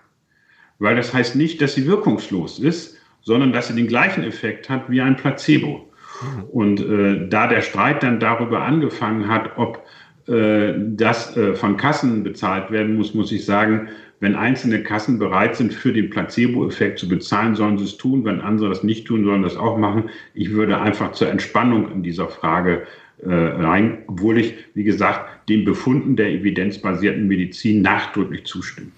weil 0.79 0.97
das 0.97 1.13
heißt 1.13 1.37
nicht, 1.37 1.61
dass 1.61 1.75
sie 1.75 1.87
wirkungslos 1.87 2.59
ist, 2.59 2.97
sondern 3.23 3.53
dass 3.53 3.69
sie 3.69 3.75
den 3.75 3.89
gleichen 3.89 4.23
Effekt 4.23 4.71
hat 4.71 4.89
wie 4.89 5.01
ein 5.01 5.17
Placebo. 5.17 5.91
Mhm. 6.23 6.45
Und 6.45 6.81
äh, 6.81 7.29
da 7.29 7.49
der 7.49 7.63
Streit 7.63 8.03
dann 8.03 8.21
darüber 8.21 8.63
angefangen 8.63 9.29
hat, 9.29 9.59
ob 9.59 9.83
das 10.27 11.37
äh, 11.37 11.55
von 11.55 11.77
Kassen 11.77 12.23
bezahlt 12.23 12.71
werden 12.71 12.97
muss, 12.97 13.15
muss 13.15 13.31
ich 13.31 13.45
sagen, 13.45 13.89
wenn 14.21 14.37
einzelne 14.37 14.83
Kassen 14.83 15.19
bereit 15.19 15.57
sind, 15.57 15.75
für 15.75 15.93
den 15.93 16.09
Placebo-Effekt 16.09 16.99
zu 16.99 17.09
bezahlen, 17.09 17.55
sollen 17.57 17.77
sie 17.77 17.85
es 17.85 17.99
tun. 17.99 18.25
Wenn 18.25 18.41
andere 18.41 18.71
das 18.71 18.83
nicht 18.83 19.07
tun, 19.07 19.25
sollen 19.25 19.43
das 19.43 19.57
auch 19.57 19.77
machen. 19.77 20.09
Ich 20.33 20.51
würde 20.51 20.81
einfach 20.81 21.13
zur 21.13 21.29
Entspannung 21.29 21.91
in 21.93 22.03
dieser 22.03 22.29
Frage 22.29 22.87
äh, 23.23 23.29
rein, 23.29 23.99
obwohl 24.07 24.39
ich, 24.39 24.55
wie 24.73 24.85
gesagt, 24.85 25.49
den 25.49 25.65
Befunden 25.67 26.17
der 26.17 26.31
evidenzbasierten 26.31 27.27
Medizin 27.29 27.83
nachdrücklich 27.83 28.47
zustimme. 28.47 28.89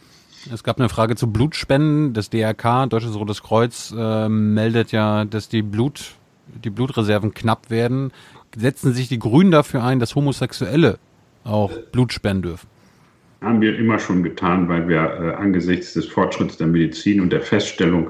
Es 0.53 0.63
gab 0.63 0.79
eine 0.79 0.89
Frage 0.89 1.17
zu 1.17 1.27
Blutspenden. 1.27 2.13
Das 2.13 2.31
DRK, 2.31 2.87
Deutsches 2.87 3.17
Rotes 3.17 3.43
Kreuz, 3.43 3.93
äh, 3.99 4.29
meldet 4.29 4.93
ja, 4.93 5.25
dass 5.25 5.49
die 5.49 5.63
Blut, 5.63 6.15
die 6.65 6.71
Blutreserven 6.71 7.35
knapp 7.35 7.69
werden. 7.69 8.13
Setzen 8.57 8.95
sich 8.95 9.09
die 9.09 9.19
Grünen 9.19 9.51
dafür 9.51 9.83
ein, 9.83 9.99
dass 9.99 10.15
Homosexuelle 10.15 10.99
auch 11.47 11.73
Blut 11.93 12.13
spenden 12.13 12.43
dürfen? 12.43 12.69
Haben 13.41 13.61
wir 13.61 13.79
immer 13.79 13.99
schon 13.99 14.23
getan, 14.23 14.69
weil 14.69 14.89
wir 14.89 14.99
äh, 14.99 15.35
angesichts 15.35 15.93
des 15.93 16.07
Fortschritts 16.07 16.57
der 16.57 16.67
Medizin 16.67 17.21
und 17.21 17.31
der 17.31 17.43
Feststellung 17.43 18.09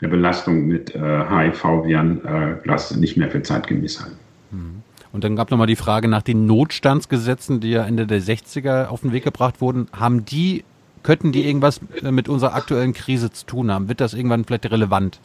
der 0.00 0.08
Belastung 0.08 0.66
mit 0.66 0.94
äh, 0.94 0.98
HIV-Viren 0.98 2.24
äh, 2.24 2.56
das 2.66 2.94
nicht 2.96 3.16
mehr 3.16 3.30
für 3.30 3.42
zeitgemäß 3.42 4.00
halten. 4.00 4.18
Mhm. 4.50 4.82
Und 5.12 5.22
dann 5.22 5.36
gab 5.36 5.48
es 5.48 5.50
nochmal 5.52 5.68
die 5.68 5.76
Frage 5.76 6.08
nach 6.08 6.22
den 6.22 6.46
Notstandsgesetzen, 6.46 7.60
die 7.60 7.70
ja 7.70 7.84
Ende 7.86 8.06
der 8.06 8.20
60er 8.20 8.88
auf 8.88 9.02
den 9.02 9.12
Weg 9.12 9.22
gebracht 9.22 9.60
wurden. 9.60 9.86
Haben 9.92 10.24
die, 10.24 10.64
könnten 11.04 11.30
die 11.30 11.46
irgendwas 11.46 11.80
äh, 12.02 12.10
mit 12.10 12.28
unserer 12.28 12.54
aktuellen 12.54 12.92
Krise 12.92 13.30
zu 13.30 13.46
tun 13.46 13.70
haben? 13.70 13.88
Wird 13.88 14.00
das 14.00 14.12
irgendwann 14.12 14.44
vielleicht 14.44 14.70
relevant? 14.70 15.20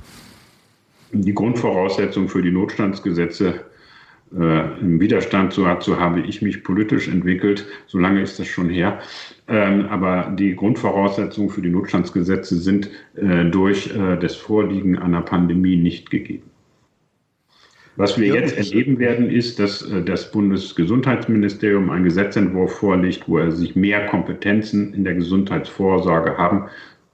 Die 1.12 1.34
Grundvoraussetzung 1.34 2.30
für 2.30 2.44
die 2.44 2.52
Notstandsgesetze 2.52 3.62
äh, 4.38 4.80
im 4.80 5.00
Widerstand 5.00 5.54
zu, 5.54 5.66
zu 5.80 6.00
habe 6.00 6.22
ich 6.22 6.42
mich 6.42 6.64
politisch 6.64 7.08
entwickelt. 7.08 7.66
So 7.88 7.98
lange 7.98 8.22
ist 8.22 8.40
das 8.40 8.48
schon 8.48 8.70
her. 8.70 9.00
Ähm, 9.48 9.88
aber 9.88 10.34
die 10.38 10.56
Grundvoraussetzungen 10.56 11.50
für 11.50 11.62
die 11.62 11.70
Notstandsgesetze 11.70 12.58
sind 12.58 12.90
äh, 13.16 13.46
durch 13.46 13.96
äh, 13.96 14.18
das 14.18 14.36
Vorliegen 14.36 14.98
einer 14.98 15.22
Pandemie 15.22 15.76
nicht 15.76 16.10
gegeben. 16.12 16.50
Was 18.00 18.18
wir 18.18 18.34
jetzt 18.34 18.56
erleben 18.56 18.98
werden, 18.98 19.30
ist, 19.30 19.60
dass 19.60 19.82
äh, 19.82 20.02
das 20.02 20.32
Bundesgesundheitsministerium 20.32 21.90
einen 21.90 22.06
Gesetzentwurf 22.06 22.78
vorlegt, 22.78 23.28
wo 23.28 23.40
er 23.40 23.52
sich 23.52 23.76
mehr 23.76 24.06
Kompetenzen 24.08 24.94
in 24.94 25.04
der 25.04 25.16
Gesundheitsvorsorge 25.16 26.38
haben. 26.38 26.70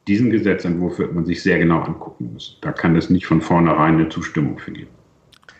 Diesen 0.08 0.30
Gesetzentwurf 0.30 1.00
wird 1.00 1.16
man 1.16 1.26
sich 1.26 1.42
sehr 1.42 1.58
genau 1.58 1.80
angucken 1.80 2.34
müssen. 2.34 2.58
Da 2.62 2.72
kann 2.72 2.96
es 2.96 3.10
nicht 3.10 3.26
von 3.26 3.42
vornherein 3.42 3.96
eine 3.96 4.10
Zustimmung 4.10 4.60
für 4.60 4.74
geben. 4.74 4.92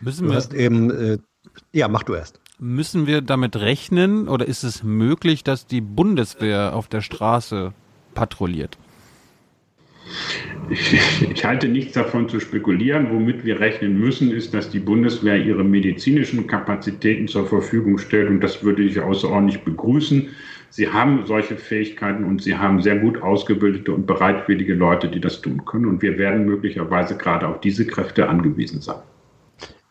Müssen 0.00 0.26
wir 0.26 0.30
du 0.30 0.36
hast 0.36 0.54
eben, 0.54 0.90
äh, 0.90 1.18
ja, 1.72 1.88
mach 1.88 2.02
du 2.02 2.14
erst. 2.14 2.40
Müssen 2.58 3.06
wir 3.06 3.20
damit 3.20 3.56
rechnen 3.56 4.28
oder 4.28 4.46
ist 4.46 4.64
es 4.64 4.82
möglich, 4.82 5.44
dass 5.44 5.66
die 5.66 5.82
Bundeswehr 5.82 6.74
auf 6.74 6.88
der 6.88 7.02
Straße 7.02 7.72
patrouilliert? 8.14 8.78
Ich, 10.70 10.94
ich, 11.30 11.44
halte 11.44 11.68
nichts 11.68 11.92
davon 11.92 12.28
zu 12.28 12.40
spekulieren. 12.40 13.08
Womit 13.10 13.44
wir 13.44 13.60
rechnen 13.60 13.98
müssen, 13.98 14.30
ist, 14.30 14.54
dass 14.54 14.70
die 14.70 14.78
Bundeswehr 14.78 15.36
ihre 15.36 15.64
medizinischen 15.64 16.46
Kapazitäten 16.46 17.28
zur 17.28 17.46
Verfügung 17.46 17.98
stellt. 17.98 18.28
Und 18.28 18.40
das 18.40 18.62
würde 18.62 18.82
ich 18.82 18.98
außerordentlich 19.00 19.62
begrüßen. 19.62 20.28
Sie 20.70 20.88
haben 20.88 21.24
solche 21.26 21.56
Fähigkeiten 21.56 22.24
und 22.24 22.42
sie 22.42 22.56
haben 22.56 22.82
sehr 22.82 22.96
gut 22.96 23.22
ausgebildete 23.22 23.92
und 23.92 24.06
bereitwillige 24.06 24.74
Leute, 24.74 25.08
die 25.08 25.20
das 25.20 25.40
tun 25.40 25.64
können. 25.64 25.86
Und 25.86 26.02
wir 26.02 26.18
werden 26.18 26.44
möglicherweise 26.44 27.16
gerade 27.16 27.46
auf 27.46 27.60
diese 27.60 27.86
Kräfte 27.86 28.28
angewiesen 28.28 28.80
sein. 28.80 29.00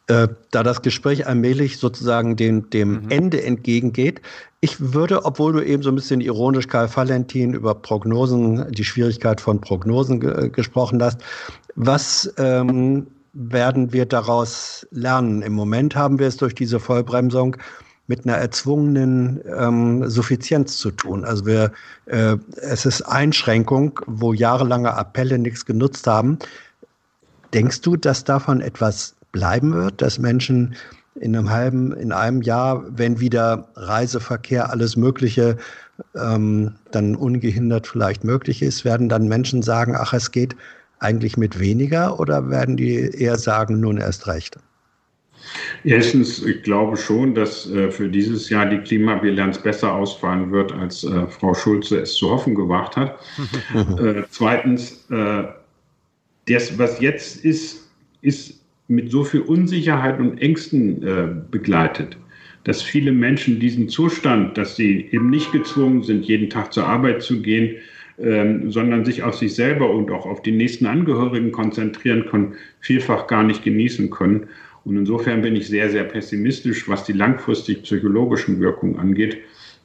Äh, 0.08 0.28
da 0.52 0.62
das 0.62 0.84
Gespräch 0.84 1.26
allmählich 1.26 1.80
sozusagen 1.80 2.36
dem, 2.36 2.70
dem 2.70 3.04
mhm. 3.04 3.10
Ende 3.10 3.44
entgegengeht. 3.44 4.22
Ich 4.62 4.94
würde, 4.94 5.26
obwohl 5.26 5.54
du 5.54 5.66
eben 5.66 5.82
so 5.82 5.90
ein 5.90 5.96
bisschen 5.96 6.22
ironisch 6.22 6.68
Karl 6.68 6.96
Valentin 6.96 7.56
über 7.56 7.74
Prognosen, 7.74 8.72
die 8.72 8.84
Schwierigkeit 8.84 9.42
von 9.42 9.62
Prognosen 9.62 10.20
ge 10.20 10.50
gesprochen 10.50 11.02
hast, 11.02 11.22
was 11.74 12.32
ähm, 12.38 13.08
werden 13.34 13.94
wir 13.94 14.06
daraus 14.06 14.88
lernen? 14.92 15.42
Im 15.42 15.54
Moment 15.54 15.96
haben 15.96 16.20
wir 16.20 16.28
es 16.28 16.38
durch 16.38 16.54
diese 16.54 16.80
Vollbremsung 16.80 17.58
mit 18.06 18.26
einer 18.26 18.38
erzwungenen 18.38 19.42
ähm, 19.58 20.08
Suffizienz 20.08 20.78
zu 20.78 20.92
tun. 20.92 21.26
Also 21.26 21.48
wir, 21.48 21.72
äh, 22.06 22.38
es 22.62 22.86
ist 22.86 23.02
Einschränkung, 23.02 24.00
wo 24.06 24.34
jahrelange 24.34 24.94
Appelle 24.94 25.40
nichts 25.40 25.66
genutzt 25.66 26.06
haben. 26.06 26.38
Denkst 27.56 27.82
du, 27.82 27.96
dass 27.96 28.24
davon 28.24 28.62
etwas 28.62 29.16
bleiben 29.36 29.74
wird, 29.74 30.02
dass 30.02 30.18
Menschen 30.18 30.76
in 31.20 31.36
einem 31.36 31.50
halben, 31.50 31.92
in 31.92 32.14
einem 32.14 32.42
Jahr, 32.42 32.86
wenn 32.90 33.20
wieder 33.20 33.68
Reiseverkehr, 33.76 34.70
alles 34.70 34.96
Mögliche 34.96 35.58
ähm, 36.16 36.76
dann 36.92 37.16
ungehindert 37.16 37.86
vielleicht 37.86 38.24
möglich 38.24 38.62
ist, 38.62 38.86
werden 38.86 39.10
dann 39.10 39.28
Menschen 39.28 39.62
sagen, 39.62 39.94
ach, 39.98 40.14
es 40.14 40.32
geht 40.32 40.56
eigentlich 41.00 41.36
mit 41.36 41.60
weniger 41.60 42.18
oder 42.18 42.50
werden 42.50 42.78
die 42.78 42.96
eher 42.96 43.38
sagen, 43.38 43.82
nun 43.82 43.98
erst 43.98 44.26
recht? 44.28 44.58
Erstens, 45.84 46.42
ich 46.44 46.64
glaube 46.64 46.96
schon, 46.96 47.36
dass 47.36 47.70
äh, 47.70 47.92
für 47.92 48.08
dieses 48.08 48.50
Jahr 48.50 48.66
die 48.66 48.80
Klimabilanz 48.80 49.58
besser 49.58 49.94
ausfallen 49.94 50.52
wird, 50.52 50.72
als 50.72 51.04
äh, 51.04 51.28
Frau 51.28 51.54
Schulze 51.54 52.00
es 52.00 52.16
zu 52.16 52.30
hoffen 52.30 52.56
gewagt 52.56 52.96
hat. 52.96 53.20
äh, 54.00 54.24
zweitens, 54.30 55.06
äh, 55.12 55.44
das, 56.48 56.78
was 56.80 57.02
jetzt 57.02 57.44
ist, 57.44 57.82
ist 58.22 58.65
mit 58.88 59.12
so 59.12 59.24
viel 59.24 59.42
Unsicherheit 59.42 60.20
und 60.20 60.38
Ängsten 60.40 61.04
äh, 61.04 61.28
begleitet, 61.50 62.18
dass 62.64 62.82
viele 62.82 63.12
Menschen 63.12 63.60
diesen 63.60 63.90
Zustand, 63.90 64.58
dass 64.58 64.76
sie 64.76 65.08
eben 65.12 65.30
nicht 65.30 65.52
gezwungen 65.52 66.04
sind, 66.04 66.26
jeden 66.26 66.50
Tag 66.50 66.74
zur 66.74 66.86
Arbeit 66.86 67.22
zu 67.22 67.42
gehen, 67.42 67.78
ähm, 68.18 68.72
sondern 68.72 69.04
sich 69.04 69.24
auf 69.24 69.36
sich 69.36 69.56
selber 69.56 69.90
und 69.90 70.10
auch 70.12 70.26
auf 70.26 70.42
die 70.42 70.52
nächsten 70.52 70.86
Angehörigen 70.86 71.52
konzentrieren 71.52 72.26
können, 72.26 72.54
vielfach 72.80 73.28
gar 73.28 73.44
nicht 73.44 73.64
genießen 73.64 74.10
können. 74.10 74.48
Und 74.86 74.98
insofern 74.98 75.42
bin 75.42 75.56
ich 75.56 75.68
sehr, 75.68 75.90
sehr 75.90 76.04
pessimistisch, 76.04 76.88
was 76.88 77.04
die 77.04 77.14
langfristig 77.14 77.84
psychologischen 77.84 78.60
Wirkungen 78.60 79.00
angeht. 79.00 79.40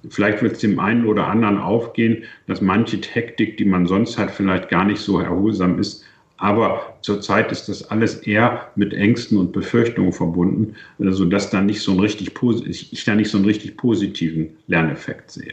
Vielleicht 0.09 0.43
wird 0.43 0.53
es 0.53 0.59
dem 0.61 0.79
einen 0.79 1.07
oder 1.07 1.27
anderen 1.27 1.59
aufgehen, 1.59 2.25
dass 2.47 2.61
manche 2.61 2.99
Hektik, 2.99 3.57
die 3.57 3.65
man 3.65 3.87
sonst 3.87 4.17
hat, 4.19 4.31
vielleicht 4.31 4.69
gar 4.69 4.85
nicht 4.85 5.01
so 5.01 5.19
erholsam 5.19 5.79
ist. 5.79 6.05
Aber 6.41 6.95
zurzeit 7.03 7.53
ist 7.53 7.69
das 7.69 7.91
alles 7.91 8.15
eher 8.15 8.71
mit 8.75 8.95
Ängsten 8.95 9.37
und 9.37 9.53
Befürchtungen 9.53 10.15
verbunden, 10.15 10.75
sodass 10.99 11.51
da 11.51 11.61
nicht 11.61 11.83
so 11.83 11.93
ein 11.93 12.01
richtig, 12.01 12.33
ich 12.65 13.05
da 13.05 13.15
nicht 13.15 13.31
so 13.31 13.37
einen 13.37 13.45
richtig 13.45 13.77
positiven 13.77 14.57
Lerneffekt 14.67 15.31
sehe. 15.31 15.53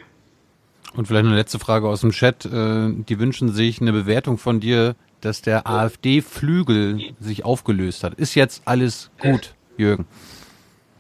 Und 0.96 1.06
vielleicht 1.06 1.26
eine 1.26 1.36
letzte 1.36 1.60
Frage 1.60 1.90
aus 1.90 2.02
dem 2.02 2.12
Chat. 2.12 2.46
Äh, 2.46 2.94
die 3.08 3.20
wünschen 3.20 3.50
sich 3.50 3.82
eine 3.82 3.92
Bewertung 3.92 4.38
von 4.38 4.62
dir, 4.62 4.96
dass 5.20 5.42
der 5.42 5.68
AfD-Flügel 5.68 7.02
sich 7.20 7.44
aufgelöst 7.44 8.06
hat. 8.06 8.14
Ist 8.14 8.36
jetzt 8.36 8.62
alles 8.64 9.12
gut, 9.20 9.56
Jürgen? 9.76 10.06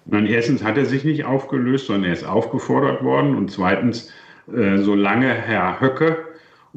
Nein, 0.05 0.25
erstens 0.25 0.63
hat 0.63 0.77
er 0.77 0.85
sich 0.85 1.05
nicht 1.05 1.23
aufgelöst, 1.23 1.87
sondern 1.87 2.05
er 2.05 2.13
ist 2.13 2.25
aufgefordert 2.25 3.03
worden. 3.03 3.37
Und 3.37 3.51
zweitens, 3.51 4.11
äh, 4.53 4.79
solange 4.79 5.33
Herr 5.33 5.79
Höcke 5.79 6.26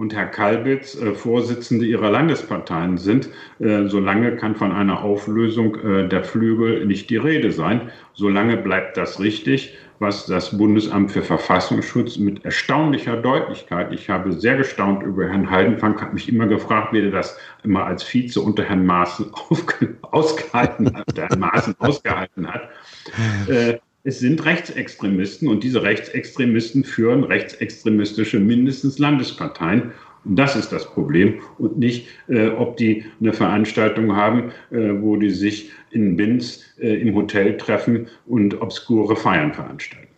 und 0.01 0.15
Herr 0.15 0.29
Kalbitz 0.29 0.99
äh, 0.99 1.13
Vorsitzende 1.13 1.85
ihrer 1.85 2.11
Landesparteien 2.11 2.97
sind, 2.97 3.29
äh, 3.59 3.85
solange 3.87 4.35
kann 4.35 4.57
von 4.57 4.73
einer 4.73 5.05
Auflösung 5.05 5.77
äh, 5.77 6.09
der 6.09 6.25
Flügel 6.25 6.87
nicht 6.87 7.11
die 7.11 7.19
Rede 7.19 7.53
sein. 7.53 7.91
Solange 8.15 8.57
bleibt 8.57 8.97
das 8.97 9.21
richtig, 9.21 9.77
was 9.99 10.25
das 10.25 10.57
Bundesamt 10.57 11.13
für 11.13 11.21
Verfassungsschutz 11.21 12.17
mit 12.17 12.47
erstaunlicher 12.47 13.19
Deutlichkeit, 13.19 13.93
ich 13.93 14.09
habe 14.09 14.33
sehr 14.33 14.57
gestaunt 14.57 15.03
über 15.03 15.29
Herrn 15.29 15.51
Heidenfang, 15.51 16.01
hat 16.01 16.15
mich 16.15 16.31
immer 16.31 16.47
gefragt, 16.47 16.95
wie 16.95 17.01
er 17.01 17.11
das 17.11 17.39
immer 17.63 17.85
als 17.85 18.03
Vize 18.03 18.41
unter 18.41 18.65
Herrn 18.65 18.87
Maaßen 18.87 19.31
ausgehalten 20.01 20.97
hat, 20.97 21.19
Herrn 21.19 21.41
Maaßen 21.41 21.75
ausgehalten 21.79 22.51
hat. 22.51 22.71
Es 24.03 24.19
sind 24.19 24.45
Rechtsextremisten 24.45 25.49
und 25.49 25.63
diese 25.63 25.83
Rechtsextremisten 25.83 26.85
führen 26.85 27.23
rechtsextremistische 27.23 28.41
mindestens 28.41 28.99
Landesparteien. 28.99 29.93
Und 30.25 30.37
das 30.37 30.57
ist 30.57 30.71
das 30.71 30.87
Problem 30.87 31.41
und 31.59 31.79
nicht, 31.79 32.09
äh, 32.29 32.49
ob 32.49 32.77
die 32.77 33.05
eine 33.21 33.33
Veranstaltung 33.33 34.17
haben, 34.17 34.53
äh, 34.71 34.91
wo 35.01 35.17
die 35.17 35.31
sich 35.31 35.71
in 35.91 36.17
Binz 36.17 36.65
äh, 36.79 37.01
im 37.01 37.15
Hotel 37.15 37.57
treffen 37.57 38.09
und 38.27 38.61
obskure 38.61 39.17
Feiern 39.17 39.53
veranstalten. 39.53 40.09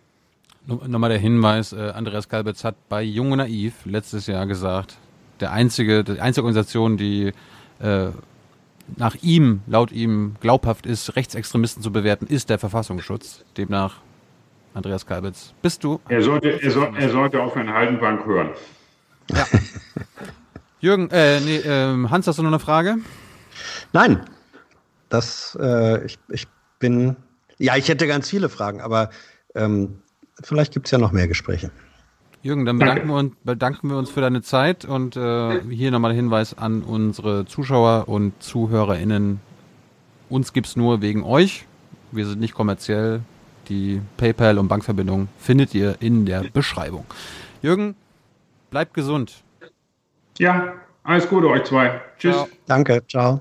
Nochmal 0.67 1.11
der 1.11 1.19
Hinweis, 1.19 1.73
äh, 1.73 1.93
Andreas 1.95 2.29
Kalbitz 2.29 2.63
hat 2.63 2.77
bei 2.89 3.03
Jung 3.03 3.33
und 3.33 3.39
Naiv 3.39 3.75
letztes 3.85 4.29
Jahr 4.29 4.47
gesagt, 4.47 4.97
der 5.41 5.53
einzige, 5.53 6.05
die 6.05 6.21
einzige 6.21 6.45
Organisation, 6.45 6.97
die 6.97 7.33
äh, 7.81 8.09
nach 8.97 9.17
ihm, 9.23 9.63
laut 9.67 9.93
ihm, 9.93 10.37
glaubhaft 10.41 10.87
ist, 10.87 11.17
Rechtsextremisten 11.17 11.83
zu 11.83 11.93
bewerten, 11.93 12.27
ist 12.27 12.51
der 12.51 12.59
Verfassungsschutz. 12.59 13.45
Demnach, 13.57 13.97
Andreas 14.75 15.07
Kalbitz, 15.07 15.55
bist 15.63 15.85
du? 15.85 16.01
Er 16.09 16.23
sollte, 16.23 16.63
er, 16.63 16.71
soll, 16.71 16.93
er 16.97 17.11
sollte 17.11 17.43
auf 17.43 17.55
Herrn 17.55 17.73
Haldenbank 17.73 18.25
hören. 18.27 18.51
Ja. 19.31 19.47
Jürgen, 20.81 21.11
äh, 21.11 21.41
nee, 21.41 21.59
äh, 21.59 22.09
Hans, 22.09 22.27
hast 22.27 22.39
du 22.39 22.43
noch 22.43 22.51
eine 22.51 22.59
Frage? 22.59 22.97
Nein. 23.93 24.25
Das, 25.09 25.57
äh, 25.61 26.05
ich, 26.05 26.19
ich 26.29 26.47
bin, 26.79 27.17
ja, 27.59 27.77
ich 27.77 27.89
hätte 27.89 28.07
ganz 28.07 28.29
viele 28.29 28.49
Fragen, 28.49 28.81
aber 28.81 29.11
ähm, 29.55 30.03
vielleicht 30.43 30.73
gibt 30.73 30.87
es 30.87 30.91
ja 30.91 30.99
noch 30.99 31.13
mehr 31.13 31.29
Gespräche. 31.29 31.71
Jürgen, 32.43 32.65
dann 32.65 32.79
bedanken 32.79 33.09
wir, 33.09 33.15
uns, 33.15 33.35
bedanken 33.45 33.89
wir 33.89 33.97
uns 33.97 34.11
für 34.11 34.21
deine 34.21 34.43
Zeit 34.43 34.85
und 34.85 35.17
äh, 35.17 35.61
hier 35.71 35.93
nochmal 35.93 36.13
Hinweis 36.13 36.59
an 36.59 36.83
unsere 36.83 37.47
Zuschauer 37.47 38.09
und 38.09 38.33
ZuhörerInnen. 38.43 39.41
Uns 40.29 40.53
gibt 40.53 40.67
es 40.67 40.77
nur 40.77 41.03
wegen 41.03 41.23
euch. 41.23 41.67
Wir 42.11 42.27
sind 42.27 42.41
nicht 42.41 42.55
kommerziell. 42.55 43.21
Die 43.69 44.01
PayPal 44.17 44.59
und 44.59 44.67
Bankverbindung 44.67 45.29
findet 45.39 45.73
ihr 45.73 45.97
in 46.01 46.27
der 46.27 46.43
Beschreibung. 46.53 47.07
Jürgen, 47.63 47.95
bleibt 48.71 48.93
gesund. 48.95 49.45
Ja, 50.39 50.73
alles 51.05 51.29
Gute 51.29 51.49
euch 51.49 51.63
zwei. 51.63 52.01
Tschüss. 52.19 52.35
Ciao. 52.35 52.49
Danke, 52.67 53.05
ciao. 53.07 53.41